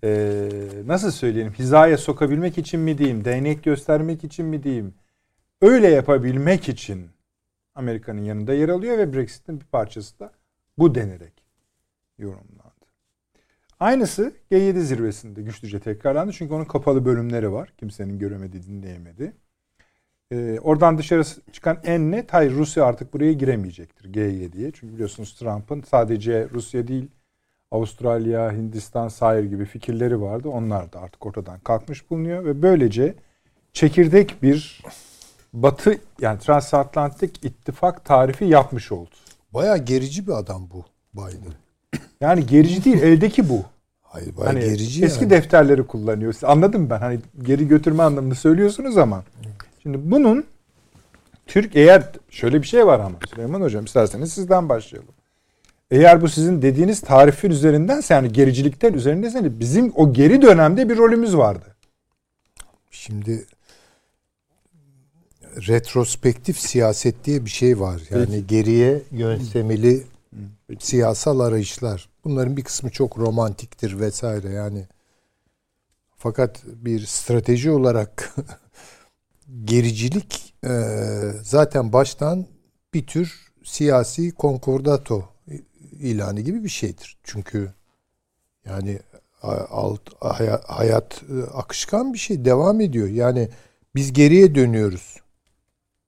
[0.05, 0.49] e,
[0.87, 4.95] nasıl söyleyelim hizaya sokabilmek için mi diyeyim, değnek göstermek için mi diyeyim,
[5.61, 7.11] öyle yapabilmek için
[7.75, 10.33] Amerika'nın yanında yer alıyor ve Brexit'in bir parçası da
[10.79, 11.45] bu denerek
[12.19, 12.71] yorumlandı.
[13.81, 17.73] Aynısı G7 zirvesinde güçlüce tekrarlandı çünkü onun kapalı bölümleri var.
[17.79, 19.33] Kimsenin göremedi, dinleyemedi.
[20.33, 24.71] Ee, oradan dışarı çıkan en net hayır Rusya artık buraya giremeyecektir G7'ye.
[24.75, 27.09] Çünkü biliyorsunuz Trump'ın sadece Rusya değil
[27.71, 30.49] Avustralya, Hindistan, Sair gibi fikirleri vardı.
[30.49, 33.15] Onlar da artık ortadan kalkmış bulunuyor ve böylece
[33.73, 34.83] çekirdek bir
[35.53, 39.11] Batı yani transatlantik ittifak tarifi yapmış oldu.
[39.55, 40.85] Baya gerici bir adam bu
[41.15, 41.53] Biden.
[42.21, 43.63] Yani gerici değil eldeki bu.
[44.03, 45.31] Hayır bayağı hani gerici Eski yani.
[45.31, 46.35] defterleri kullanıyor.
[46.43, 46.99] Anladım ben.
[46.99, 49.25] Hani geri götürme anlamında söylüyorsunuz ama.
[49.83, 50.47] Şimdi bunun
[51.47, 55.15] Türk eğer şöyle bir şey var ama Süleyman Hocam isterseniz sizden başlayalım.
[55.91, 61.37] Eğer bu sizin dediğiniz tarifin üzerindense yani gericilikten üzerindeyse bizim o geri dönemde bir rolümüz
[61.37, 61.77] vardı.
[62.91, 63.47] Şimdi
[65.57, 68.03] retrospektif siyaset diye bir şey var.
[68.11, 68.47] Yani Peki.
[68.47, 70.07] geriye yöntemeli
[70.79, 72.09] siyasal arayışlar.
[72.25, 74.87] Bunların bir kısmı çok romantiktir vesaire yani.
[76.17, 78.35] Fakat bir strateji olarak
[79.65, 80.71] gericilik e,
[81.43, 82.47] zaten baştan
[82.95, 85.29] bir tür siyasi konkordato
[86.01, 87.17] ilanı gibi bir şeydir.
[87.23, 87.73] Çünkü
[88.65, 88.99] yani
[89.71, 90.01] alt,
[90.67, 93.09] hayat e, akışkan bir şey devam ediyor.
[93.09, 93.49] Yani
[93.95, 95.17] biz geriye dönüyoruz.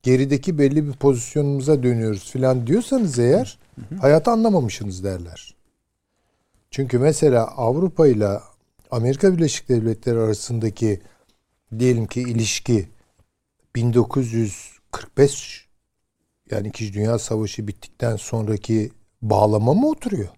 [0.02, 3.58] Gerideki belli bir pozisyonumuza dönüyoruz filan diyorsanız eğer
[4.00, 5.54] hayatı anlamamışsınız derler.
[6.70, 8.28] Çünkü mesela Avrupa ile
[8.90, 11.00] Amerika Birleşik Devletleri arasındaki
[11.78, 12.88] diyelim ki ilişki
[13.76, 15.68] 1945
[16.50, 18.92] yani İkinci Dünya Savaşı bittikten sonraki
[19.22, 20.28] bağlama mı oturuyor?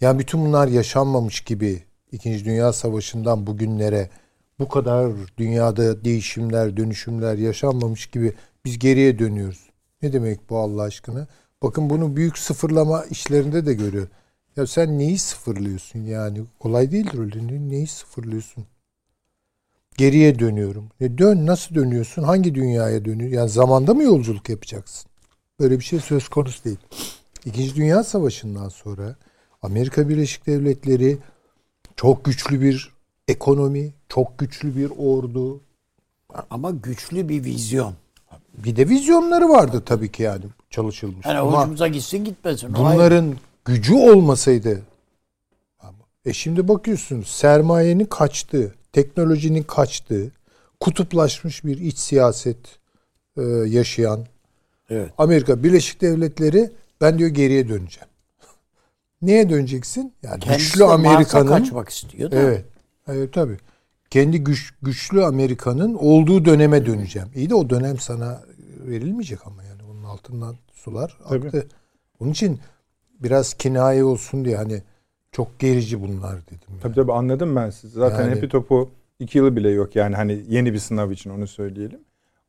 [0.00, 4.10] Yani bütün bunlar yaşanmamış gibi İkinci Dünya Savaşı'ndan bugünlere
[4.58, 9.70] bu kadar dünyada değişimler, dönüşümler yaşanmamış gibi biz geriye dönüyoruz.
[10.02, 11.26] Ne demek bu Allah aşkına?
[11.62, 14.08] Bakın bunu büyük sıfırlama işlerinde de görüyor.
[14.56, 16.40] Ya sen neyi sıfırlıyorsun yani?
[16.58, 17.68] Kolay değildir öyle.
[17.68, 18.66] Neyi sıfırlıyorsun?
[19.96, 20.88] Geriye dönüyorum.
[21.00, 22.22] E dön nasıl dönüyorsun?
[22.22, 23.36] Hangi dünyaya dönüyorsun?
[23.36, 25.10] Yani zamanda mı yolculuk yapacaksın?
[25.60, 26.78] Böyle bir şey söz konusu değil.
[27.44, 29.16] İkinci Dünya Savaşı'ndan sonra
[29.62, 31.18] Amerika Birleşik Devletleri
[31.96, 32.92] çok güçlü bir
[33.28, 35.60] ekonomi, çok güçlü bir ordu.
[36.50, 37.94] Ama güçlü bir vizyon.
[38.58, 41.26] Bir de vizyonları vardı tabii ki yani çalışılmış.
[41.26, 42.74] Yani Ama hoşumuza gitsin gitmesin.
[42.74, 43.36] Bunların Hayır.
[43.64, 44.82] gücü olmasaydı
[46.24, 50.32] e şimdi bakıyorsunuz sermayenin kaçtığı, teknolojinin kaçtığı,
[50.80, 52.58] kutuplaşmış bir iç siyaset
[53.36, 54.26] e, yaşayan
[54.90, 55.10] evet.
[55.18, 56.70] Amerika Birleşik Devletleri
[57.00, 58.08] ben diyor geriye döneceğim.
[59.22, 60.12] Neye döneceksin?
[60.22, 62.36] Yani Kendisi güçlü Amerika'nın kaçmak istiyor da.
[62.36, 62.64] Evet.
[63.08, 63.56] Evet tabii.
[64.10, 67.28] Kendi güç, güçlü Amerika'nın olduğu döneme döneceğim.
[67.34, 68.42] İyi de o dönem sana
[68.86, 71.46] verilmeyecek ama yani onun altından sular tabii.
[71.46, 71.68] aktı.
[72.20, 72.60] Onun için
[73.20, 74.82] biraz kinaye olsun diye hani
[75.32, 76.58] çok gerici bunlar dedim.
[76.68, 76.80] Yani.
[76.82, 77.94] Tabii tabii anladım ben sizi.
[77.94, 81.46] Zaten yani, Happy Top'u iki yılı bile yok yani hani yeni bir sınav için onu
[81.46, 82.00] söyleyelim.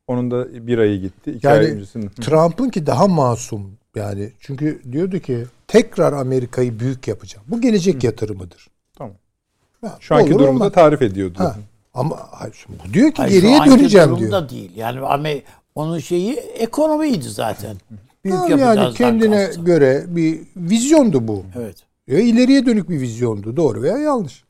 [0.06, 1.30] Onun da bir ayı gitti.
[1.30, 2.08] İki yani ay öncesinin.
[2.20, 4.32] Trump'ın ki daha masum yani.
[4.40, 7.46] Çünkü diyordu ki tekrar Amerika'yı büyük yapacağım.
[7.48, 8.06] Bu gelecek Hı.
[8.06, 8.68] yatırımıdır.
[8.98, 9.14] Tamam.
[9.80, 11.38] Ha, Şu anki durumu da tarif ediyordu.
[11.38, 11.56] Ha.
[11.94, 12.28] Ama
[12.68, 14.30] bu diyor ki hayır, geriye döneceğim diyor.
[14.30, 14.70] da değil.
[14.76, 15.42] Yani
[15.74, 17.76] onun şeyi ekonomiydi zaten.
[18.24, 21.42] Büyük ha, yani kendine göre bir vizyondu bu.
[21.56, 21.76] Evet.
[22.06, 23.56] Ya ileriye dönük bir vizyondu.
[23.56, 24.44] Doğru veya yanlış.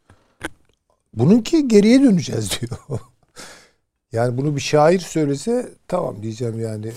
[1.15, 3.01] Bununki geriye döneceğiz diyor.
[4.13, 6.93] yani bunu bir şair söylese tamam diyeceğim yani.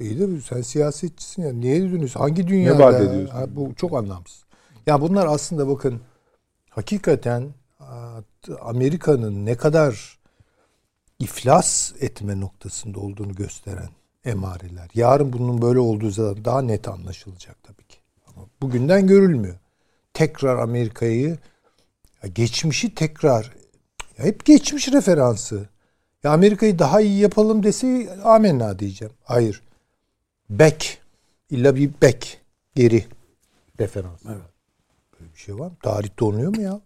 [0.00, 1.52] İyi de sen siyasetçisin ya.
[1.52, 2.20] Niye dönüyorsun?
[2.20, 2.78] Hangi dünyada?
[2.78, 3.34] Ne vaat ediyorsun?
[3.34, 4.44] Ha, bu çok anlamsız.
[4.86, 6.00] Ya bunlar aslında bakın
[6.70, 7.54] hakikaten
[8.60, 10.18] Amerika'nın ne kadar
[11.18, 13.88] iflas etme noktasında olduğunu gösteren
[14.24, 14.88] emareler.
[14.94, 17.98] Yarın bunun böyle olduğu zaman daha net anlaşılacak tabii ki.
[18.26, 19.56] Ama bugünden görülmüyor.
[20.14, 21.38] Tekrar Amerika'yı
[22.34, 23.52] geçmişi tekrar
[24.18, 25.68] ya hep geçmiş referansı.
[26.22, 29.14] Ya Amerika'yı daha iyi yapalım dese amenna diyeceğim.
[29.24, 29.62] Hayır.
[30.50, 30.98] Back.
[31.50, 32.38] İlla bir back.
[32.74, 33.04] Geri.
[33.80, 34.20] Referans.
[34.26, 34.36] Evet.
[35.20, 35.76] Böyle bir şey var mı?
[35.82, 36.80] Tarihte oluyor mu ya?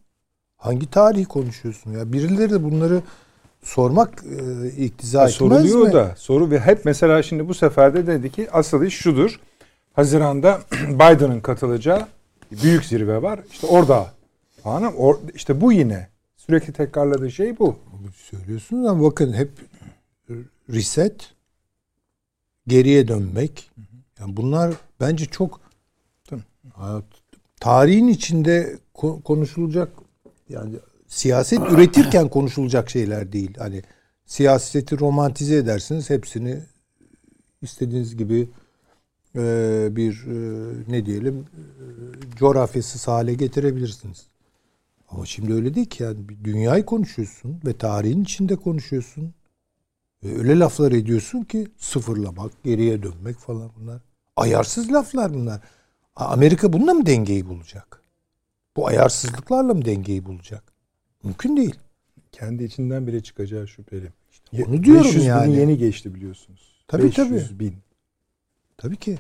[0.57, 2.13] Hangi tarihi konuşuyorsun ya?
[2.13, 3.03] Birileri de bunları
[3.63, 5.93] sormak e, iktiza etmez soruluyor mi?
[5.93, 9.41] da soru ve hep mesela şimdi bu seferde dedi ki asıl iş şudur.
[9.93, 12.07] Haziranda Biden'ın katılacağı
[12.51, 13.41] büyük zirve var.
[13.53, 14.13] İşte orada
[14.63, 17.77] falan or, işte bu yine sürekli tekrarladığı şey bu.
[18.17, 19.51] Söylüyorsunuz ama bakın hep
[20.71, 21.35] reset
[22.67, 23.71] geriye dönmek.
[24.21, 25.61] Yani bunlar bence çok
[27.61, 28.79] tarihin içinde
[29.25, 29.89] konuşulacak
[30.49, 30.75] yani
[31.09, 33.55] siyaset üretirken konuşulacak şeyler değil.
[33.59, 33.83] Hani
[34.27, 36.59] siyaseti romantize edersiniz hepsini
[37.63, 38.49] istediğiniz gibi
[39.97, 44.27] bir e, ne diyelim e, coğrafyasız hale getirebilirsiniz.
[45.09, 49.35] Ama şimdi öyle değil ki yani dünyayı konuşuyorsun ve tarihin içinde konuşuyorsun.
[50.25, 54.01] Ve öyle laflar ediyorsun ki sıfırlamak, geriye dönmek falan bunlar.
[54.37, 55.61] Ayarsız laflar bunlar.
[56.17, 58.03] Amerika bununla mı dengeyi bulacak?
[58.77, 60.63] Bu ayarsızlıklarla mı dengeyi bulacak?
[61.25, 61.75] Mümkün değil.
[62.33, 64.13] Kendi içinden bile çıkacağı şüpheli.
[64.33, 65.53] İşte Onu diyorum 500 yani.
[65.53, 66.85] bin yeni geçti biliyorsunuz.
[66.89, 67.61] Tabii 500 tabii.
[67.61, 67.75] bin.
[68.79, 69.19] Tabii ki.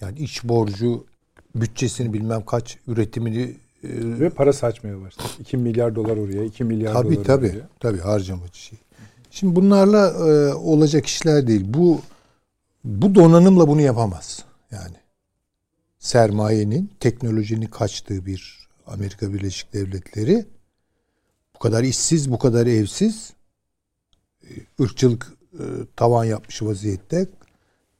[0.00, 1.06] Yani iç borcu
[1.54, 3.88] bütçesini bilmem kaç üretimini e,
[4.20, 5.28] ve para saçmaya başladı.
[5.40, 7.52] 2 milyar dolar oraya, 2 milyar tabii, dolar tabii, oraya.
[7.58, 8.78] Tabii tabii harcamacı şey.
[9.30, 11.64] Şimdi bunlarla e, olacak işler değil.
[11.66, 12.00] Bu
[12.84, 14.44] bu donanımla bunu yapamaz.
[14.70, 14.96] Yani
[15.98, 20.46] sermayenin, teknolojinin kaçtığı bir Amerika Birleşik Devletleri
[21.54, 23.32] bu kadar işsiz, bu kadar evsiz,
[24.42, 24.48] e,
[24.80, 25.64] ırkçılık e,
[25.96, 27.28] tavan yapmış vaziyette.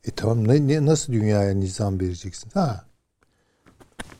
[0.04, 2.50] E tamam ne, ne nasıl dünyaya nizam vereceksin?
[2.54, 2.84] Ha.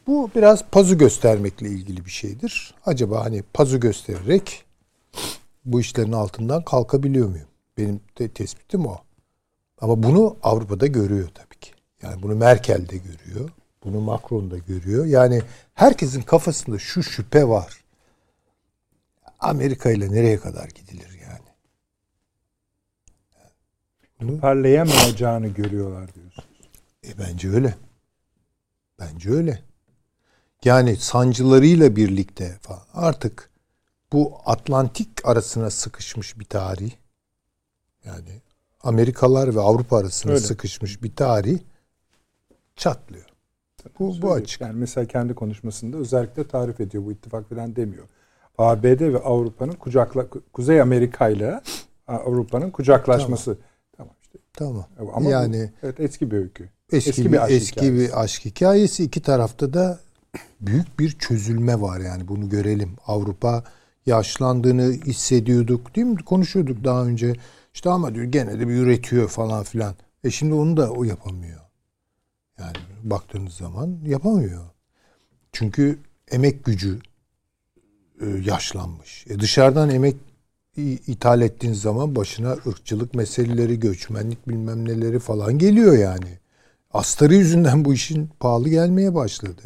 [0.06, 2.74] Bu biraz pazu göstermekle ilgili bir şeydir.
[2.86, 4.64] Acaba hani pazu göstererek
[5.64, 7.48] bu işlerin altından kalkabiliyor muyum?
[7.78, 8.98] Benim de tespitim o.
[9.80, 11.70] Ama bunu Avrupa'da görüyor tabii ki.
[12.02, 13.50] Yani bunu Merkel de görüyor.
[13.84, 15.04] Bunu Macron da görüyor.
[15.04, 15.42] Yani
[15.74, 17.84] herkesin kafasında şu şüphe var.
[19.40, 21.13] Amerika ile nereye kadar gidilir
[24.24, 24.32] yani?
[24.32, 24.40] Bunu...
[24.40, 26.48] Parlayamayacağını görüyorlar diyorsunuz.
[27.06, 27.74] E bence öyle.
[29.00, 29.62] Bence öyle.
[30.64, 33.50] Yani sancılarıyla birlikte falan artık
[34.12, 36.92] bu Atlantik arasına sıkışmış bir tarih.
[38.04, 38.40] Yani
[38.82, 40.44] Amerikalar ve Avrupa arasında Öyle.
[40.44, 41.58] sıkışmış bir tarih
[42.76, 43.24] çatlıyor.
[43.98, 44.60] Bu, bu açık.
[44.60, 48.04] Yani mesela kendi konuşmasında özellikle tarif ediyor bu ittifak falan demiyor.
[48.58, 51.60] ABD ve Avrupa'nın kucakla Kuzey Amerika ile
[52.08, 53.44] Avrupa'nın kucaklaşması.
[53.54, 53.73] Tamam.
[54.54, 54.86] Tamam.
[54.96, 55.14] Tamam.
[55.16, 56.68] Ama yani bu, evet eski bir öykü.
[56.92, 57.98] Eski, eski bir, aşk eski hikayesi.
[57.98, 59.04] bir aşk hikayesi.
[59.04, 60.00] İki tarafta da
[60.60, 62.96] büyük bir çözülme var yani bunu görelim.
[63.06, 63.64] Avrupa
[64.06, 66.24] yaşlandığını hissediyorduk değil mi?
[66.24, 67.32] Konuşuyorduk daha önce.
[67.74, 69.94] İşte ama diyor gene de bir üretiyor falan filan.
[70.24, 71.60] E şimdi onu da o yapamıyor.
[72.58, 74.64] Yani baktığınız zaman yapamıyor.
[75.52, 75.98] Çünkü
[76.30, 76.98] emek gücü
[78.20, 79.26] e, yaşlanmış.
[79.28, 80.16] E dışarıdan emek
[80.76, 86.38] ithal ettiğiniz zaman başına ırkçılık meseleleri, göçmenlik bilmem neleri falan geliyor yani.
[86.92, 89.62] Astarı yüzünden bu işin pahalı gelmeye başladı.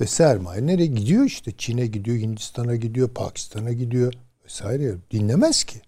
[0.00, 1.52] Ve sermaye nereye gidiyor işte?
[1.58, 4.12] Çin'e gidiyor, Hindistan'a gidiyor, Pakistan'a gidiyor
[4.44, 4.94] vesaire.
[5.10, 5.80] Dinlemez ki.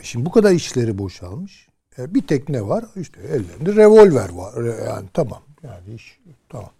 [0.00, 1.68] E şimdi bu kadar işleri boşalmış.
[1.98, 2.84] E bir tek ne var?
[2.96, 4.64] İşte ellerinde revolver var.
[4.86, 5.42] Yani tamam.
[5.62, 6.70] Yani iş tamam.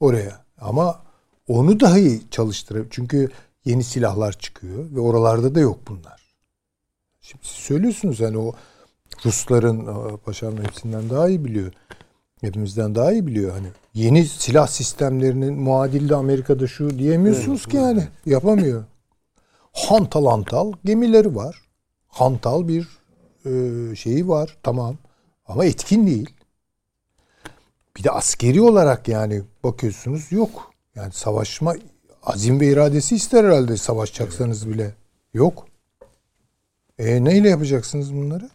[0.00, 0.44] Oraya.
[0.60, 1.02] Ama
[1.48, 3.30] onu dahi çalıştırıp çünkü
[3.66, 6.22] yeni silahlar çıkıyor ve oralarda da yok bunlar.
[7.20, 8.52] Şimdi siz söylüyorsunuz hani o
[9.24, 11.72] Rusların paşam hepsinden daha iyi biliyor.
[12.40, 13.68] Hepimizden daha iyi biliyor hani.
[13.94, 18.08] Yeni silah sistemlerinin muadili de Amerika'da şu diyemiyorsunuz evet, ki yani.
[18.26, 18.84] Yapamıyor.
[19.72, 21.62] Hantal hantal gemileri var.
[22.08, 22.88] Hantal bir
[23.46, 24.96] e, şeyi var tamam.
[25.46, 26.30] Ama etkin değil.
[27.96, 30.70] Bir de askeri olarak yani bakıyorsunuz yok.
[30.94, 31.74] Yani savaşma
[32.26, 34.94] azim ve iradesi ister herhalde savaşacaksanız bile.
[35.34, 35.66] Yok.
[36.98, 38.50] E neyle yapacaksınız bunları?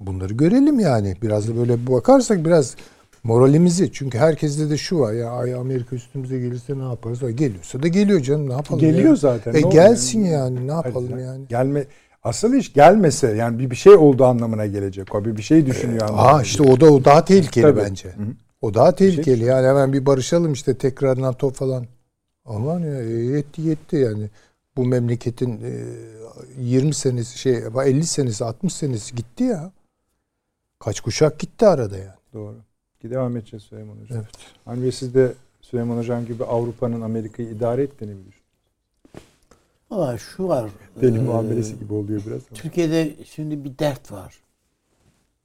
[0.00, 1.16] Bunları görelim yani.
[1.22, 2.76] Biraz da böyle bakarsak biraz
[3.24, 3.92] moralimizi.
[3.92, 7.20] Çünkü herkeste de şu var ya ay Amerika üstümüze gelirse ne yaparız?
[7.20, 8.80] Geliyorsa da geliyor canım ne yapalım?
[8.80, 9.16] Geliyor ya?
[9.16, 9.54] zaten.
[9.54, 10.32] E gelsin yani.
[10.32, 11.48] yani ne yapalım Hayır, yani?
[11.48, 11.86] Gelme
[12.24, 15.24] Asıl iş gelmese yani bir bir şey oldu anlamına gelecek o.
[15.24, 16.28] Bir bir şey düşünüyor ee, anlamına.
[16.28, 17.80] Aa işte o da o daha tehlikeli Tabii.
[17.80, 18.08] bence.
[18.08, 18.26] Hı-hı.
[18.62, 19.38] O daha tehlikeli.
[19.38, 19.46] Şey.
[19.46, 21.86] Yani hemen bir barışalım işte tekrar NATO falan.
[22.44, 24.30] Aman ya e, yetti yetti yani.
[24.76, 25.60] Bu memleketin
[26.58, 29.72] 20 e, senesi şey 50 senesi 60 senesi gitti ya.
[30.78, 32.18] Kaç kuşak gitti arada yani.
[32.32, 32.56] Doğru.
[33.04, 34.18] Devam edeceğiz Süleyman Hocam.
[34.18, 34.28] Evet.
[34.64, 38.44] Hani siz de Süleyman Hocam gibi Avrupa'nın Amerika'yı idare ettiğini mi düşünüyorsunuz?
[39.90, 40.70] Valla şu var.
[41.00, 42.42] Deli e, muamelesi gibi oluyor biraz.
[42.50, 42.54] Ama.
[42.54, 44.40] Türkiye'de şimdi bir dert var.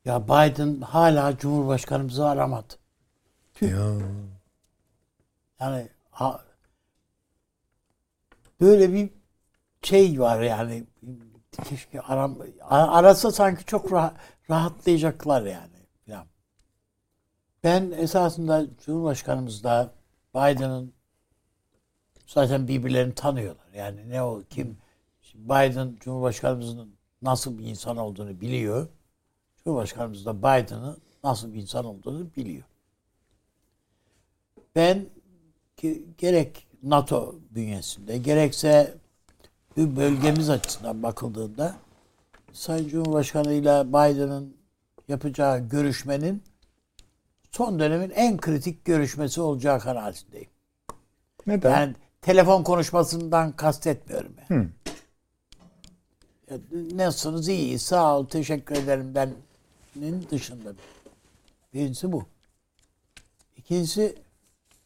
[0.05, 2.73] Ya Biden hala Cumhurbaşkanımızı aramadı.
[3.61, 3.91] Ya.
[5.59, 6.41] Yani ha,
[8.61, 9.09] böyle bir
[9.81, 10.87] şey var yani
[11.51, 12.37] keşke aram,
[12.69, 14.15] arasa sanki çok rahat,
[14.49, 15.79] rahatlayacaklar yani.
[16.07, 16.27] Falan.
[17.63, 19.93] Ben esasında Cumhurbaşkanımızla
[20.35, 20.93] Biden'ın
[22.25, 23.73] zaten birbirlerini tanıyorlar.
[23.75, 24.77] Yani ne o kim
[25.35, 28.87] Biden Cumhurbaşkanımızın nasıl bir insan olduğunu biliyor.
[29.63, 32.63] Cumhurbaşkanımız da Biden'ın nasıl bir insan olduğunu biliyor.
[34.75, 35.05] Ben
[36.17, 38.93] gerek NATO bünyesinde gerekse
[39.77, 41.75] bir bölgemiz açısından bakıldığında
[42.53, 44.57] Sayın Cumhurbaşkanı ile Biden'ın
[45.07, 46.43] yapacağı görüşmenin
[47.51, 50.49] son dönemin en kritik görüşmesi olacağı kanaatindeyim.
[51.47, 51.71] Neden?
[51.71, 54.47] Yani telefon konuşmasından kastetmiyorum yani.
[54.47, 54.69] Hmm.
[56.97, 57.47] Nasılsınız?
[57.47, 59.15] İyi, sağ ol, teşekkür ederim
[59.95, 60.73] benin dışında.
[61.73, 62.25] Birincisi bu.
[63.57, 64.15] İkincisi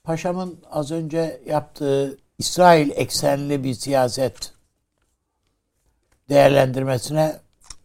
[0.04, 4.54] Paşam'ın az önce yaptığı İsrail eksenli bir siyaset
[6.30, 7.40] değerlendirmesine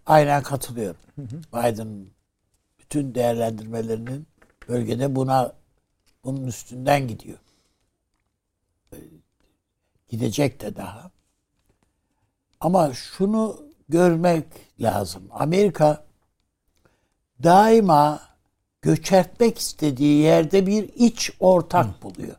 [0.06, 1.00] aynen katılıyorum.
[1.16, 2.10] Hı Biden'ın
[2.78, 4.26] bütün değerlendirmelerinin
[4.68, 5.52] bölgede buna
[6.24, 7.38] bunun üstünden gidiyor.
[10.08, 11.10] Gidecek de daha.
[12.60, 14.46] Ama şunu görmek
[14.80, 15.28] lazım.
[15.30, 16.06] Amerika
[17.42, 18.27] daima
[18.88, 22.36] göçertmek istediği yerde bir iç ortak buluyor.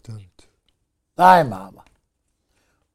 [1.18, 1.84] Daima ama.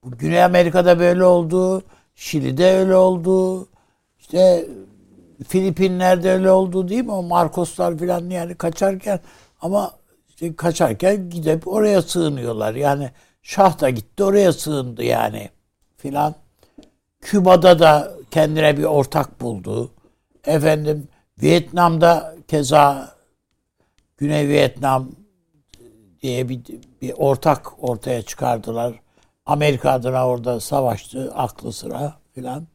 [0.04, 1.82] Bu Güney Amerika'da böyle oldu.
[2.14, 3.68] Şili'de öyle oldu.
[4.18, 4.66] İşte
[5.48, 7.12] Filipinler'de öyle oldu değil mi?
[7.12, 9.20] O Marcoslar falan yani kaçarken
[9.60, 9.92] ama
[10.28, 12.74] işte kaçarken gidip oraya sığınıyorlar.
[12.74, 13.10] Yani
[13.42, 15.50] Şah da gitti oraya sığındı yani
[15.96, 16.34] filan.
[17.20, 19.90] Küba'da da kendine bir ortak buldu.
[20.44, 21.08] Efendim
[21.42, 23.13] Vietnam'da keza
[24.16, 25.10] Güney Vietnam
[26.22, 26.60] diye bir,
[27.02, 28.94] bir ortak ortaya çıkardılar.
[29.46, 32.66] Amerika adına orada savaştı aklı sıra filan.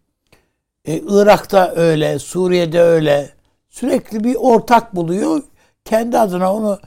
[0.85, 3.29] E, Irak'ta öyle, Suriye'de öyle.
[3.69, 5.43] Sürekli bir ortak buluyor.
[5.85, 6.79] Kendi adına onu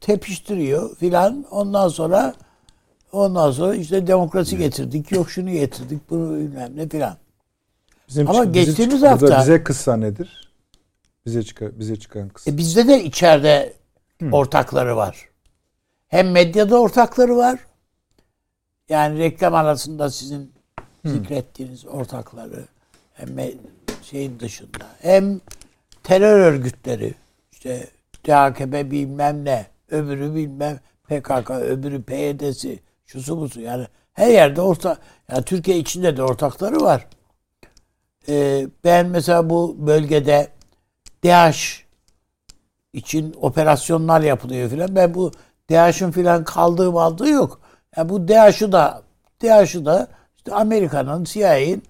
[0.00, 1.44] tepiştiriyor filan.
[1.50, 2.34] Ondan sonra
[3.12, 5.12] ondan sonra işte demokrasi getirdik.
[5.12, 6.10] Yok şunu getirdik.
[6.10, 7.16] Bunu bilmem ne filan.
[8.08, 10.51] Bizim Ama geçtiğimiz hafta bize kıssa nedir?
[11.26, 12.50] Bize çıkan bize çıkan kıssa.
[12.50, 13.72] E bizde de içeride
[14.22, 14.28] Hı.
[14.32, 15.28] ortakları var.
[16.08, 17.58] Hem medyada ortakları var.
[18.88, 20.52] Yani reklam arasında sizin
[21.02, 21.08] Hı.
[21.08, 22.64] zikrettiğiniz ortakları
[23.14, 23.28] hem
[24.02, 25.40] şeyin dışında hem
[26.02, 27.14] terör örgütleri
[27.52, 27.88] işte
[28.22, 34.96] THKP bilmem ne öbürü bilmem PKK öbürü PYD'si şusu busu yani her yerde orta
[35.30, 37.06] yani Türkiye içinde de ortakları var.
[38.28, 40.48] Ee, ben mesela bu bölgede
[41.24, 41.82] DH
[42.92, 44.96] için operasyonlar yapılıyor filan.
[44.96, 45.32] Ben bu
[45.70, 47.60] DH'ın filan kaldığı aldığı yok.
[47.96, 49.02] Yani bu DH'ı da
[49.42, 51.82] DH'ı da işte Amerika'nın CIA'in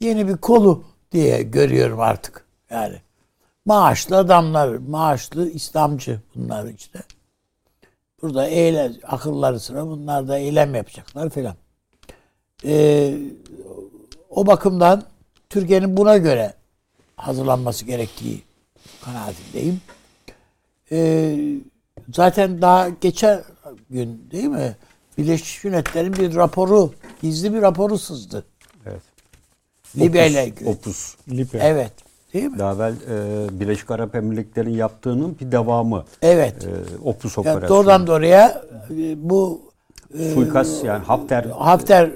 [0.00, 2.44] yeni bir kolu diye görüyorum artık.
[2.70, 2.96] Yani
[3.64, 7.00] maaşlı adamlar, maaşlı İslamcı bunlar işte.
[8.22, 11.54] Burada eylem, akılları sıra bunlar da eylem yapacaklar filan.
[12.64, 13.14] Ee,
[14.30, 15.02] o bakımdan
[15.50, 16.54] Türkiye'nin buna göre
[17.16, 18.42] hazırlanması gerektiği
[19.04, 19.80] kanaatindeyim.
[20.92, 21.36] Ee,
[22.14, 23.42] zaten daha geçen
[23.90, 24.76] gün değil mi?
[25.18, 26.92] Birleşmiş Milletler'in bir raporu,
[27.22, 28.44] gizli bir raporu sızdı.
[28.86, 29.02] Evet.
[29.98, 30.68] Libya ile ilgili.
[30.68, 31.14] Opus.
[31.30, 31.62] Libya.
[31.62, 31.92] Evet.
[32.34, 32.58] Değil mi?
[32.58, 36.04] Daha evvel e, Birleşik Arap Emirlikleri'nin yaptığının bir devamı.
[36.22, 36.66] Evet.
[36.66, 36.70] E,
[37.04, 37.62] Opus operasyonu.
[37.62, 39.62] Yani doğrudan doğruya e, bu
[40.18, 42.10] e, suikast yani Hafter Hafter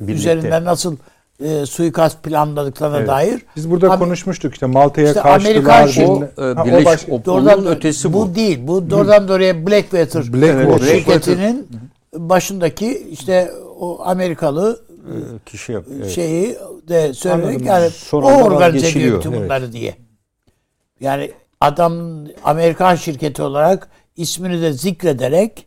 [0.00, 0.96] üzerinden nasıl
[1.44, 3.08] e, suikast planladıklarına evet.
[3.08, 3.42] dair.
[3.56, 8.12] Biz burada Am- konuşmuştuk işte Malta'ya işte Amerikan şey, o, e, Birleşik o, doğrudan, ötesi
[8.12, 8.30] bu.
[8.30, 8.58] Bu değil.
[8.62, 11.68] Bu doğrudan doğruya Blackwater Black şirketinin
[12.14, 13.50] başındaki işte
[13.80, 15.14] o Amerikalı e,
[15.46, 16.10] kişi yap, evet.
[16.10, 16.58] şeyi
[16.88, 19.72] de söyleyerek yani Sonra o organize ediyor bütün bunları evet.
[19.72, 19.94] diye.
[21.00, 25.66] Yani adam Amerikan şirketi olarak ismini de zikrederek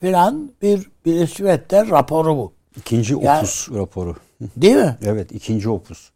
[0.00, 2.52] filan bir Birleşmiş Milletler raporu bu.
[2.76, 4.16] İkinci yani, opus raporu.
[4.40, 4.96] Değil mi?
[5.02, 6.10] Evet ikinci opus.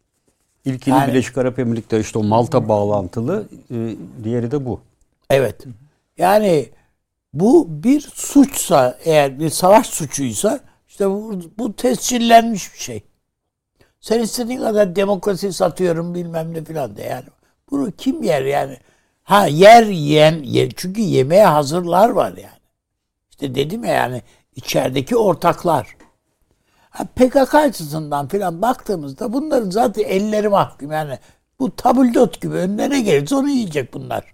[0.65, 4.81] İlkini yani, Birleşik Arap Emirlikleri işte o Malta bağlantılı e, diğeri de bu.
[5.29, 5.63] Evet.
[6.17, 6.69] Yani
[7.33, 13.03] bu bir suçsa eğer bir savaş suçuysa işte bu, bu tescillenmiş bir şey.
[13.99, 17.25] Sen istediğin kadar demokrasi satıyorum bilmem ne filan de yani.
[17.71, 18.77] Bunu kim yer yani?
[19.23, 20.71] Ha yer yiyen yer.
[20.75, 22.59] Çünkü yemeğe hazırlar var yani.
[23.29, 24.21] İşte dedim ya yani
[24.55, 25.95] içerideki ortaklar.
[26.93, 30.91] Ha, PKK açısından filan baktığımızda bunların zaten elleri mahkum.
[30.91, 31.19] Yani
[31.59, 34.33] bu tabldot gibi önüne ne gelirse onu yiyecek bunlar.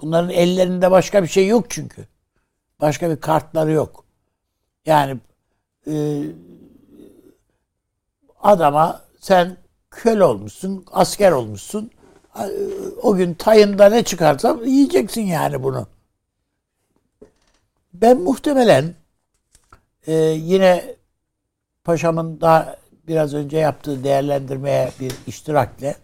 [0.00, 2.06] Bunların ellerinde başka bir şey yok çünkü.
[2.80, 4.04] Başka bir kartları yok.
[4.86, 5.20] Yani
[5.86, 6.22] e,
[8.42, 9.56] adama sen
[9.90, 11.90] köl olmuşsun, asker olmuşsun.
[13.02, 15.86] O gün tayında ne çıkarsa yiyeceksin yani bunu.
[17.94, 18.94] Ben muhtemelen
[20.06, 20.96] e, yine
[21.84, 22.76] Paşam'ın da
[23.08, 25.96] biraz önce yaptığı değerlendirmeye bir iştirakle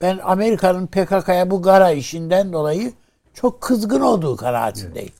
[0.00, 2.92] ben Amerika'nın PKK'ya bu gara işinden dolayı
[3.34, 5.12] çok kızgın olduğu kanaatindeyim.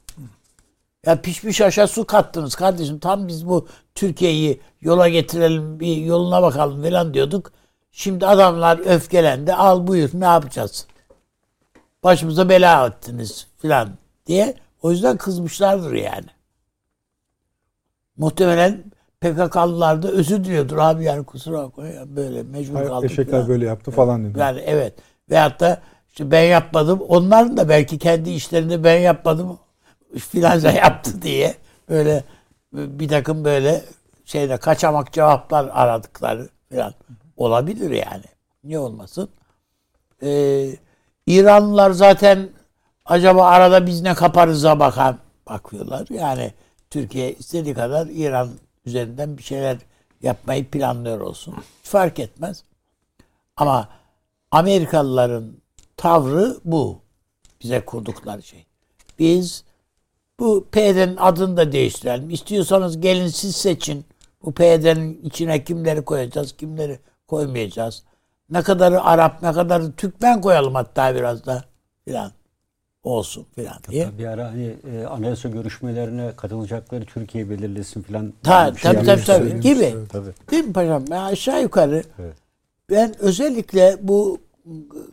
[1.06, 2.98] Ya pişmiş aşağı su kattınız kardeşim.
[2.98, 7.52] Tam biz bu Türkiye'yi yola getirelim, bir yoluna bakalım falan diyorduk.
[7.92, 9.54] Şimdi adamlar öfkelendi.
[9.54, 10.86] Al buyur ne yapacağız?
[12.02, 13.88] Başımıza bela ettiniz filan
[14.26, 14.54] diye.
[14.82, 16.26] O yüzden kızmışlardır yani.
[18.16, 18.84] Muhtemelen
[19.24, 23.10] PKK'lılar da özür diliyordur abi yani kusura bakma ya böyle mecbur Hayır, kaldık.
[23.10, 23.48] Eşekler falan.
[23.48, 24.38] böyle yaptı falan dedi.
[24.38, 24.94] Yani evet.
[25.30, 25.80] Veyahut da
[26.10, 27.00] işte ben yapmadım.
[27.08, 29.58] Onların da belki kendi işlerini ben yapmadım
[30.18, 31.54] filanca yaptı diye
[31.88, 32.24] böyle
[32.72, 33.82] bir takım böyle
[34.24, 36.94] şeyde kaçamak cevaplar aradıkları falan
[37.36, 38.24] olabilir yani.
[38.64, 39.28] Niye olmasın?
[40.22, 40.70] Ee,
[41.26, 42.48] İranlılar zaten
[43.04, 45.18] acaba arada biz ne kaparız'a bakan
[45.48, 46.06] bakıyorlar.
[46.10, 46.52] Yani
[46.90, 48.48] Türkiye istediği kadar İran
[48.86, 49.78] üzerinden bir şeyler
[50.22, 51.54] yapmayı planlıyor olsun.
[51.82, 52.64] Fark etmez.
[53.56, 53.88] Ama
[54.50, 55.56] Amerikalıların
[55.96, 57.00] tavrı bu.
[57.62, 58.66] Bize kurdukları şey.
[59.18, 59.64] Biz
[60.40, 62.30] bu PYD'nin adını da değiştirelim.
[62.30, 64.04] İstiyorsanız gelin siz seçin.
[64.42, 66.98] Bu PYD'nin içine kimleri koyacağız, kimleri
[67.28, 68.02] koymayacağız.
[68.50, 71.64] Ne kadarı Arap, ne kadarı Türkmen koyalım hatta biraz da
[72.04, 72.32] filan
[73.04, 74.08] olsun filan diye.
[74.18, 78.32] Bir ara hani e, anayasa görüşmelerine katılacakları Türkiye belirlesin filan.
[78.42, 79.94] Ta, şey tabii tabii tabii gibi.
[80.08, 80.30] Tabii.
[80.50, 81.04] Değil mi paşam?
[81.10, 82.34] Ben aşağı yukarı evet.
[82.90, 84.38] ben özellikle bu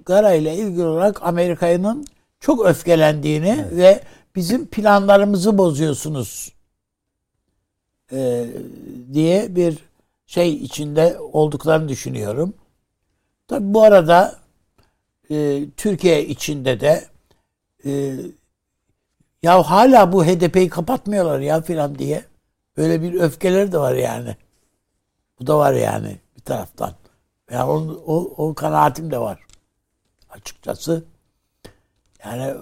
[0.06, 2.06] Gara ile ilgili olarak Amerika'nın
[2.40, 3.78] çok öfkelendiğini evet.
[3.78, 4.02] ve
[4.36, 6.52] bizim planlarımızı bozuyorsunuz
[8.12, 8.46] e,
[9.14, 9.78] diye bir
[10.28, 12.54] şey içinde olduklarını düşünüyorum.
[13.48, 14.36] Tabi bu arada
[15.32, 17.11] e, Türkiye içinde de
[17.86, 18.16] e,
[19.44, 22.26] ya hala bu HDP'yi kapatmıyorlar ya filan diye
[22.78, 24.36] böyle bir öfkeleri de var yani.
[25.40, 26.94] Bu da var yani bir taraftan.
[27.52, 29.40] Yani o, o, o kanaatim de var
[30.30, 31.04] açıkçası.
[32.26, 32.54] Yani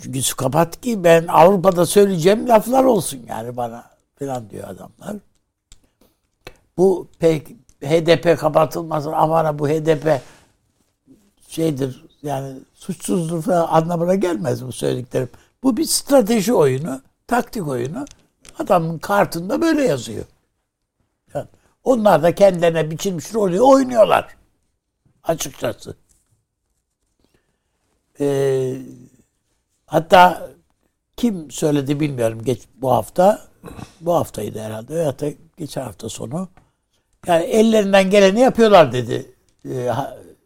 [0.00, 5.16] çünkü kapat ki ben Avrupa'da söyleyeceğim laflar olsun yani bana falan diyor adamlar.
[6.76, 7.48] Bu pek
[7.82, 10.20] HDP kapatılmasın amana bu HDP
[11.48, 15.28] şeydir yani suçsuzdur falan anlamına gelmez bu söylediklerim.
[15.62, 18.04] Bu bir strateji oyunu, taktik oyunu.
[18.58, 20.24] Adamın kartında böyle yazıyor.
[21.34, 21.46] Yani
[21.84, 24.36] onlar da kendilerine biçilmiş rolü oynuyorlar.
[25.24, 25.96] Açıkçası.
[28.20, 28.76] Ee,
[29.86, 30.50] hatta
[31.16, 33.46] kim söyledi bilmiyorum geç bu hafta.
[34.00, 34.94] Bu haftaydı herhalde.
[34.94, 35.26] Ya da
[35.56, 36.48] geçen hafta sonu.
[37.26, 39.34] Yani ellerinden geleni yapıyorlar dedi.
[39.68, 39.90] Ee,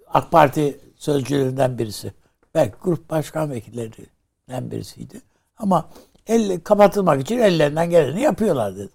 [0.07, 2.13] AK Parti sözcülerinden birisi.
[2.55, 5.21] Belki grup başkan vekillerinden birisiydi.
[5.57, 5.89] Ama
[6.27, 8.93] elle kapatılmak için ellerinden geleni yapıyorlar dedi.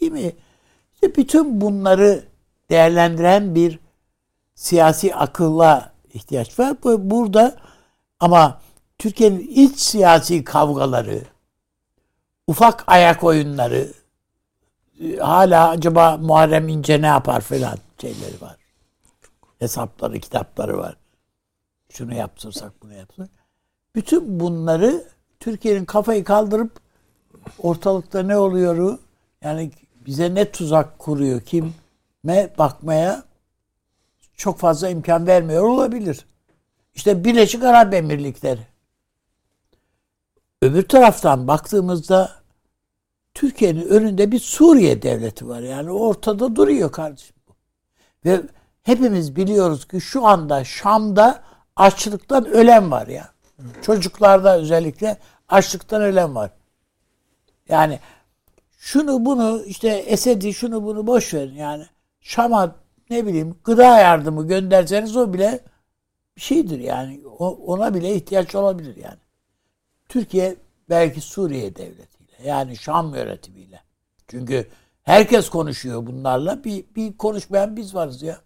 [0.00, 0.32] Değil mi?
[0.94, 2.24] İşte bütün bunları
[2.70, 3.78] değerlendiren bir
[4.54, 6.76] siyasi akılla ihtiyaç var.
[6.84, 7.56] Burada
[8.20, 8.60] ama
[8.98, 11.22] Türkiye'nin iç siyasi kavgaları,
[12.46, 13.88] ufak ayak oyunları,
[15.20, 18.56] hala acaba Muharrem İnce ne yapar falan şeyleri var.
[19.58, 20.96] Hesapları, kitapları var.
[21.92, 23.30] Şunu yaptırsak, bunu yaptırsak.
[23.94, 25.04] Bütün bunları
[25.40, 26.80] Türkiye'nin kafayı kaldırıp
[27.58, 28.98] ortalıkta ne oluyor?
[29.42, 29.70] Yani
[30.06, 33.22] bize ne tuzak kuruyor kime bakmaya
[34.36, 36.26] çok fazla imkan vermiyor olabilir.
[36.94, 38.66] İşte Birleşik Arap Emirlikleri.
[40.62, 42.32] Öbür taraftan baktığımızda
[43.34, 45.60] Türkiye'nin önünde bir Suriye devleti var.
[45.60, 47.36] Yani ortada duruyor kardeşim.
[48.24, 48.42] Ve
[48.82, 53.32] hepimiz biliyoruz ki şu anda Şam'da açlıktan ölen var ya.
[53.82, 55.18] Çocuklarda özellikle
[55.48, 56.50] açlıktan ölen var.
[57.68, 58.00] Yani
[58.78, 61.86] şunu bunu işte Esed'i şunu bunu boş verin yani.
[62.20, 62.76] Şam'a
[63.10, 65.60] ne bileyim gıda yardımı gönderseniz o bile
[66.36, 67.20] bir şeydir yani.
[67.38, 69.18] Ona bile ihtiyaç olabilir yani.
[70.08, 70.56] Türkiye
[70.88, 73.80] belki Suriye devletiyle yani Şam yönetimiyle.
[74.28, 74.68] Çünkü
[75.02, 76.64] herkes konuşuyor bunlarla.
[76.64, 78.38] Bir, bir konuşmayan biz varız ya.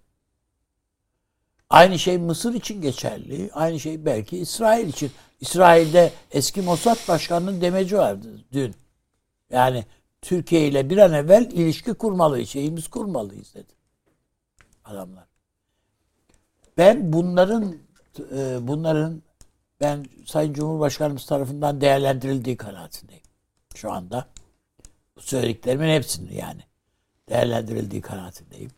[1.70, 3.50] Aynı şey Mısır için geçerli.
[3.52, 5.10] Aynı şey belki İsrail için.
[5.40, 8.74] İsrail'de eski Mossad Başkanı'nın demeci vardı dün.
[9.50, 9.84] Yani
[10.22, 13.72] Türkiye ile bir an evvel ilişki kurmalıyız, şeyimiz kurmalıyız dedi.
[14.84, 15.24] Adamlar.
[16.78, 17.76] Ben bunların
[18.32, 19.22] e, bunların
[19.80, 23.22] ben Sayın Cumhurbaşkanımız tarafından değerlendirildiği kanaatindeyim.
[23.74, 24.26] Şu anda.
[25.18, 26.60] Söylediklerimin hepsini yani
[27.28, 28.70] değerlendirildiği kanaatindeyim.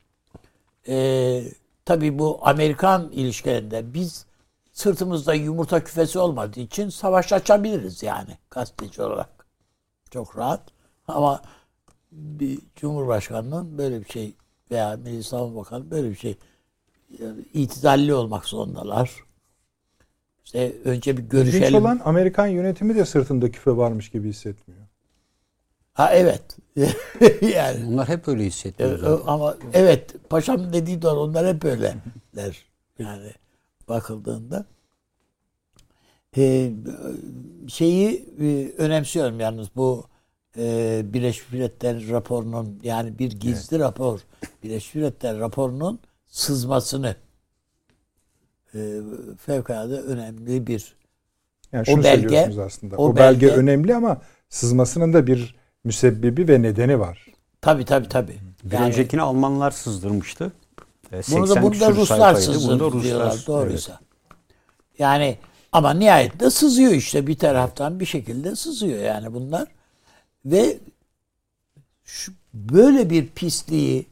[0.89, 1.44] Ee,
[1.89, 4.27] tabii bu Amerikan ilişkilerinde biz
[4.73, 9.47] sırtımızda yumurta küfesi olmadığı için savaş açabiliriz yani gazeteci olarak.
[10.10, 10.60] Çok rahat.
[11.06, 11.43] Ama
[12.12, 14.35] bir Cumhurbaşkanının böyle bir şey
[14.70, 16.36] veya Milli Savunma Bakanı böyle bir şey
[17.19, 19.10] yani itidalli olmak zorundalar.
[20.44, 21.62] İşte önce bir görüşelim.
[21.62, 24.88] İlginç olan Amerikan yönetimi de sırtında küfe varmış gibi hissetmiyor.
[25.99, 26.43] Ha evet.
[27.55, 27.87] yani.
[27.87, 29.03] Bunlar hep öyle hissediyor.
[29.03, 32.66] E, ama evet paşam dediği doğru onlar hep öyleler.
[32.99, 33.33] Yani
[33.89, 34.66] bakıldığında.
[36.37, 36.73] Ee,
[37.69, 40.07] şeyi e, önemsiyorum yalnız bu
[40.57, 43.87] e, Birleşmiş Milletler raporunun yani bir gizli evet.
[43.87, 44.20] rapor
[44.62, 47.16] Birleşmiş Milletler raporunun sızmasını
[48.75, 49.01] e,
[49.47, 50.97] fevkalade önemli bir
[51.73, 52.97] yani şunu o belge aslında.
[52.97, 57.26] O, o belge, belge önemli ama sızmasının da bir müsebbibi ve nedeni var.
[57.60, 58.36] Tabi tabi tabi.
[58.64, 60.52] Bir yani, öncekini Almanlar sızdırmıştı.
[61.12, 63.92] E, bunu da burada Ruslar sızdırdı diyorlar doğruysa.
[63.92, 64.02] Evet.
[64.98, 65.38] Yani
[65.72, 69.68] Ama nihayetinde sızıyor işte bir taraftan bir şekilde sızıyor yani bunlar.
[70.44, 70.78] Ve
[72.05, 74.06] şu, böyle bir pisliği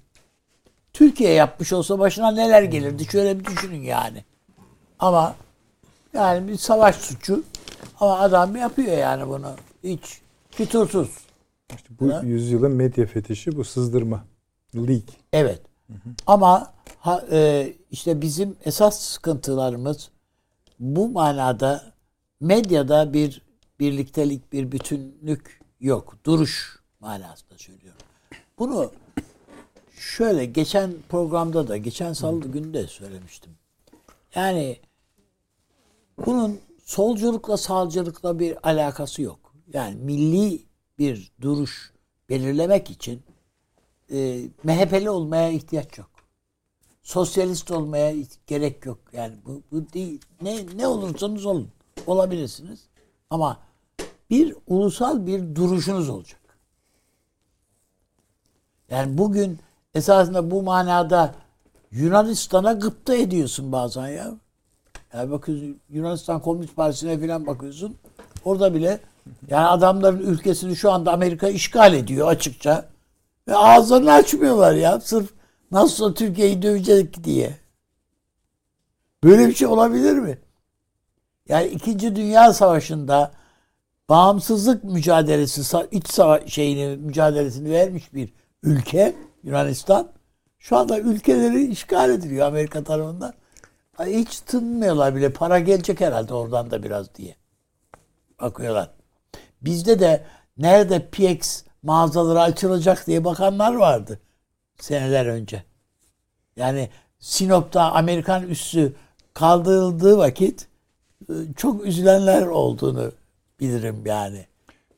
[0.93, 4.25] Türkiye yapmış olsa başına neler gelirdi şöyle bir düşünün yani.
[4.99, 5.35] Ama
[6.13, 7.45] yani bir savaş suçu
[8.01, 9.55] ama adam yapıyor yani bunu.
[9.85, 10.21] Hiç
[10.51, 11.09] fütursuz.
[11.75, 12.21] İşte bu ha?
[12.21, 14.25] yüzyılın medya fetişi bu sızdırma.
[14.75, 15.05] Leak.
[15.33, 15.61] Evet.
[15.87, 16.11] Hı hı.
[16.27, 20.11] Ama ha, e, işte bizim esas sıkıntılarımız
[20.79, 21.93] bu manada
[22.41, 23.43] medyada bir
[23.81, 26.17] birliktelik, bir bütünlük yok.
[26.25, 28.01] Duruş manasında söylüyorum.
[28.59, 28.93] Bunu
[29.99, 33.53] şöyle geçen programda da geçen salı günü de söylemiştim.
[34.35, 34.81] Yani
[36.27, 39.55] bunun solculukla sağcılıkla bir alakası yok.
[39.73, 40.66] Yani milli
[40.99, 41.93] bir duruş
[42.29, 43.23] belirlemek için
[44.11, 46.11] e, MHP'li olmaya ihtiyaç yok.
[47.03, 48.15] Sosyalist olmaya
[48.47, 48.99] gerek yok.
[49.13, 50.21] Yani bu, bu değil.
[50.43, 51.69] Ne, ne olursanız olun.
[52.07, 52.81] Olabilirsiniz.
[53.31, 53.61] Ama
[54.31, 56.41] bir ulusal bir duruşunuz olacak.
[58.91, 59.59] Yani bugün
[59.95, 61.35] esasında bu manada
[61.91, 64.35] Yunanistan'a gıpta ediyorsun bazen ya.
[65.15, 67.97] Yani bakıyorsun Yunanistan Komünist Partisi'ne falan bakıyorsun.
[68.45, 69.01] Orada bile
[69.49, 72.89] yani adamların ülkesini şu anda Amerika işgal ediyor açıkça.
[73.49, 75.01] Ve ağızlarını açmıyorlar ya.
[75.01, 75.31] Sırf
[75.71, 77.57] nasılsa Türkiye'yi dövecek diye.
[79.25, 80.39] Böyle bir şey olabilir mi?
[81.49, 83.33] Yani İkinci Dünya Savaşı'nda
[84.09, 88.33] bağımsızlık mücadelesi, iç savaş şeyini, mücadelesini vermiş bir
[88.63, 90.09] ülke Yunanistan.
[90.59, 93.35] Şu anda ülkeleri işgal ediliyor Amerika tarafından.
[94.07, 95.33] Hiç tınmıyorlar bile.
[95.33, 97.37] Para gelecek herhalde oradan da biraz diye.
[98.41, 98.91] Bakıyorlar.
[99.67, 100.25] Bizde de
[100.59, 104.21] nerede PX mağazaları açılacak diye bakanlar vardı
[104.81, 105.63] seneler önce.
[106.57, 106.89] Yani
[107.19, 108.93] Sinop'ta Amerikan üssü
[109.35, 110.67] kaldırıldığı vakit
[111.29, 113.13] e, çok üzülenler olduğunu
[113.61, 114.47] bilirim yani.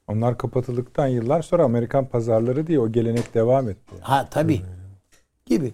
[0.08, 3.94] Onlar kapatıldıktan yıllar sonra Amerikan pazarları diye o gelenek devam etti.
[4.00, 4.62] Ha tabii.
[5.46, 5.72] Gibi.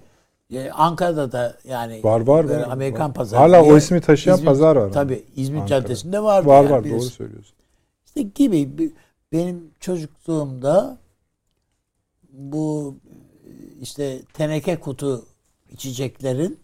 [0.53, 3.15] Ee, Ankara'da da yani var var, var Amerikan var.
[3.15, 3.41] pazarı.
[3.41, 4.93] Hala o ismi taşıyan İzmit, pazar var.
[4.93, 5.81] Tabii İzmit Ankara.
[5.81, 6.49] Caddesi'nde vardı.
[6.49, 7.57] Var yani, var doğru söylüyorsun.
[8.15, 8.93] İşte gibi
[9.33, 10.99] benim çocukluğumda
[12.33, 12.97] bu
[13.81, 15.27] işte teneke kutu
[15.71, 16.61] içeceklerin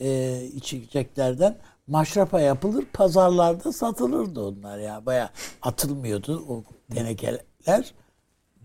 [0.00, 5.30] e, içeceklerden maşrapa yapılır pazarlarda satılırdı onlar ya baya
[5.62, 6.64] atılmıyordu o
[6.94, 7.94] tenekeler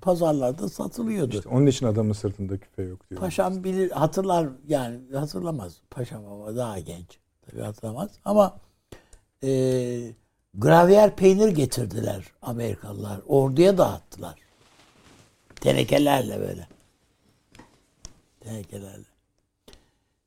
[0.01, 1.35] pazarlarda satılıyordu.
[1.37, 3.21] İşte onun için adamın sırtında küpe yok diyor.
[3.21, 8.57] Paşam bilir hatırlar yani hatırlamaz paşam ama daha genç tabii hatırlamaz ama
[9.43, 9.49] e,
[10.57, 13.19] gravyer peynir getirdiler Amerikalılar.
[13.27, 14.35] Orduya dağıttılar.
[15.55, 16.67] Tenekelerle böyle.
[18.39, 19.05] Tenekelerle.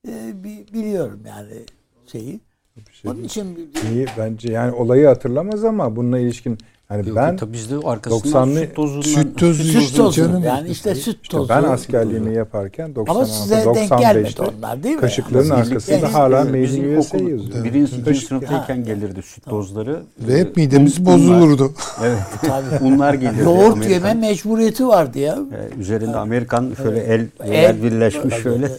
[0.08, 1.64] E, biliyorum yani
[2.06, 2.40] şeyi.
[2.76, 6.58] Bir şey Onun için iyi bence yani olayı hatırlamaz ama bununla ilişkin
[6.90, 10.42] yani Yok, ben tabii bizde arkasından 90'lı süt tozundan süt tozu, süt tozu canım.
[10.42, 11.42] yani işte süt tozu.
[11.42, 15.00] İşte ben askerliğimi yaparken 96 95'te onlar değil mi?
[15.00, 15.54] Kaşıkların yani?
[15.54, 17.64] arkasında yani, hala Made USA yazıyor.
[17.64, 20.02] Birinci, ikinci sınıftayken gelirdi süt tozları.
[20.18, 21.72] Ve hep midemiz bozulurdu.
[22.02, 22.18] evet.
[22.40, 22.84] Tabii.
[22.84, 23.42] Unlar gelirdi.
[23.42, 25.38] Yoğurt yeme mecburiyeti vardı ya.
[25.52, 28.70] Ee, üzerinde Amerikan şöyle el, el birleşmiş şöyle.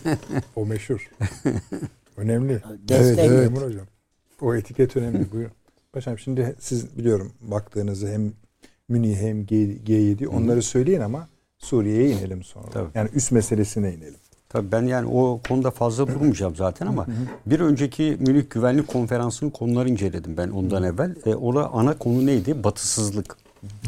[0.55, 1.09] o meşhur.
[2.17, 2.61] Önemli.
[2.87, 3.19] Destek.
[3.19, 3.61] Evet, evet.
[3.61, 3.85] hocam.
[4.41, 5.31] O etiket önemli.
[5.31, 5.51] Buyurun.
[5.93, 8.33] Paşam şimdi siz biliyorum baktığınızı hem
[8.89, 12.69] Münih hem G, G7 onları söyleyin ama Suriye'ye inelim sonra.
[12.69, 12.89] Tabii.
[12.95, 14.15] Yani üst meselesine inelim.
[14.49, 17.05] Tabii ben yani o konuda fazla durmayacağım zaten ama
[17.45, 21.15] bir önceki Münih Güvenlik Konferansı'nın konuları inceledim ben ondan evvel.
[21.25, 22.63] E, orada ana konu neydi?
[22.63, 23.37] Batısızlık.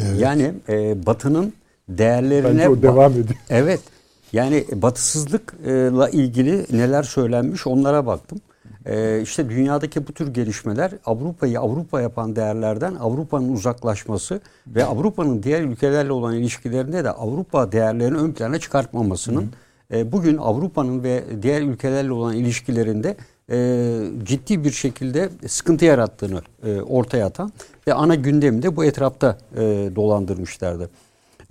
[0.03, 0.19] Evet.
[0.19, 1.53] Yani e, Batı'nın
[1.90, 2.49] değerlerine...
[2.49, 3.40] Bence o devam ediyor.
[3.49, 3.80] Evet.
[4.34, 8.41] Yani batısızlıkla ilgili neler söylenmiş onlara baktım.
[8.86, 15.62] Ee, işte dünyadaki bu tür gelişmeler Avrupa'yı Avrupa yapan değerlerden Avrupa'nın uzaklaşması ve Avrupa'nın diğer
[15.62, 19.52] ülkelerle olan ilişkilerinde de Avrupa değerlerini ön plana çıkartmamasının
[19.94, 23.18] e, bugün Avrupa'nın ve diğer ülkelerle olan ilişkilerinde
[23.52, 27.52] e, ciddi bir şekilde sıkıntı yarattığını e, ortaya atan
[27.88, 29.60] ve ana gündemde bu etrafta e,
[29.95, 30.90] dolandırmışlardı.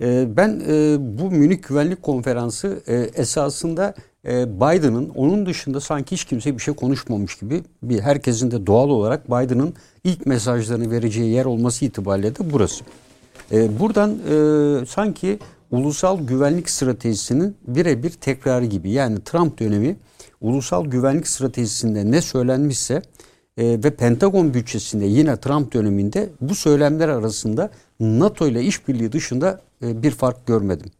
[0.01, 3.93] E, ben e, bu Münih Güvenlik Konferansı e, esasında
[4.27, 8.89] e, Biden'ın onun dışında sanki hiç kimse bir şey konuşmamış gibi bir herkesin de doğal
[8.89, 9.73] olarak Biden'ın
[10.03, 12.83] ilk mesajlarını vereceği yer olması itibariyle de burası.
[13.51, 15.39] E, buradan e, sanki
[15.71, 19.95] ulusal güvenlik stratejisinin birebir tekrarı gibi yani Trump dönemi
[20.41, 23.01] ulusal güvenlik stratejisinde ne söylenmişse
[23.57, 27.69] e, ve Pentagon bütçesinde yine Trump döneminde bu söylemler arasında
[27.99, 30.91] NATO ile işbirliği dışında e, bir fark görmedim.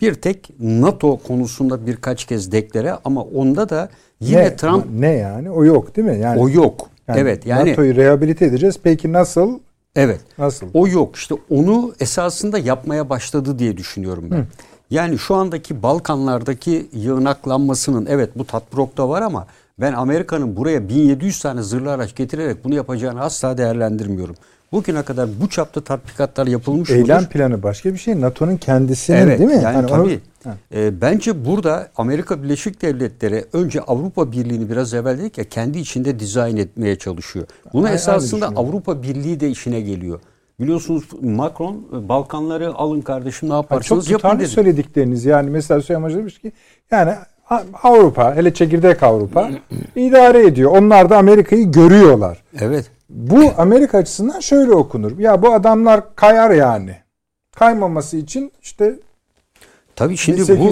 [0.00, 3.88] Bir tek NATO konusunda birkaç kez deklare ama onda da
[4.20, 6.18] yine ne, Trump ne yani o yok değil mi?
[6.18, 6.90] Yani o yok.
[7.08, 8.78] Yani evet yani NATO'yu rehabilite edeceğiz.
[8.82, 9.58] Peki nasıl?
[9.96, 10.20] Evet.
[10.38, 10.66] Nasıl?
[10.74, 11.16] O yok.
[11.16, 14.36] İşte onu esasında yapmaya başladı diye düşünüyorum ben.
[14.36, 14.44] Hı.
[14.90, 19.46] Yani şu andaki Balkanlardaki yığınaklanmasının evet bu Tatbrok'ta var ama
[19.80, 24.34] ben Amerika'nın buraya 1700 tane zırhlı araç getirerek bunu yapacağını asla değerlendirmiyorum.
[24.72, 27.30] Bugüne kadar bu çapta tatbikatlar yapılmış Eylem mudur?
[27.30, 28.20] planı başka bir şey.
[28.20, 29.60] NATO'nun kendisinin evet, değil mi?
[29.64, 30.20] Yani, yani tabii.
[30.46, 30.54] Onu...
[30.74, 36.18] E, bence burada Amerika Birleşik Devletleri önce Avrupa Birliği'ni biraz evvel dedik ya kendi içinde
[36.18, 37.46] dizayn etmeye çalışıyor.
[37.72, 40.20] Bunu Ay, esasında Avrupa Birliği de işine geliyor.
[40.60, 44.48] Biliyorsunuz Macron Balkanları alın kardeşim ne yaparsanız yani çok yapın dedi.
[44.48, 46.52] söyledikleriniz yani mesela Süleyman demiş ki
[46.90, 47.14] yani
[47.82, 49.50] Avrupa hele çekirdek Avrupa
[49.96, 50.70] idare ediyor.
[50.70, 52.42] Onlar da Amerika'yı görüyorlar.
[52.60, 52.90] Evet.
[53.08, 55.18] Bu Amerika açısından şöyle okunur.
[55.18, 56.96] Ya bu adamlar kayar yani.
[57.56, 58.98] Kaymaması için işte
[59.96, 60.70] Tabii şimdi bu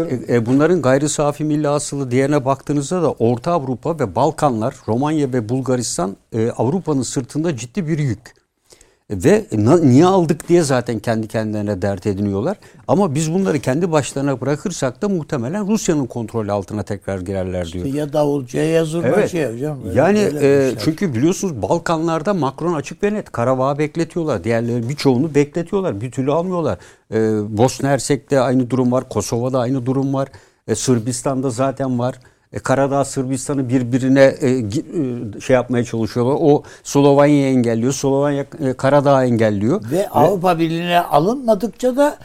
[0.00, 5.32] e, e, bunların gayri safi milli hasılı diğerine baktığınızda da Orta Avrupa ve Balkanlar, Romanya
[5.32, 8.45] ve Bulgaristan e, Avrupa'nın sırtında ciddi bir yük.
[9.10, 9.44] Ve
[9.82, 12.56] niye aldık diye zaten kendi kendilerine dert ediniyorlar.
[12.88, 17.86] Ama biz bunları kendi başlarına bırakırsak da muhtemelen Rusya'nın kontrolü altına tekrar girerler diyor.
[17.86, 19.78] İşte ya davulcuya ya zurna şey hocam.
[19.94, 24.44] Yani e, çünkü biliyorsunuz Balkanlarda Macron açık ve net Karabağ'ı bekletiyorlar.
[24.44, 26.00] Diğerleri birçoğunu bekletiyorlar.
[26.00, 26.78] Bir türlü almıyorlar.
[27.14, 27.18] E,
[27.58, 29.08] Bosna Hersek'te aynı durum var.
[29.08, 30.28] Kosova'da aynı durum var.
[30.68, 32.20] E, Sırbistan'da zaten var.
[32.52, 36.36] E, Karadağ Sırbistan'ı birbirine e, e, şey yapmaya çalışıyorlar.
[36.40, 37.92] O Slovanya'yı engelliyor.
[37.92, 39.82] Slovanya e, Karadağ'ı engelliyor.
[39.90, 42.16] Ve, Ve Avrupa Birliği'ne alınmadıkça da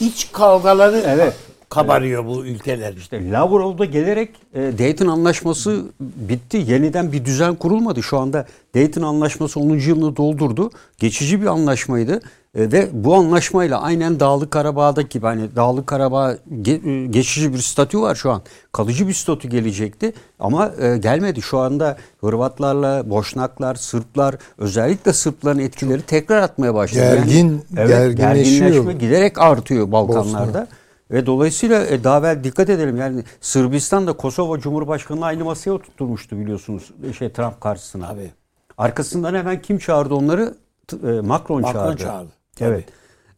[0.00, 1.34] iç kavgaları evet.
[1.68, 2.92] Kabarıyor bu ülkeler.
[2.92, 6.64] İşte Lavrov'da gelerek e, Dayton Anlaşması bitti.
[6.66, 8.02] Yeniden bir düzen kurulmadı.
[8.02, 9.76] Şu anda Dayton Anlaşması 10.
[9.78, 10.70] yılını doldurdu.
[10.98, 12.20] Geçici bir anlaşmaydı.
[12.54, 17.58] E, ve bu anlaşmayla aynen Dağlık Karabağ'daki gibi hani Dağlık Karabağ ge, e, geçici bir
[17.58, 18.42] statü var şu an.
[18.72, 21.42] Kalıcı bir statü gelecekti ama e, gelmedi.
[21.42, 27.00] Şu anda Hırvatlarla, Boşnaklar, Sırplar özellikle Sırpların etkileri tekrar atmaya başladı.
[27.00, 30.48] Gergin, yani, evet, gerginleşme giderek artıyor Balkanlarda.
[30.48, 30.66] Bosna.
[31.10, 36.38] Ve dolayısıyla e, daha evvel dikkat edelim yani Sırbistan da Kosova Cumhurbaşkanı'nı aynı masaya oturtmuştu
[36.38, 38.08] biliyorsunuz şey Trump karşısına.
[38.08, 38.30] Abi.
[38.78, 40.54] Arkasından hemen kim çağırdı onları?
[40.92, 41.96] E, Macron, Macron çağırdı.
[42.02, 42.30] çağırdı.
[42.60, 42.84] Evet.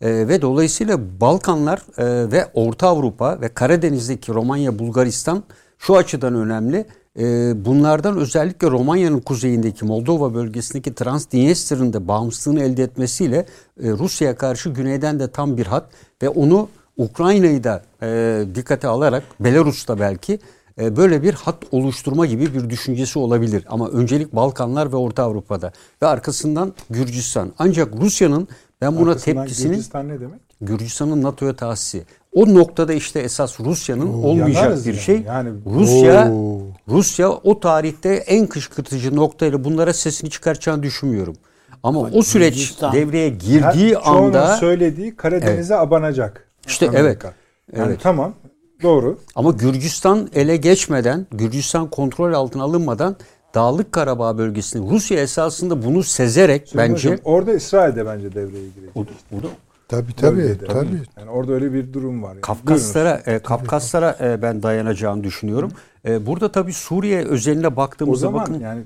[0.01, 5.43] E, ve dolayısıyla Balkanlar e, ve Orta Avrupa ve Karadeniz'deki Romanya, Bulgaristan
[5.79, 6.87] şu açıdan önemli.
[7.19, 7.25] E,
[7.65, 13.37] bunlardan özellikle Romanya'nın kuzeyindeki Moldova bölgesindeki Transdniester'ın da bağımsızlığını elde etmesiyle
[13.83, 15.91] e, Rusya'ya karşı güneyden de tam bir hat
[16.23, 16.69] ve onu
[17.01, 20.39] Ukrayna'yı da e, dikkate alarak Belarus'ta belki
[20.81, 23.65] e, böyle bir hat oluşturma gibi bir düşüncesi olabilir.
[23.69, 25.73] Ama öncelik Balkanlar ve Orta Avrupa'da
[26.03, 27.53] ve arkasından Gürcistan.
[27.59, 28.49] Ancak Rusya'nın
[28.81, 30.41] ben buna Arkasından tepkisinin Gürcistan ne demek?
[30.61, 32.05] Gürcistan'ın NATO'ya tahsisi.
[32.33, 35.01] O noktada işte esas Rusya'nın Oo, olmayacak bir yani.
[35.01, 35.23] şey.
[35.23, 36.61] Yani Rusya Oo.
[36.89, 41.37] Rusya o tarihte en kışkırtıcı noktayla bunlara sesini çıkartacağını düşünmüyorum.
[41.83, 42.93] Ama Bak, o süreç Gürcistan.
[42.93, 45.83] devreye girdiği Her, anda söylediği Karadeniz'e evet.
[45.83, 46.50] abanacak.
[46.71, 47.29] İşte Amerika.
[47.29, 47.79] evet.
[47.79, 48.01] Yani evet.
[48.03, 48.35] tamam.
[48.83, 49.19] Doğru.
[49.35, 53.17] Ama Gürcistan ele geçmeden, Gürcistan kontrol altına alınmadan
[53.55, 58.69] Dağlık Karabağ bölgesinde Rusya esasında bunu sezerek Şimdi bence hocam, orada İsrail de bence devreye
[58.69, 58.97] girecek.
[58.97, 59.47] O, o da
[59.89, 60.67] Tabii tabii Bölgede.
[60.67, 61.03] tabii.
[61.19, 62.29] Yani orada öyle bir durum var.
[62.29, 62.41] Yani.
[62.41, 65.71] Kafkaslara e, Kafkaslara e, ben dayanacağını düşünüyorum.
[66.09, 68.83] E, burada tabii Suriye özeline baktığımızda o zaman, bakın yani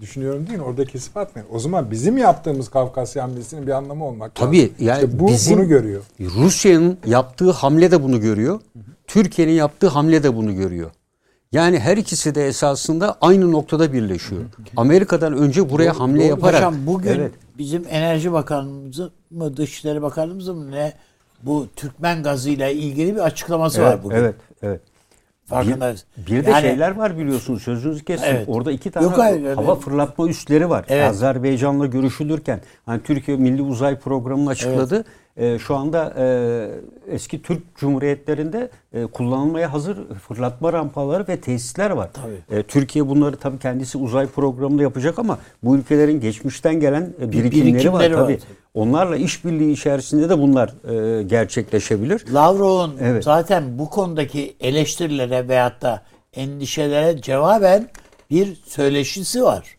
[0.00, 0.64] düşünüyorum değil mi?
[0.64, 1.48] Orada kesip atmayın.
[1.52, 4.74] O zaman bizim yaptığımız Kafkasya hamlesinin bir anlamı olmak Tabii lazım.
[4.78, 6.02] yani işte bu bizim, bunu görüyor.
[6.20, 8.60] Rusya'nın yaptığı hamle de bunu görüyor.
[9.06, 10.90] Türkiye'nin yaptığı hamle de bunu görüyor.
[11.52, 14.42] Yani her ikisi de esasında aynı noktada birleşiyor.
[14.76, 16.54] Amerika'dan önce buraya hamle doğru, yaparak.
[16.54, 17.32] Hocam bugün evet.
[17.58, 19.00] bizim Enerji Bakanımız
[19.30, 20.92] mı Dışişleri Bakanımız mı ne
[21.42, 24.16] bu Türkmen gazıyla ilgili bir açıklaması evet, var bugün.
[24.16, 24.80] Evet, evet.
[25.44, 26.04] Farkındayız.
[26.16, 28.36] Bir, bir de yani, şeyler var biliyorsunuz sözünüzü kestim.
[28.36, 28.48] Evet.
[28.48, 29.82] Orada iki tane Yok, hayır, hava evet.
[29.82, 30.84] fırlatma üsleri var.
[30.88, 31.10] Evet.
[31.10, 34.94] Azerbaycan'la görüşülürken hani Türkiye Milli Uzay Programı'nı açıkladı.
[34.94, 35.06] Evet
[35.36, 39.98] e, şu anda e, eski Türk Cumhuriyetlerinde e, kullanılmaya hazır
[40.28, 42.10] fırlatma rampaları ve tesisler var.
[42.12, 42.58] Tabii.
[42.58, 47.74] E, Türkiye bunları tabii kendisi uzay programında yapacak ama bu ülkelerin geçmişten gelen e, birikimleri,
[47.74, 48.22] birikimleri var.
[48.22, 48.38] Tabii.
[48.74, 52.24] Onlarla işbirliği içerisinde de bunlar e, gerçekleşebilir.
[52.32, 53.24] Lavrov'un evet.
[53.24, 57.88] zaten bu konudaki eleştirilere veyahut da endişelere cevaben
[58.30, 59.76] bir söyleşisi var.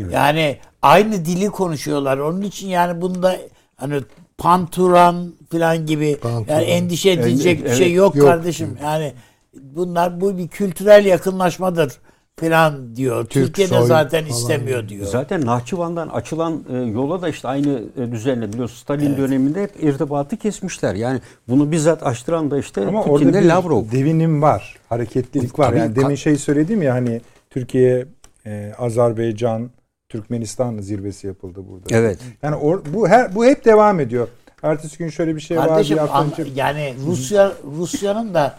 [0.00, 0.12] Evet.
[0.14, 2.18] Yani aynı dili konuşuyorlar.
[2.18, 3.36] Onun için yani bunda
[3.76, 4.00] hani
[4.38, 6.54] panturan falan gibi Panturan.
[6.54, 8.78] yani endişe edilecek evet, bir şey yok, yok kardeşim.
[8.82, 9.12] Yani
[9.54, 11.92] bunlar bu bir kültürel yakınlaşmadır
[12.40, 13.26] falan diyor.
[13.26, 14.38] Türk Türkiye'de zaten falan.
[14.38, 15.06] istemiyor diyor.
[15.06, 19.18] Zaten Nahçıvan'dan açılan e, yola da işte aynı e, düzenle biliyorsun Stalin evet.
[19.18, 20.94] döneminde hep irtibatı kesmişler.
[20.94, 23.90] Yani bunu bizzat açtıran da işte Ama Putin'le orada bir Lavrov.
[23.92, 24.76] devinim var.
[24.88, 25.68] Hareketlilik var.
[25.68, 27.20] Tabii, yani demin şey söyledim ya hani
[27.50, 28.06] Türkiye
[28.46, 29.70] e, Azerbaycan,
[30.08, 31.86] Türkmenistan zirvesi yapıldı burada.
[31.90, 32.18] Evet.
[32.42, 34.28] Yani or, bu her bu hep devam ediyor.
[34.62, 36.10] Ertesi gün şöyle bir şey Kardeşim, var.
[36.12, 38.54] an, yani Rusya Rusya'nın da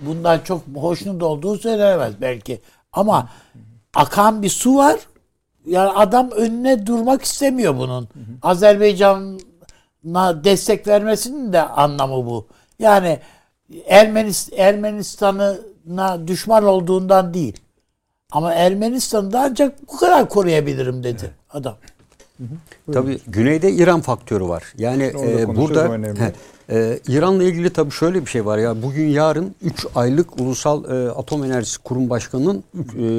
[0.00, 2.60] bundan çok hoşnut olduğu söylenemez belki.
[2.92, 3.28] Ama
[3.94, 5.00] akan bir su var.
[5.66, 8.08] Yani adam önüne durmak istemiyor bunun.
[8.42, 12.46] Azerbaycan'a destek vermesinin de anlamı bu.
[12.78, 13.18] Yani
[13.86, 17.60] Ermenist Ermenistan'a düşman olduğundan değil.
[18.32, 21.76] Ama Ermenistan'ı da ancak bu kadar koruyabilirim dedi adam.
[22.92, 24.64] Tabii güneyde İran faktörü var.
[24.78, 26.32] Yani e, burada he,
[26.70, 31.10] e, İran'la ilgili tabii şöyle bir şey var ya bugün yarın 3 aylık Ulusal e,
[31.10, 32.64] Atom Enerjisi Kurum Başkanı'nın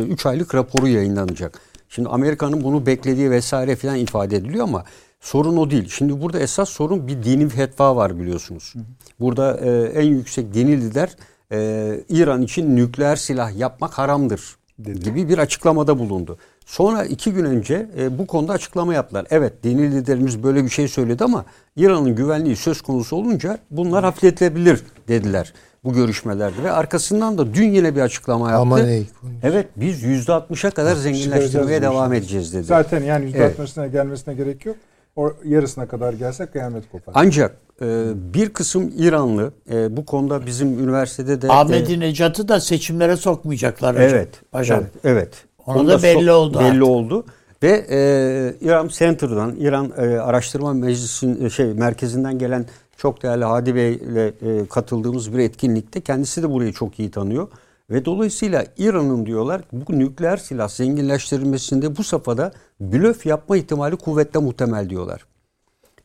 [0.09, 1.61] 3 e, aylık raporu yayınlanacak.
[1.89, 4.83] Şimdi Amerika'nın bunu beklediği vesaire filan ifade ediliyor ama
[5.21, 5.89] sorun o değil.
[5.89, 8.73] Şimdi burada esas sorun bir dini fetva var biliyorsunuz.
[9.19, 11.15] Burada e, en yüksek dini lider
[11.51, 14.99] e, İran için nükleer silah yapmak haramdır Dedi.
[14.99, 16.37] gibi bir açıklamada bulundu.
[16.67, 19.25] Sonra iki gün önce e, bu konuda açıklama yaptılar.
[19.29, 21.45] Evet dini liderimiz böyle bir şey söyledi ama
[21.75, 25.53] İran'ın güvenliği söz konusu olunca bunlar hafifletilebilir dediler
[25.83, 28.61] bu görüşmelerde ve arkasından da dün yine bir açıklama yaptı.
[28.61, 29.01] Ama ne?
[29.43, 32.63] Evet biz yüzde 60'a kadar zenginleştirmeye devam edeceğiz dedi.
[32.63, 33.91] Zaten yani yüzde 60'ına evet.
[33.91, 34.75] gelmesine gerek yok.
[35.15, 37.13] O yarısına kadar gelse kıyamet kopar.
[37.17, 43.15] Ancak e, bir kısım İranlı e, bu konuda bizim üniversitede de Ahmedinejad'ı e, da seçimlere
[43.15, 44.09] sokmayacaklar hocam.
[44.09, 44.29] Evet.
[44.51, 44.79] Hocam.
[44.79, 44.91] Evet.
[45.03, 45.47] evet.
[45.67, 46.59] Onu da belli oldu.
[46.59, 46.83] Belli artık.
[46.83, 47.25] oldu.
[47.63, 52.65] Ve e, İran Center'dan, İran e, Araştırma Meclisi'nin e, şey merkezinden gelen
[52.97, 57.47] çok değerli Hadi Bey ile e, katıldığımız bir etkinlikte kendisi de burayı çok iyi tanıyor.
[57.89, 64.89] Ve dolayısıyla İran'ın diyorlar bu nükleer silah zenginleştirilmesinde bu safhada blöf yapma ihtimali kuvvetle muhtemel
[64.89, 65.25] diyorlar.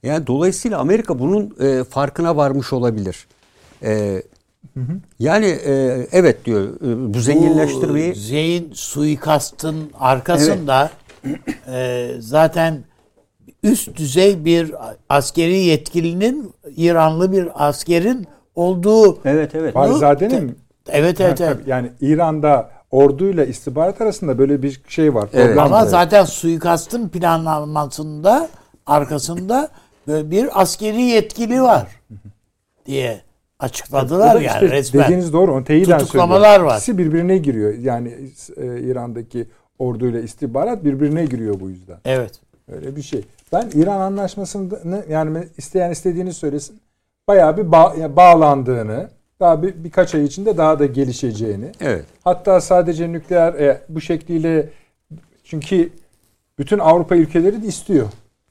[0.03, 3.27] Yani dolayısıyla Amerika bunun e, farkına varmış olabilir.
[3.83, 4.23] E,
[4.75, 4.93] Hı hı.
[5.19, 8.11] Yani e, evet diyor e, bu zenginleştirmeyi.
[8.11, 10.91] Bu Zeyn suikastın arkasında
[11.25, 11.39] evet.
[11.69, 12.85] e, zaten
[13.63, 14.75] üst düzey bir
[15.09, 19.19] askeri yetkilinin İranlı bir askerin olduğu.
[19.25, 19.75] Evet evet.
[19.75, 20.59] Farizade'nin
[20.89, 21.59] Evet evet evet.
[21.67, 25.29] Yani İran'da orduyla istihbarat arasında böyle bir şey var.
[25.33, 25.59] Evet.
[25.59, 28.49] Ama zaten suikastın planlanmasında
[28.87, 29.69] arkasında
[30.07, 31.87] böyle bir askeri yetkili var
[32.87, 33.21] diye
[33.63, 35.05] açıkladılar yani işte resmen.
[35.05, 35.55] Dediğiniz doğru.
[35.55, 36.77] Onu teyiden Tutuklamalar var.
[36.77, 37.75] İkisi birbirine giriyor.
[37.75, 38.15] Yani
[38.57, 39.47] e, İran'daki
[39.79, 41.99] orduyla istihbarat birbirine giriyor bu yüzden.
[42.05, 42.33] Evet.
[42.73, 43.25] Öyle bir şey.
[43.53, 46.81] Ben İran anlaşmasını yani isteyen istediğini söylesin.
[47.29, 49.09] Bayağı bir bağ, yani bağlandığını,
[49.41, 51.73] daha bir, birkaç ay içinde daha da gelişeceğini.
[51.81, 52.05] Evet.
[52.25, 54.69] Hatta sadece nükleer e, bu şekliyle
[55.45, 55.91] çünkü
[56.59, 58.07] bütün Avrupa ülkeleri de istiyor.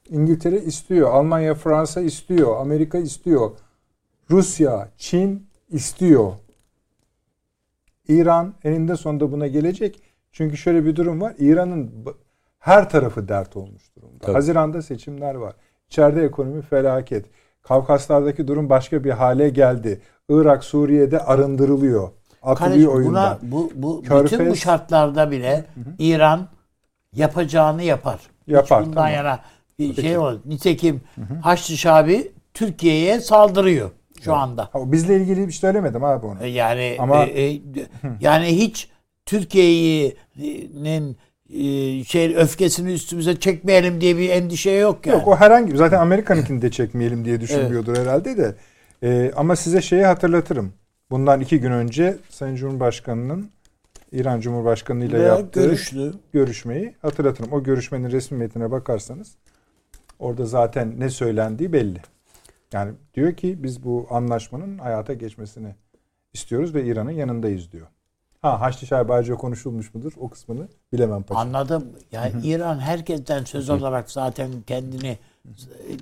[0.09, 3.51] İngiltere istiyor, Almanya, Fransa istiyor, Amerika istiyor.
[4.31, 6.33] Rusya, Çin istiyor.
[8.07, 9.99] İran eninde sonunda buna gelecek.
[10.31, 11.33] Çünkü şöyle bir durum var.
[11.39, 12.05] İran'ın
[12.59, 14.19] her tarafı dert olmuş durumda.
[14.21, 14.33] Tabii.
[14.33, 15.55] Haziran'da seçimler var.
[15.87, 17.25] İçeride ekonomi felaket.
[17.61, 20.01] Kavkaslardaki durum başka bir hale geldi.
[20.29, 22.09] Irak, Suriye'de arındırılıyor.
[22.41, 23.39] Atılıyor oyundan.
[23.41, 25.81] Buna, bu, bu, Körfez, bütün bu şartlarda bile hı.
[25.99, 26.47] İran
[27.13, 28.19] yapacağını yapar.
[28.47, 28.81] Yapar.
[28.81, 29.11] Hiç bundan tamam.
[29.11, 29.39] yana
[29.79, 30.35] bir şey var.
[30.45, 31.39] Nitekim hı hı.
[31.41, 33.91] Haçlı Şabi Türkiye'ye saldırıyor
[34.23, 34.69] şu anda.
[34.73, 36.43] Ha, bizle ilgili bir şey söylemedim abi onu.
[36.43, 37.61] E, yani Ama e, e,
[38.19, 38.89] yani hiç
[39.25, 41.17] Türkiye'nin
[41.49, 45.17] e, şey öfkesini üstümüze çekmeyelim diye bir endişe yok yani.
[45.17, 48.07] Yok o herhangi zaten Amerika'nınkini de çekmeyelim diye düşünmüyordur evet.
[48.07, 48.55] herhalde de.
[49.03, 50.73] E, ama size şeyi hatırlatırım.
[51.11, 53.49] Bundan iki gün önce Sayın Cumhurbaşkanı'nın
[54.11, 56.13] İran Cumhurbaşkanı ile yaptığı görüşlü.
[56.33, 57.51] görüşmeyi hatırlatırım.
[57.51, 59.35] O görüşmenin resmi metnine bakarsanız
[60.19, 62.01] orada zaten ne söylendiği belli.
[62.73, 65.75] Yani diyor ki biz bu anlaşmanın hayata geçmesini
[66.33, 67.87] istiyoruz ve İran'ın yanındayız diyor.
[68.41, 70.13] Ha Haçlı Şaibacı konuşulmuş mudur?
[70.17, 71.23] O kısmını bilemem.
[71.23, 71.39] Paşa.
[71.39, 71.87] Anladım.
[72.11, 75.17] Yani İran herkesten söz olarak zaten kendini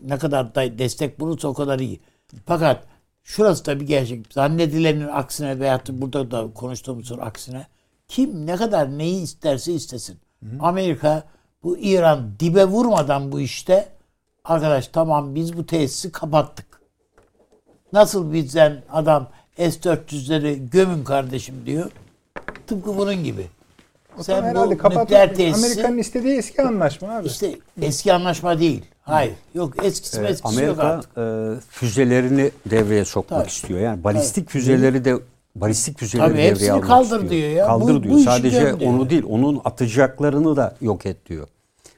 [0.03, 1.99] ne kadar da destek bulursa o kadar iyi.
[2.45, 2.83] Fakat
[3.23, 4.33] şurası da bir gerçek.
[4.33, 7.67] Zannedilenin aksine veya burada da konuştuğumuzun aksine
[8.07, 10.19] kim ne kadar neyi isterse istesin.
[10.43, 10.57] Hı hı.
[10.59, 11.23] Amerika
[11.63, 13.89] bu İran dibe vurmadan bu işte
[14.49, 16.65] arkadaş tamam biz bu tesisi kapattık.
[17.93, 19.27] Nasıl bizden adam
[19.57, 21.91] S-400'leri gömün kardeşim diyor.
[22.67, 23.47] Tıpkı bunun gibi.
[24.19, 25.65] O Sen bu nükleer tesisi...
[25.65, 27.27] Amerika'nın istediği eski anlaşma abi.
[27.27, 28.85] İşte eski anlaşma değil.
[29.01, 29.33] Hayır.
[29.53, 31.17] Yok eskisi evet, eskisi Amerika yok artık.
[31.17, 33.49] e, füzelerini devreye sokmak Tabii.
[33.49, 33.79] istiyor.
[33.79, 34.51] Yani balistik Tabii.
[34.51, 35.15] füzeleri de
[35.55, 37.29] balistik füzeleri Tabii, devreye almak kaldır istiyor.
[37.29, 37.65] diyor ya.
[37.65, 38.15] Kaldır bu, diyor.
[38.15, 41.47] Bu Sadece onu değil, onun atacaklarını da yok et diyor.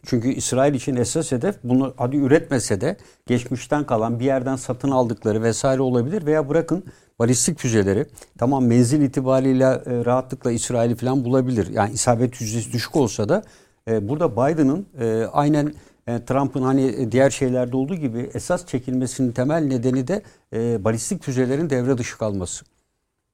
[0.05, 5.43] Çünkü İsrail için esas hedef bunu hadi üretmese de geçmişten kalan bir yerden satın aldıkları
[5.43, 6.83] vesaire olabilir veya bırakın
[7.19, 8.05] balistik füzeleri
[8.37, 11.67] tamam menzil itibariyle e, rahatlıkla İsrail'i falan bulabilir.
[11.73, 13.43] Yani isabet yüzdesi düşük olsa da
[13.87, 15.73] e, burada Biden'ın e, aynen
[16.07, 20.21] e, Trump'ın hani diğer şeylerde olduğu gibi esas çekilmesinin temel nedeni de
[20.53, 22.65] e, balistik füzelerin devre dışı kalması.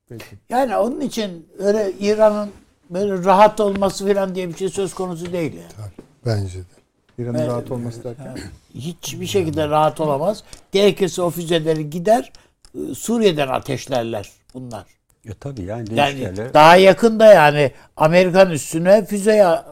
[0.09, 0.25] Peki.
[0.49, 2.49] Yani onun için öyle İran'ın
[2.89, 5.71] böyle rahat olması falan diye bir şey söz konusu değil yani.
[5.77, 6.77] Tabii, bence de.
[7.19, 8.25] İran'ın evet, rahat olması derken?
[8.25, 8.39] Yani
[8.75, 10.43] hiçbir şekilde rahat olamaz.
[10.71, 12.31] Gerekirse o füzeleri gider
[12.75, 14.85] e, Suriye'den ateşlerler bunlar.
[15.25, 19.65] Ya tabii yani, yani daha yakında yani Amerikan üstüne füze ya,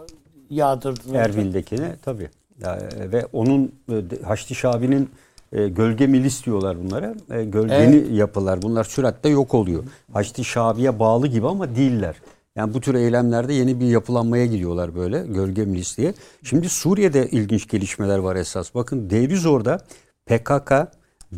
[0.49, 1.19] yağdırdılar.
[1.19, 2.29] Erbil'dekine tabii.
[2.61, 5.09] Ya, ve onun e, Haçlı Şabi'nin
[5.53, 7.15] e, gölge milis diyorlar bunlara.
[7.31, 8.11] E, gölgeni evet.
[8.11, 8.61] yapılar.
[8.61, 9.83] Bunlar süratle yok oluyor.
[10.13, 12.15] Haçlı Şabi'ye bağlı gibi ama değiller.
[12.55, 15.97] Yani bu tür eylemlerde yeni bir yapılanmaya gidiyorlar böyle gölge milis.
[16.43, 18.75] Şimdi Suriye'de ilginç gelişmeler var esas.
[18.75, 19.77] Bakın Deir orada
[20.25, 20.71] PKK,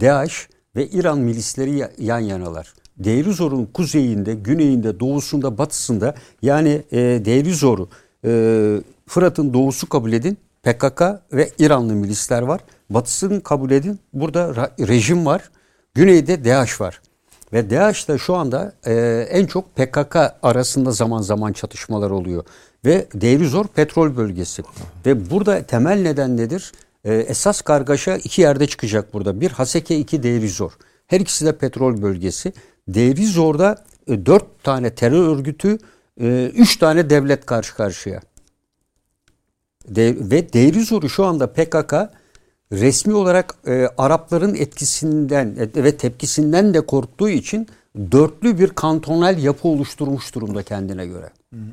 [0.02, 2.74] DAEŞ ve İran milisleri yan yanalar.
[2.98, 3.38] Deir
[3.74, 7.46] kuzeyinde, güneyinde, doğusunda, batısında yani e, Deir
[8.26, 10.38] e, Fırat'ın doğusu kabul edin.
[10.64, 11.02] PKK
[11.34, 12.62] ve İranlı milisler var.
[12.90, 14.00] Batısını kabul edin.
[14.14, 15.50] Burada rejim var.
[15.94, 17.02] Güneyde DAEŞ var.
[17.54, 18.94] Ve DAEŞ'le şu anda e,
[19.30, 22.44] en çok PKK arasında zaman zaman çatışmalar oluyor.
[22.86, 24.64] Ve Deirizor petrol bölgesi.
[25.06, 26.72] Ve burada temel neden nedir?
[27.04, 29.42] E, esas kargaşa iki yerde çıkacak burada.
[29.42, 30.72] Bir Haseke, iki Deirizor.
[31.08, 32.54] Her ikisi de petrol bölgesi.
[32.88, 35.78] Deirizor'da e, dört tane terör örgütü,
[36.22, 38.22] e, üç tane devlet karşı karşıya.
[39.88, 41.94] De, ve Deirizor'u şu anda PKK
[42.72, 47.68] resmi olarak e, Arapların etkisinden e, ve tepkisinden de korktuğu için
[48.12, 51.30] dörtlü bir kantonel yapı oluşturmuş durumda kendine göre.
[51.54, 51.70] Hı hı.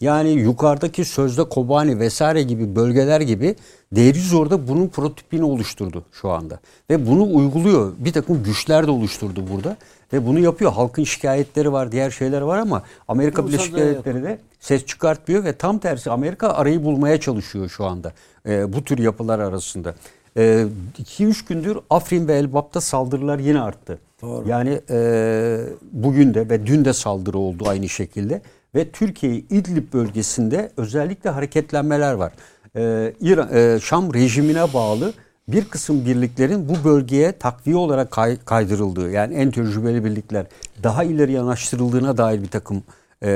[0.00, 3.56] Yani yukarıdaki sözde Kobani vesaire gibi bölgeler gibi
[3.92, 6.60] Deirizor'da bunun prototipini oluşturdu şu anda.
[6.90, 7.92] Ve bunu uyguluyor.
[7.98, 9.76] Bir takım güçler de oluşturdu burada.
[10.12, 10.72] Ve bunu yapıyor.
[10.72, 15.78] Halkın şikayetleri var, diğer şeyler var ama Amerika Birleşik Devletleri de ses çıkartmıyor ve tam
[15.78, 18.12] tersi Amerika arayı bulmaya çalışıyor şu anda
[18.48, 19.94] e, bu tür yapılar arasında.
[20.36, 23.98] 2-3 e, gündür Afrin ve Elbap'ta saldırılar yine arttı.
[24.22, 24.48] Doğru.
[24.48, 25.58] Yani e,
[25.92, 28.42] bugün de ve dün de saldırı oldu aynı şekilde.
[28.74, 32.32] Ve Türkiye İdlib bölgesinde özellikle hareketlenmeler var.
[32.76, 35.12] E, İran, e, Şam rejimine bağlı
[35.48, 40.46] bir kısım birliklerin bu bölgeye takviye olarak kay, kaydırıldığı yani en tecrübeli birlikler
[40.82, 42.82] daha ileri yanaştırıldığına dair bir takım
[43.22, 43.30] e,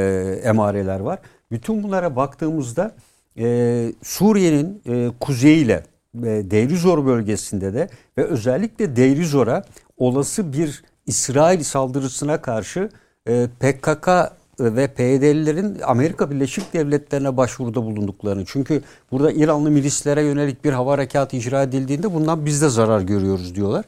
[0.44, 1.18] emareler var.
[1.50, 2.94] Bütün bunlara baktığımızda
[3.38, 5.82] e, Suriye'nin e, kuzeyiyle
[6.22, 7.88] Deirizor bölgesinde de
[8.18, 9.64] ve özellikle Deirizor'a
[9.96, 12.88] olası bir İsrail saldırısına karşı
[13.28, 14.08] e, PKK
[14.60, 18.44] ve PYD'lilerin Amerika Birleşik Devletleri'ne başvuruda bulunduklarını.
[18.46, 18.82] Çünkü
[19.12, 23.84] burada İranlı milislere yönelik bir hava harekatı icra edildiğinde bundan biz de zarar görüyoruz diyorlar.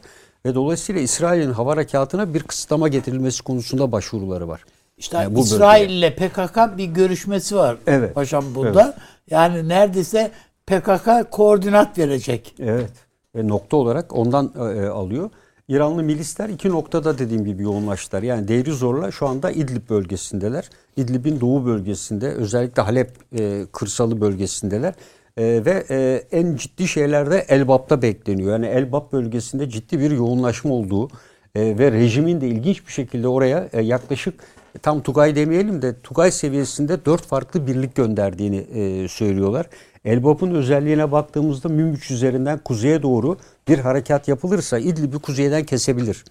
[0.47, 4.65] Ve dolayısıyla İsrail'in hava harekatına bir kısıtlama getirilmesi konusunda başvuruları var.
[4.99, 8.15] İşte yani bu İsrail ile PKK bir görüşmesi var evet.
[8.15, 8.83] paşam burada.
[8.83, 8.95] Evet.
[9.31, 10.31] Yani neredeyse
[10.71, 12.55] PKK koordinat verecek.
[12.59, 12.93] Evet.
[13.37, 15.31] Ve nokta olarak ondan e, alıyor.
[15.69, 18.23] İranlı milisler iki noktada dediğim gibi yoğunlaştılar.
[18.23, 20.71] Yani Deir Zor'la şu anda İdlib bölgesindeler.
[20.97, 24.95] İdlib'in doğu bölgesinde özellikle Halep e, kırsalı bölgesindeler.
[25.37, 28.53] E, ve e, en ciddi şeylerde Elbap'ta bekleniyor.
[28.53, 31.09] Yani Elbap bölgesinde ciddi bir yoğunlaşma olduğu
[31.55, 34.35] e, ve rejimin de ilginç bir şekilde oraya e, yaklaşık
[34.83, 39.67] tam Tugay demeyelim de Tugay seviyesinde dört farklı birlik gönderdiğini e, söylüyorlar.
[40.05, 43.37] Elbap'ın özelliğine baktığımızda Münbiç üzerinden kuzeye doğru
[43.69, 46.25] bir harekat yapılırsa İdlib'i kuzeyden kesebilir.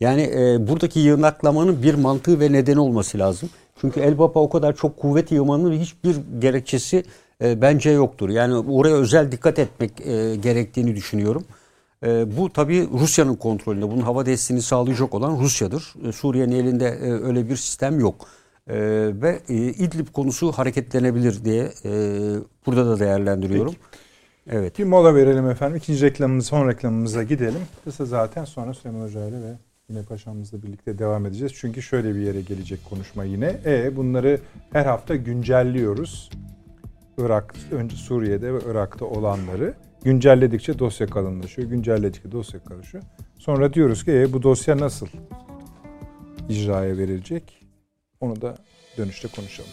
[0.00, 3.50] Yani e, buradaki yığınaklamanın bir mantığı ve nedeni olması lazım.
[3.80, 7.04] Çünkü Elbap'a o kadar çok kuvvet yığmanın hiçbir gerekçesi
[7.42, 8.28] e, bence yoktur.
[8.28, 11.44] Yani oraya özel dikkat etmek e, gerektiğini düşünüyorum.
[12.06, 13.90] E, bu tabii Rusya'nın kontrolünde.
[13.90, 15.94] Bunun hava desteğini sağlayacak olan Rusya'dır.
[16.08, 18.26] E, Suriye'nin elinde e, öyle bir sistem yok.
[18.70, 18.78] E,
[19.22, 21.90] ve e, İdlib konusu hareketlenebilir diye e,
[22.66, 23.72] burada da değerlendiriyorum.
[23.72, 24.56] Peki.
[24.56, 24.78] Evet.
[24.78, 25.76] Bir mola verelim efendim.
[25.76, 27.60] İkinci reklamımız, son reklamımıza gidelim.
[27.84, 29.54] Kısa zaten sonra Süleyman Hoca ile ve
[29.88, 31.52] yine paşamızla birlikte devam edeceğiz.
[31.54, 33.60] Çünkü şöyle bir yere gelecek konuşma yine.
[33.64, 34.40] E bunları
[34.72, 36.30] her hafta güncelliyoruz.
[37.18, 39.74] Irak, önce Suriye'de ve Irak'ta olanları
[40.04, 41.68] güncelledikçe dosya kalınlaşıyor.
[41.68, 43.04] Güncelledikçe dosya kalınlaşıyor.
[43.38, 45.06] Sonra diyoruz ki e, bu dosya nasıl
[46.48, 47.59] icraya verilecek?
[48.20, 48.58] Onu da
[48.96, 49.70] dönüşte konuşalım.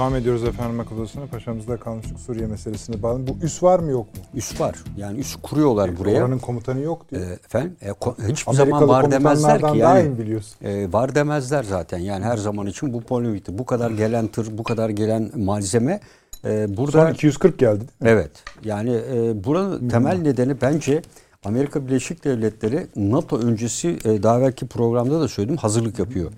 [0.00, 1.26] Devam ediyoruz efendim akıl odasına.
[1.26, 3.26] Paşamızda kalmıştık Suriye meselesini bağlı.
[3.26, 4.22] Bu üs var mı yok mu?
[4.34, 4.74] Üs var.
[4.96, 6.20] Yani üs kuruyorlar e, buraya.
[6.20, 7.22] Oranın komutanı yok diyor.
[7.22, 9.78] E, efendim e, ko- hiçbir zaman var demezler ki.
[9.78, 10.66] Yani, biliyorsun.
[10.66, 11.98] E, var demezler zaten.
[11.98, 13.58] Yani her zaman için bu polemikti.
[13.58, 16.00] Bu kadar gelen tır, bu kadar gelen malzeme
[16.44, 17.06] e, burada...
[17.06, 18.30] Son 240 geldi Evet.
[18.64, 19.88] Yani e, buranın hmm.
[19.88, 21.02] temel nedeni bence
[21.44, 26.32] Amerika Birleşik Devletleri NATO öncesi e, daha belki programda da söyledim hazırlık yapıyor.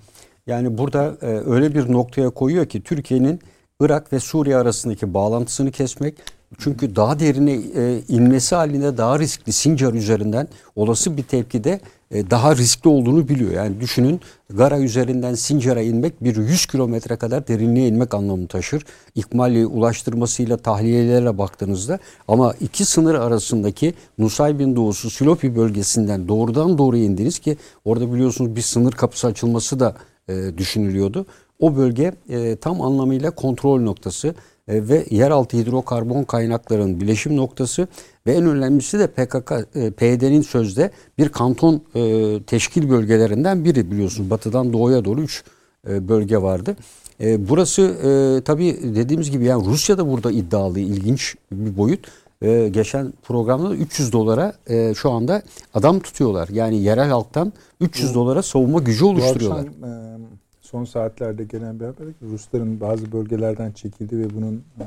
[0.47, 3.39] Yani burada e, öyle bir noktaya koyuyor ki Türkiye'nin
[3.85, 6.15] Irak ve Suriye arasındaki bağlantısını kesmek.
[6.57, 11.79] Çünkü daha derine e, inmesi halinde daha riskli Sincar üzerinden olası bir tepkide
[12.11, 13.51] e, daha riskli olduğunu biliyor.
[13.51, 18.85] Yani düşünün Gara üzerinden Sincar'a inmek bir 100 kilometre kadar derinliğe inmek anlamını taşır.
[19.15, 27.39] İkmali ulaştırmasıyla tahliyelerle baktığınızda ama iki sınır arasındaki Nusaybin doğusu Silopi bölgesinden doğrudan doğruya indiniz
[27.39, 29.95] ki orada biliyorsunuz bir sınır kapısı açılması da
[30.27, 31.25] e, düşünülüyordu.
[31.63, 34.27] O bölge e, tam anlamıyla kontrol noktası
[34.67, 37.87] e, ve yeraltı hidrokarbon kaynaklarının bileşim noktası
[38.27, 44.29] ve en önemlisi de PKK, e, PYD'nin sözde bir kanton e, teşkil bölgelerinden biri biliyorsunuz.
[44.29, 45.43] Batıdan doğuya doğru üç
[45.89, 46.75] e, bölge vardı.
[47.21, 52.07] E, burası e, tabii dediğimiz gibi yani Rusya da burada iddialı ilginç bir boyut.
[52.41, 55.41] E, geçen programda da 300 dolara e, şu anda
[55.73, 56.49] adam tutuyorlar.
[56.51, 59.65] Yani yerel halktan 300 bu, dolara savunma gücü oluşturuyorlar.
[59.65, 60.42] Bu akşam, e,
[60.73, 64.85] son saatlerde gelen bir haber Rusların bazı bölgelerden çekildi ve bunun e,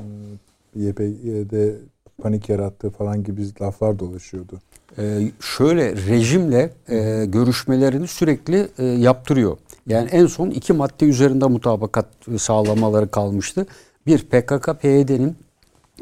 [0.79, 1.75] YPG'de
[2.21, 4.61] panik yarattığı falan gibi laflar dolaşıyordu.
[4.97, 9.57] Ee, şöyle rejimle e, görüşmelerini sürekli e, yaptırıyor.
[9.87, 12.05] Yani en son iki madde üzerinde mutabakat
[12.37, 13.65] sağlamaları kalmıştı.
[14.07, 15.35] Bir PKK-PYD'nin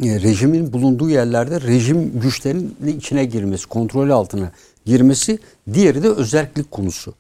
[0.04, 4.52] e, rejimin bulunduğu yerlerde rejim güçlerinin içine girmesi, kontrol altına
[4.86, 5.40] girmesi.
[5.74, 7.14] Diğeri de özellik konusu.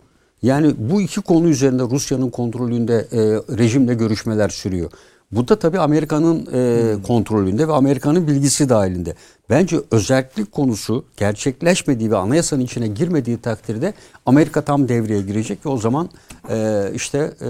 [0.45, 3.19] Yani bu iki konu üzerinde Rusya'nın kontrolünde e,
[3.57, 4.91] rejimle görüşmeler sürüyor.
[5.31, 7.01] Bu da tabii Amerika'nın e, hmm.
[7.01, 9.15] kontrolünde ve Amerika'nın bilgisi dahilinde.
[9.49, 13.93] Bence özellik konusu gerçekleşmediği ve anayasanın içine girmediği takdirde
[14.25, 16.09] Amerika tam devreye girecek ve o zaman
[16.49, 17.49] e, işte e,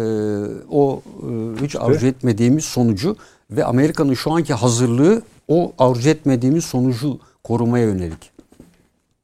[0.72, 3.16] o e, hiç arzu etmediğimiz sonucu
[3.52, 8.35] ve Amerika'nın şu anki hazırlığı o arzu etmediğimiz sonucu korumaya yönelik.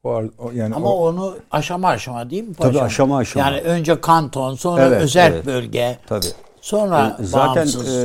[0.04, 2.54] O, o, yani Ama o, onu aşama aşama değil mi?
[2.54, 2.74] Paşam?
[2.74, 3.46] Tabii aşama aşama.
[3.46, 5.46] Yani önce kanton, sonra evet, özel evet.
[5.46, 5.98] bölge.
[6.08, 6.26] Tabii.
[6.62, 8.02] Sonra e, zaten e,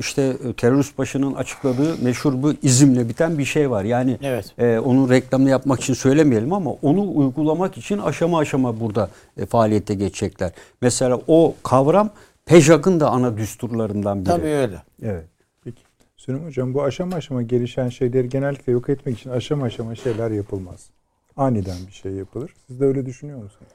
[0.00, 3.84] işte terörist başının açıkladığı meşhur bu izimle biten bir şey var.
[3.84, 4.54] Yani evet.
[4.58, 9.94] e, onun reklamını yapmak için söylemeyelim ama onu uygulamak için aşama aşama burada e, faaliyete
[9.94, 10.52] geçecekler.
[10.82, 12.10] Mesela o kavram
[12.46, 14.28] PEJAK'ın da ana düsturlarından biri.
[14.28, 14.82] Tabii öyle.
[15.02, 15.24] Evet.
[15.64, 15.82] Peki.
[16.16, 20.90] Süleyman Hocam bu aşama aşama gelişen şeyleri genellikle yok etmek için aşama aşama şeyler yapılmaz.
[21.38, 22.54] Aniden bir şey yapılır.
[22.66, 23.72] Siz de öyle düşünüyor musunuz?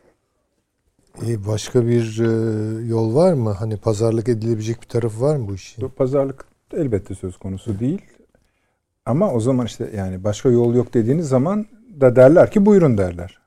[1.27, 3.51] E başka bir e, yol var mı?
[3.51, 5.89] Hani pazarlık edilebilecek bir tarafı var mı bu işin?
[5.89, 8.01] Pazarlık elbette söz konusu değil.
[9.05, 11.65] Ama o zaman işte yani başka yol yok dediğiniz zaman
[12.01, 13.39] da derler ki buyurun derler.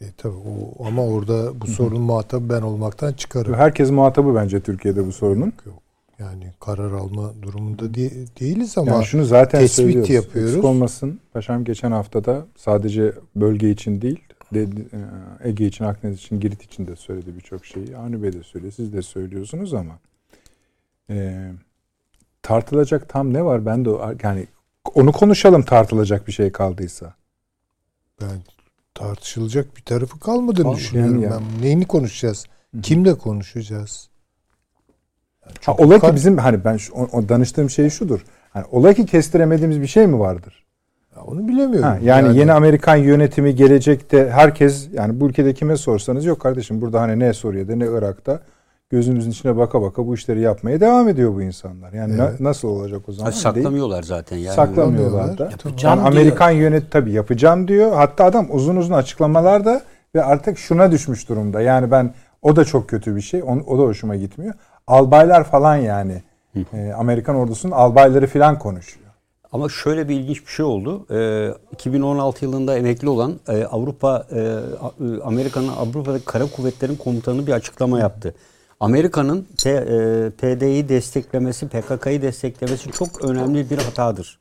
[0.00, 3.54] E tabii o, ama orada bu sorunun muhatabı ben olmaktan çıkarım.
[3.54, 5.46] Herkes muhatabı bence Türkiye'de bu sorunun.
[5.46, 5.83] Yok, yok.
[6.18, 8.10] Yani karar alma durumunda de,
[8.40, 10.50] değiliz ama yani şunu zaten tespit yapıyoruz.
[10.50, 11.20] Eksik olmasın.
[11.32, 14.20] Paşam geçen haftada sadece bölge için değil
[14.54, 14.62] de,
[15.42, 17.96] e, Ege için, Akdeniz için, Girit için de söyledi birçok şeyi.
[17.96, 19.98] Avni Bey de söylüyor, siz de söylüyorsunuz ama
[21.10, 21.48] e,
[22.42, 23.66] tartılacak tam ne var?
[23.66, 23.90] Ben de
[24.22, 24.46] yani
[24.94, 27.14] onu konuşalım tartılacak bir şey kaldıysa.
[28.20, 28.42] Ben
[28.94, 31.62] tartışılacak bir tarafı kalmadığını Al, düşünüyorum yani ben.
[31.62, 32.46] Neyini konuşacağız?
[32.72, 32.82] Hı-hı.
[32.82, 34.08] Kimle konuşacağız?
[35.46, 38.24] Yani ha, olay ki bizim hani ben şu, o, o danıştığım şey şudur.
[38.50, 40.64] Hani olay ki kestiremediğimiz bir şey mi vardır?
[41.26, 41.88] Onu bilemiyorum.
[41.88, 46.80] Ha, yani, yani yeni Amerikan yönetimi gelecekte herkes yani bu ülkede kime sorsanız yok kardeşim
[46.80, 48.40] burada hani ne Suriye'de ne Irak'ta
[48.90, 51.92] gözümüzün içine baka baka bu işleri yapmaya devam ediyor bu insanlar.
[51.92, 52.40] Yani evet.
[52.40, 53.30] na, nasıl olacak o zaman?
[53.30, 54.08] Ha, saklamıyorlar değil.
[54.08, 54.54] zaten yani.
[54.54, 55.50] Saklamıyorlar da.
[55.82, 57.92] Yani Amerikan yönet tabii yapacağım diyor.
[57.92, 59.82] Hatta adam uzun uzun açıklamalar da
[60.14, 61.60] ve artık şuna düşmüş durumda.
[61.60, 63.42] Yani ben o da çok kötü bir şey.
[63.42, 64.54] O, o da hoşuma gitmiyor.
[64.86, 66.22] Albaylar falan yani.
[66.72, 69.06] e, Amerikan ordusunun albayları falan konuşuyor.
[69.52, 71.06] Ama şöyle bir ilginç bir şey oldu.
[71.10, 74.58] E, 2016 yılında emekli olan e, Avrupa e, e
[75.24, 78.34] Amerika'nın Avrupa'daki kara kuvvetlerin komutanı bir açıklama yaptı.
[78.80, 79.74] Amerika'nın e,
[80.30, 84.38] PD'yi desteklemesi, PKK'yı desteklemesi çok önemli bir hatadır.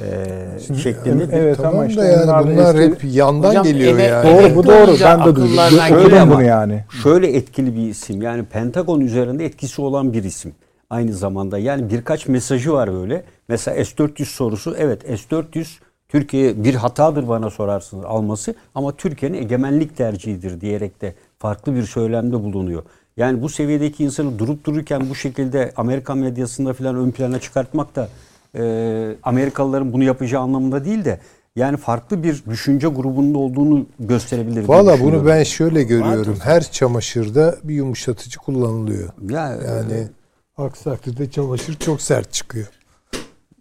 [0.00, 3.04] Ee, şeklinde evet, evet tamam ama işte yani bunlar eski...
[3.04, 4.24] hep yandan Hocam, geliyor evet, yani.
[4.26, 5.56] Doğru bu doğru ben de duydum.
[5.88, 6.84] Şöyle ama yani.
[7.02, 8.22] Şöyle etkili bir isim.
[8.22, 10.52] Yani Pentagon üzerinde etkisi olan bir isim
[10.90, 11.58] aynı zamanda.
[11.58, 13.24] Yani birkaç mesajı var böyle.
[13.48, 14.74] Mesela S-400 sorusu.
[14.78, 15.66] Evet S-400
[16.08, 22.42] Türkiye bir hatadır bana sorarsınız alması ama Türkiye'nin egemenlik tercihidir diyerek de farklı bir söylemde
[22.42, 22.82] bulunuyor.
[23.16, 28.08] Yani bu seviyedeki insanı durup dururken bu şekilde Amerikan medyasında falan ön plana çıkartmak da
[28.54, 31.20] e, Amerikalıların bunu yapacağı anlamında değil de
[31.56, 34.68] yani farklı bir düşünce grubunun olduğunu gösterebilir.
[34.68, 36.38] Valla bunu ben şöyle görüyorum.
[36.42, 39.08] Her çamaşırda bir yumuşatıcı kullanılıyor.
[39.30, 40.08] Ya, yani e,
[40.56, 42.66] aksi takdirde çamaşır çok sert çıkıyor.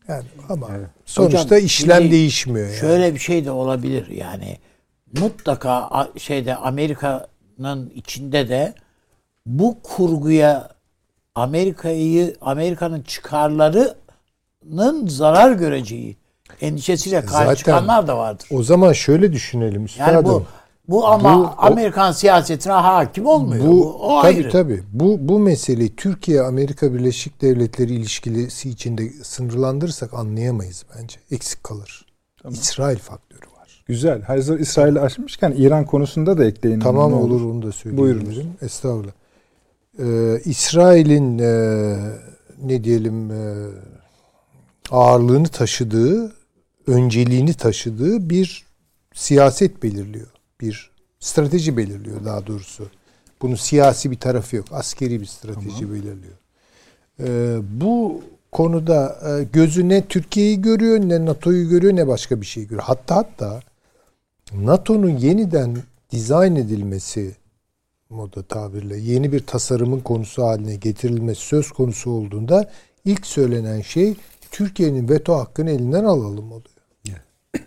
[0.07, 0.87] Yani ama evet.
[1.05, 2.67] sonuçta Hocam, işlem değişmiyor.
[2.67, 2.77] Yani.
[2.77, 4.57] Şöyle bir şey de olabilir yani.
[5.19, 8.73] Mutlaka şeyde Amerika'nın içinde de
[9.45, 10.69] bu kurguya
[11.35, 13.01] Amerika'yı Amerika'nın
[14.67, 16.17] çıkarlarının zarar göreceği
[16.61, 18.47] endişesiyle karşı Zaten çıkanlar da vardır.
[18.51, 20.13] O zaman şöyle düşünelim üstadım.
[20.13, 20.43] Yani bu
[20.87, 23.65] bu ama bu, Amerikan o, siyasetine hakim olmuyor.
[23.65, 24.49] Bu, bu o tabii ayrı.
[24.49, 24.83] tabii.
[24.93, 31.17] Bu bu meseleyi Türkiye Amerika Birleşik Devletleri ilişkisi içinde sınırlandırırsak anlayamayız bence.
[31.31, 32.05] Eksik kalır.
[32.41, 32.53] Tamam.
[32.53, 33.83] İsrail faktörü var.
[33.85, 34.21] Güzel.
[34.21, 36.79] Hazır İsrail'i açmışken İran konusunda da ekleyin.
[36.79, 38.25] Tamam olur onu da söyleyebilirim.
[38.25, 38.49] Buyurun.
[38.61, 39.11] Estağfurullah.
[39.99, 41.51] Ee, İsrail'in e,
[42.63, 43.67] ne diyelim e,
[44.91, 46.35] ağırlığını taşıdığı,
[46.87, 48.65] önceliğini taşıdığı bir
[49.13, 50.27] siyaset belirliyor.
[50.61, 52.89] Bir strateji belirliyor daha doğrusu.
[53.41, 54.65] Bunun siyasi bir tarafı yok.
[54.71, 55.93] Askeri bir strateji tamam.
[55.93, 56.37] belirliyor.
[57.19, 62.63] Ee, bu konuda e, gözü ne Türkiye'yi görüyor, ne NATO'yu görüyor, ne başka bir şey
[62.63, 62.83] görüyor.
[62.83, 63.59] Hatta hatta
[64.53, 65.77] NATO'nun yeniden
[66.11, 67.35] dizayn edilmesi
[68.09, 72.69] moda tabirle yeni bir tasarımın konusu haline getirilmesi söz konusu olduğunda
[73.05, 74.15] ilk söylenen şey
[74.51, 76.77] Türkiye'nin veto hakkını elinden alalım oluyor.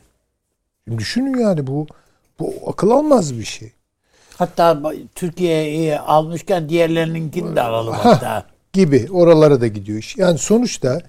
[0.84, 1.86] Şimdi düşünün yani bu
[2.38, 3.72] bu akıl almaz bir şey.
[4.36, 4.82] Hatta
[5.14, 8.46] Türkiye'yi almışken diğerlerininkini de alalım hatta.
[8.72, 10.16] Gibi oralara da gidiyor iş.
[10.16, 11.02] Yani sonuçta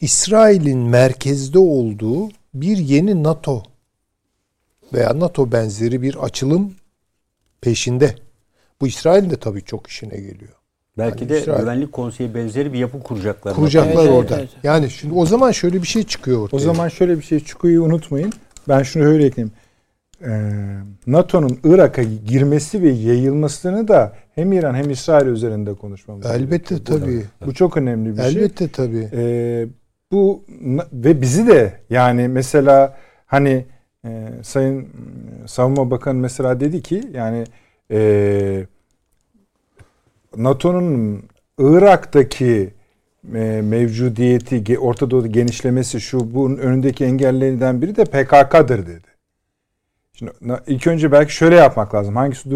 [0.00, 3.62] İsrail'in merkezde olduğu bir yeni NATO
[4.92, 6.74] veya NATO benzeri bir açılım
[7.60, 8.16] peşinde.
[8.80, 10.61] Bu İsrail de tabii çok işine geliyor.
[10.98, 13.54] Belki yani de İsrail, Güvenlik Konseyi benzeri bir yapı kuracaklar.
[13.54, 14.38] Kuracaklar evet, orada.
[14.38, 14.64] Evet, evet.
[14.64, 16.56] Yani şimdi o zaman şöyle bir şey çıkıyor ortaya.
[16.56, 18.32] O zaman şöyle bir şey çıkıyor unutmayın.
[18.68, 19.52] Ben şunu öyle ekleyeyim.
[20.24, 20.50] Ee,
[21.06, 27.00] NATO'nun Irak'a girmesi ve yayılmasını da hem İran hem İsrail üzerinde konuşmamız Elbette gerekiyor.
[27.00, 27.24] tabii.
[27.40, 28.42] Bu, bu çok önemli bir Elbette şey.
[28.42, 29.08] Elbette tabii.
[29.12, 29.66] Ee,
[30.12, 30.44] bu
[30.92, 32.96] ve bizi de yani mesela
[33.26, 33.64] hani
[34.04, 34.88] e, Sayın
[35.46, 37.44] Savunma Bakanı mesela dedi ki yani
[37.90, 38.66] e,
[40.36, 41.22] NATO'nun
[41.58, 42.74] Irak'taki
[43.34, 49.12] e, mevcudiyeti, Orta Doğu'da genişlemesi şu bunun önündeki engellerden biri de PKK'dır dedi.
[50.12, 50.32] Şimdi
[50.66, 52.16] ilk önce belki şöyle yapmak lazım.
[52.16, 52.50] Hangisi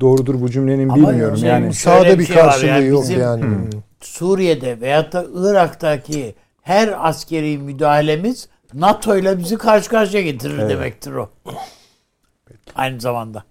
[0.00, 1.36] doğrudur bu cümlenin Ama bilmiyorum.
[1.36, 3.42] Şey, yani sağda bir şey karşılığı yani, yok yani.
[3.42, 3.70] Hmm.
[4.00, 10.70] Suriye'de veyahut da Irak'taki her askeri müdahalemiz NATO ile bizi karşı karşıya getirir evet.
[10.70, 11.30] demektir o.
[12.74, 13.44] Aynı zamanda.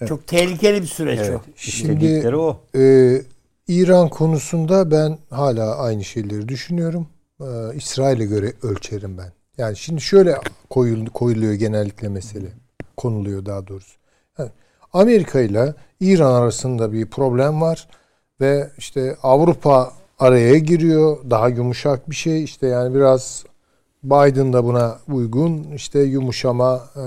[0.00, 0.08] Evet.
[0.08, 1.40] Çok tehlikeli bir süreç evet.
[1.40, 1.42] o.
[1.56, 2.60] Şimdi o.
[2.76, 3.22] E,
[3.68, 7.06] İran konusunda ben hala aynı şeyleri düşünüyorum.
[7.40, 7.44] Ee,
[7.74, 9.32] İsrail'e göre ölçerim ben.
[9.58, 10.36] Yani şimdi şöyle
[10.70, 12.48] koyul, koyuluyor genellikle mesele.
[12.96, 13.98] Konuluyor daha doğrusu.
[14.38, 14.50] Yani
[14.92, 17.88] Amerika ile İran arasında bir problem var
[18.40, 21.30] ve işte Avrupa araya giriyor.
[21.30, 22.44] Daha yumuşak bir şey.
[22.44, 23.44] İşte yani biraz
[24.04, 25.72] Biden da buna uygun.
[25.74, 27.00] işte yumuşama, e,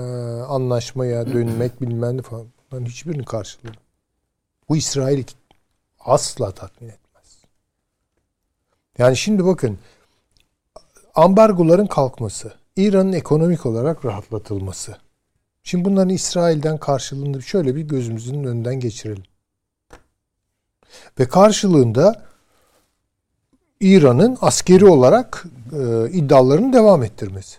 [0.48, 2.53] anlaşmaya dönmek bilmem ne falan.
[2.74, 3.78] Bunların hiçbirini karşıladı.
[4.68, 5.24] Bu İsrail
[6.00, 7.38] asla tatmin etmez.
[8.98, 9.78] Yani şimdi bakın
[11.14, 14.96] ambargoların kalkması, İran'ın ekonomik olarak rahatlatılması.
[15.62, 19.24] Şimdi bunların İsrail'den karşılığında şöyle bir gözümüzün önünden geçirelim.
[21.18, 22.24] Ve karşılığında
[23.80, 27.56] İran'ın askeri olarak e, iddialarını devam ettirmesi.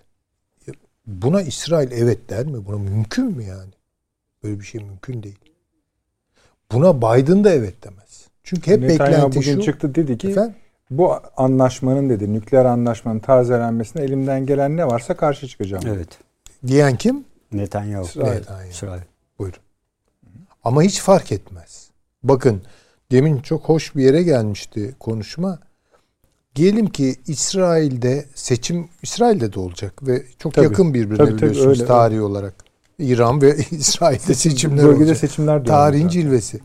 [1.08, 2.66] Buna İsrail evet der mi?
[2.66, 3.76] Buna mümkün mü yani?
[4.46, 5.40] Böyle bir şey mümkün değil.
[6.72, 8.28] Buna Biden da evet demez.
[8.44, 9.62] Çünkü hep Netanyahu beklenti bugün şu.
[9.62, 10.56] çıktı dedi ki efendim?
[10.92, 15.84] bu anlaşmanın dedi nükleer anlaşmanın tazelenmesine elimden gelen ne varsa karşı çıkacağım.
[15.88, 16.08] Evet.
[16.68, 17.26] Diyen kim?
[17.52, 18.06] Netanyahu.
[18.06, 18.34] İsrail.
[18.34, 18.70] Netanyahu.
[18.70, 19.02] İsrail.
[19.40, 19.60] Buyurun.
[20.64, 21.90] Ama hiç fark etmez.
[22.24, 22.62] Bakın
[23.12, 25.60] demin çok hoş bir yere gelmişti konuşma.
[26.56, 31.86] Diyelim ki İsrail'de seçim İsrail'de de olacak ve çok tabii, yakın birbirine tabii, biliyorsunuz öyle,
[31.86, 32.26] tarihi öyle.
[32.26, 32.65] olarak.
[33.00, 35.18] İran ve İsrail'de seçimler Bölgede olacak.
[35.18, 36.60] seçimler Tarihin cilvesi.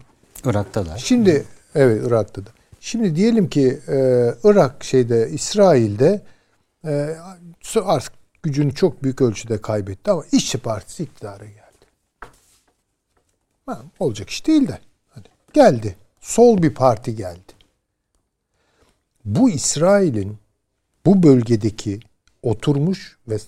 [0.44, 0.98] Irak'ta da.
[0.98, 1.44] Şimdi
[1.74, 2.50] evet Irak'ta da.
[2.80, 3.94] Şimdi diyelim ki e,
[4.44, 6.22] Irak şeyde İsrail'de
[6.86, 7.16] e,
[7.82, 8.12] artık
[8.42, 11.60] gücünü çok büyük ölçüde kaybetti ama İşçi Partisi iktidara geldi.
[13.66, 14.78] Ha, olacak iş değil de.
[15.08, 15.96] Hani geldi.
[16.20, 17.52] Sol bir parti geldi.
[19.24, 20.38] Bu İsrail'in
[21.06, 22.00] bu bölgedeki
[22.42, 23.38] oturmuş ve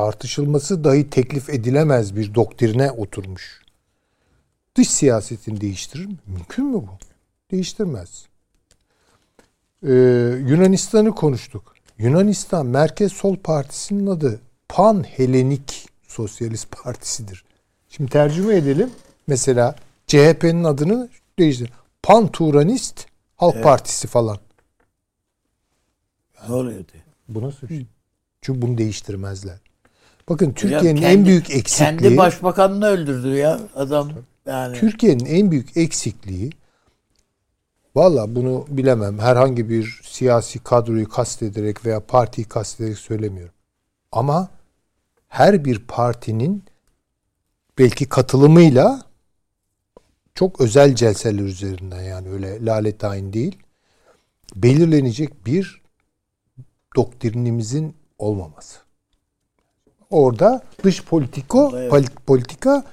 [0.00, 3.60] tartışılması dahi teklif edilemez bir doktrine oturmuş.
[4.76, 6.16] Dış siyasetini değiştirir mi?
[6.26, 6.90] Mümkün mü bu?
[7.50, 8.26] Değiştirmez.
[9.82, 9.90] Ee,
[10.46, 11.74] Yunanistan'ı konuştuk.
[11.98, 17.44] Yunanistan Merkez Sol Partisi'nin adı Pan Helenik Sosyalist Partisi'dir.
[17.88, 18.90] Şimdi tercüme edelim.
[19.26, 21.08] Mesela CHP'nin adını
[21.38, 21.72] değiştir.
[22.02, 23.06] Pan Turanist
[23.36, 23.64] Halk evet.
[23.64, 24.38] Partisi falan.
[26.48, 26.92] Ne oluyordu?
[27.28, 27.86] Bu nasıl bir şey?
[28.42, 29.69] Çünkü bunu değiştirmezler.
[30.30, 31.98] Bakın Türkiye'nin en büyük eksikliği...
[32.00, 34.10] Kendi başbakanını öldürdü ya adam.
[34.46, 34.76] Yani.
[34.76, 36.50] Türkiye'nin en büyük eksikliği
[37.96, 39.18] Valla bunu bilemem.
[39.18, 43.54] Herhangi bir siyasi kadroyu kastederek veya partiyi kastederek söylemiyorum.
[44.12, 44.48] Ama
[45.28, 46.64] her bir partinin
[47.78, 49.02] belki katılımıyla
[50.34, 53.58] çok özel celseler üzerinden yani öyle lale tayin değil
[54.54, 55.82] belirlenecek bir
[56.96, 58.89] doktrinimizin olmaması.
[60.10, 62.26] Orada dış politiko evet.
[62.26, 62.84] politika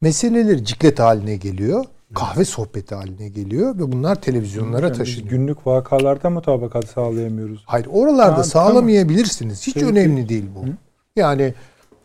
[0.00, 5.30] meseleleri ciklet haline geliyor kahve sohbeti haline geliyor ve bunlar televizyonlara yani taşınıyor.
[5.30, 7.62] Günlük vakalarda mutabakat sağlayamıyoruz.
[7.66, 9.66] Hayır oralarda tamam, sağlamayabilirsiniz.
[9.66, 10.66] Hiç şey, önemli değil bu.
[10.66, 10.70] Hı?
[11.16, 11.54] Yani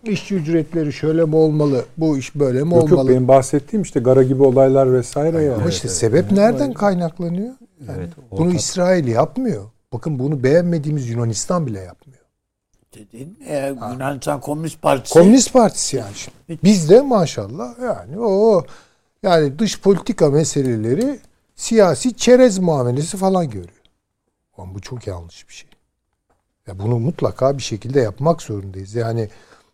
[0.03, 1.85] işçi ücretleri şöyle mi olmalı?
[1.97, 2.99] Bu iş böyle mi yok, olmalı?
[2.99, 5.43] Yok benim bahsettiğim işte gara gibi olaylar vesaire ya.
[5.43, 5.55] Yani.
[5.55, 6.31] Ama işte evet, sebep evet.
[6.31, 7.53] nereden kaynaklanıyor?
[7.88, 8.59] Yani evet, bunu ortak.
[8.59, 9.63] İsrail yapmıyor.
[9.93, 12.22] Bakın bunu beğenmediğimiz Yunanistan bile yapmıyor.
[12.93, 15.13] Dedin e, Yunanistan Komünist Partisi.
[15.13, 16.15] Komünist Partisi yani.
[16.15, 16.59] Şimdi.
[16.63, 18.65] Biz de maşallah yani o
[19.23, 21.19] yani dış politika meseleleri
[21.55, 23.81] siyasi çerez muamelesi falan görüyor.
[24.57, 25.69] Ama bu çok yanlış bir şey.
[26.67, 28.95] Ya bunu mutlaka bir şekilde yapmak zorundayız.
[28.95, 29.29] Yani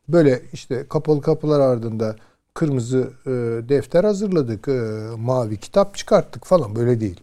[0.07, 2.15] böyle işte kapalı kapılar ardında
[2.53, 3.29] kırmızı e,
[3.69, 4.71] defter hazırladık, e,
[5.17, 7.19] mavi kitap çıkarttık falan böyle değil.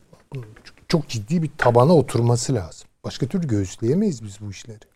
[0.88, 2.88] Çok ciddi bir tabana oturması lazım.
[3.04, 4.95] Başka türlü göğüsleyemeyiz biz bu işleri.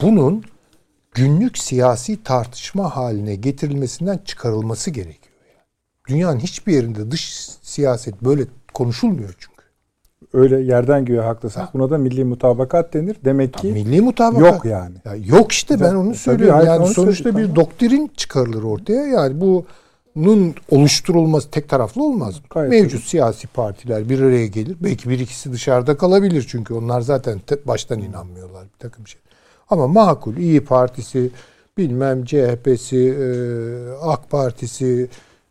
[0.00, 0.44] Bunun
[1.14, 5.34] günlük siyasi tartışma haline getirilmesinden çıkarılması gerekiyor.
[6.08, 8.42] Dünyanın hiçbir yerinde dış siyaset böyle
[8.74, 9.54] konuşulmuyor çünkü.
[10.32, 11.66] Öyle yerden göğe haklısınız.
[11.74, 13.16] Buna da milli mutabakat denir.
[13.24, 14.96] Demek ki ya milli mutabakat yok yani.
[15.04, 16.58] Ya yok işte ben onu söylüyorum.
[16.58, 19.06] Tabii, yani sonuçta bir doktrin çıkarılır ortaya.
[19.06, 19.66] Yani bu
[20.16, 22.34] bunun oluşturulması tek taraflı olmaz.
[22.50, 23.08] Gayet Mevcut tabii.
[23.08, 24.76] siyasi partiler bir araya gelir.
[24.80, 29.20] Belki bir ikisi dışarıda kalabilir çünkü onlar zaten baştan inanmıyorlar bir takım şey.
[29.70, 31.30] Ama makul İyi Partisi,
[31.78, 33.14] bilmem CHP'si,
[34.02, 35.08] AK Partisi,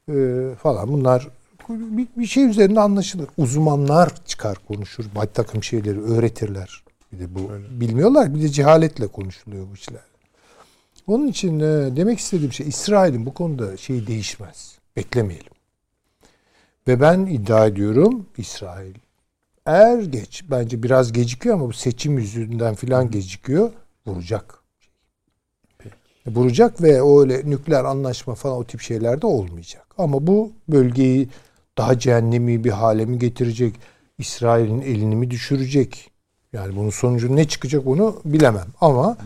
[0.09, 1.27] e, falan bunlar
[1.69, 3.27] bir, bir şey üzerinde anlaşılır.
[3.37, 5.05] Uzmanlar çıkar konuşur.
[5.15, 6.83] Bir takım şeyleri öğretirler.
[7.11, 7.81] Bir de bu Öyle.
[7.81, 8.35] bilmiyorlar.
[8.35, 10.01] Bir de cehaletle konuşuluyor bu işler.
[11.07, 14.77] Onun için e, demek istediğim şey İsrail'in bu konuda şeyi değişmez.
[14.95, 15.53] Beklemeyelim.
[16.87, 18.95] Ve ben iddia ediyorum İsrail
[19.65, 23.71] er geç bence biraz gecikiyor ama bu seçim yüzünden filan gecikiyor
[24.07, 24.59] vuracak.
[25.77, 25.95] Peki.
[26.27, 29.87] Vuracak ve öyle nükleer anlaşma falan o tip şeyler de olmayacak.
[29.97, 31.29] Ama bu bölgeyi
[31.77, 33.75] daha cehennemi bir hale mi getirecek?
[34.17, 36.11] İsrail'in elini mi düşürecek?
[36.53, 38.67] Yani bunun sonucu ne çıkacak onu bilemem.
[38.81, 39.17] Ama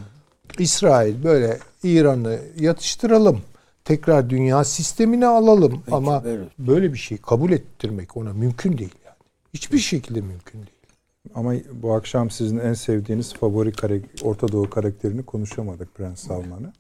[0.60, 3.42] İsrail böyle İran'ı yatıştıralım.
[3.86, 5.82] Tekrar dünya sistemine alalım.
[5.86, 6.44] Peki, Ama böyle.
[6.60, 9.16] böyle bir şey kabul ettirmek ona mümkün değil yani.
[9.54, 10.77] Hiçbir şekilde mümkün değil.
[11.36, 13.72] Ama bu akşam sizin en sevdiğiniz favori
[14.24, 16.74] Orta Doğu karakterini konuşamadık Prens Salman'ı.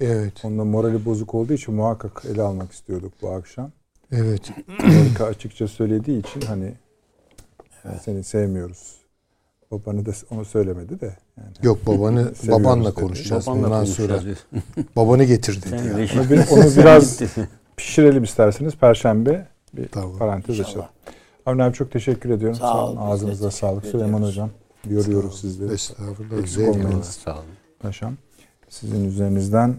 [0.00, 0.44] Evet.
[0.44, 3.70] Onda morali bozuk olduğu için muhakkak ele almak istiyorduk bu akşam.
[4.12, 4.50] Evet.
[4.82, 6.74] Amerika açıkça söylediği için hani
[7.84, 8.02] evet.
[8.04, 9.00] seni sevmiyoruz.
[9.70, 11.16] Babanı da onu söylemedi de.
[11.38, 11.50] Yani.
[11.62, 13.46] Yok babanı babanla konuşacağız.
[13.46, 14.20] Babanla Bundan sonra
[14.96, 15.88] babanı getir dedi.
[15.88, 16.42] Yani.
[16.50, 17.20] Onu biraz
[17.76, 18.76] pişirelim isterseniz.
[18.76, 20.18] Perşembe bir tamam.
[20.18, 20.86] parantez açalım.
[21.46, 22.58] Avni abi çok teşekkür ediyorum.
[22.58, 22.96] Sağ, Sağ olun.
[22.96, 23.86] Ağzınıza sağlık.
[23.86, 24.50] Süleyman Hocam.
[24.90, 25.72] Yoruyoruz sizleri.
[25.74, 26.38] Estağfurullah.
[26.42, 27.06] Eksik olmayınız.
[27.06, 27.44] Sağ olun.
[27.80, 28.12] Paşam.
[28.68, 29.74] Sizin üzerinizden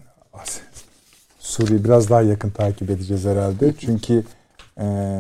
[1.40, 3.74] Suriye biraz daha yakın takip edeceğiz herhalde.
[3.80, 4.24] Çünkü
[4.82, 5.18] e,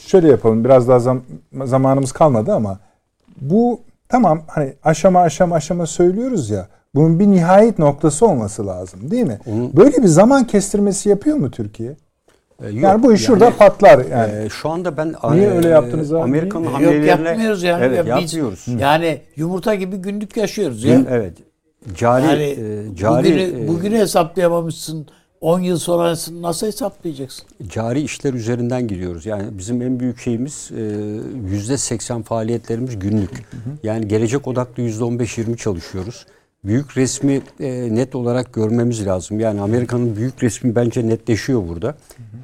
[0.00, 0.64] şöyle yapalım.
[0.64, 1.22] Biraz daha zam,
[1.64, 2.78] zamanımız kalmadı ama
[3.40, 6.68] bu tamam hani aşama aşama aşama söylüyoruz ya.
[6.94, 9.38] Bunun bir nihayet noktası olması lazım değil mi?
[9.46, 11.96] Onun, Böyle bir zaman kestirmesi yapıyor mu Türkiye?
[12.62, 14.44] E, yok, yani bu iş şurada yani, patlar yani.
[14.44, 16.22] E, şu anda ben niye e, öyle yaptınız abi?
[16.22, 17.84] Amerika'nın hamlelerine Yok yapmıyoruz yani.
[17.84, 18.64] Evet, ya yapmıyoruz.
[18.66, 21.02] Biz, yani yumurta gibi günlük yaşıyoruz ya.
[21.10, 21.32] Evet.
[21.96, 25.06] Cari yani, e, cari bugünü, e, bugünü hesaplayamamışsın.
[25.40, 27.46] 10 yıl sonrasını nasıl hesaplayacaksın?
[27.68, 29.26] Cari işler üzerinden gidiyoruz.
[29.26, 30.82] Yani bizim en büyük şeyimiz e,
[31.50, 33.30] yüzde 80 faaliyetlerimiz günlük.
[33.82, 36.26] Yani gelecek odaklı yüzde 15-20 çalışıyoruz.
[36.64, 39.40] Büyük resmi e, net olarak görmemiz lazım.
[39.40, 41.96] Yani Amerika'nın büyük resmi bence netleşiyor burada.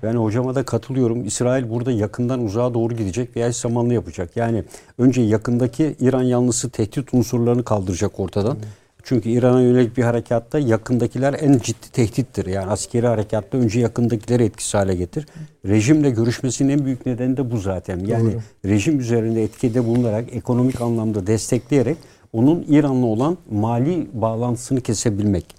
[0.02, 1.26] Ben hocama da katılıyorum.
[1.26, 4.36] İsrail burada yakından uzağa doğru gidecek veya zamanlı yapacak.
[4.36, 4.64] Yani
[4.98, 8.58] önce yakındaki İran yanlısı tehdit unsurlarını kaldıracak ortadan.
[9.02, 12.46] Çünkü İran'a yönelik bir harekatta yakındakiler en ciddi tehdittir.
[12.46, 15.26] Yani askeri harekatta önce yakındakileri etkisiz hale getir.
[15.66, 17.98] Rejimle görüşmesinin en büyük nedeni de bu zaten.
[17.98, 18.42] Yani Doğru.
[18.64, 21.96] rejim üzerinde etkide bulunarak ekonomik anlamda destekleyerek
[22.32, 25.58] onun İran'la olan mali bağlantısını kesebilmek.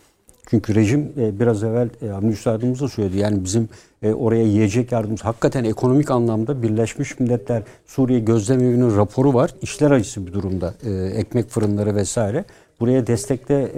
[0.50, 3.18] Çünkü rejim e, biraz evvel e, Avni Üstadımız da söyledi.
[3.18, 3.70] Yani bizim
[4.04, 9.54] e, oraya yiyecek yardımımız hakikaten ekonomik anlamda Birleşmiş Milletler Suriye Gözlem Evi'nin raporu var.
[9.62, 10.74] İşler acısı bir durumda.
[11.16, 12.46] Ekmek fırınları vesaire.
[12.80, 13.72] Buraya destekte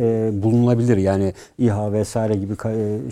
[0.44, 0.98] bulunabilir.
[0.98, 2.54] Yani İHA vesaire gibi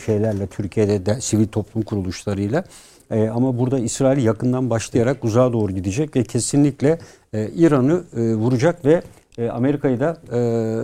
[0.05, 2.63] şeylerle Türkiye'de de sivil toplum kuruluşlarıyla.
[3.11, 6.99] ama burada İsrail yakından başlayarak uzağa doğru gidecek ve kesinlikle
[7.33, 8.03] İran'ı
[8.35, 9.01] vuracak ve
[9.39, 10.39] e, Amerika'yı da e,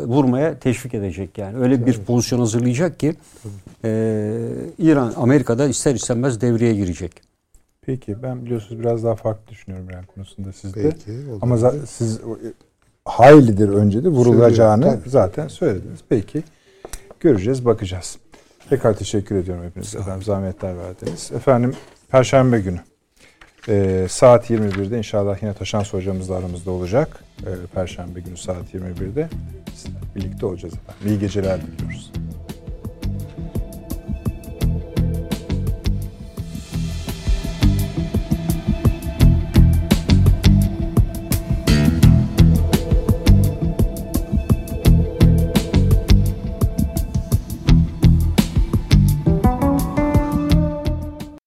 [0.05, 1.57] vurmaya teşvik edecek yani.
[1.57, 3.15] Öyle bir pozisyon hazırlayacak ki
[3.83, 3.89] e,
[4.79, 7.11] İran Amerika'da ister istemez devreye girecek.
[7.81, 10.81] Peki ben biliyorsunuz biraz daha farklı düşünüyorum İran konusunda sizde.
[10.81, 11.11] Peki,
[11.41, 12.21] Ama za- siz e,
[13.05, 15.99] haylidir önce de vurulacağını zaten söylediniz.
[16.09, 16.43] Peki
[17.19, 18.17] göreceğiz, bakacağız.
[18.69, 19.99] Tekrar teşekkür ediyorum hepinize.
[19.99, 21.31] Efendim zahmetler verdiniz.
[21.35, 21.73] Efendim
[22.09, 22.79] Perşembe günü
[23.69, 27.23] e, saat 21'de inşallah yine Taşan hocamız da aramızda olacak.
[27.41, 29.29] E, Perşembe günü saat 21'de
[30.15, 31.07] birlikte olacağız efendim.
[31.07, 32.11] İyi geceler diliyoruz.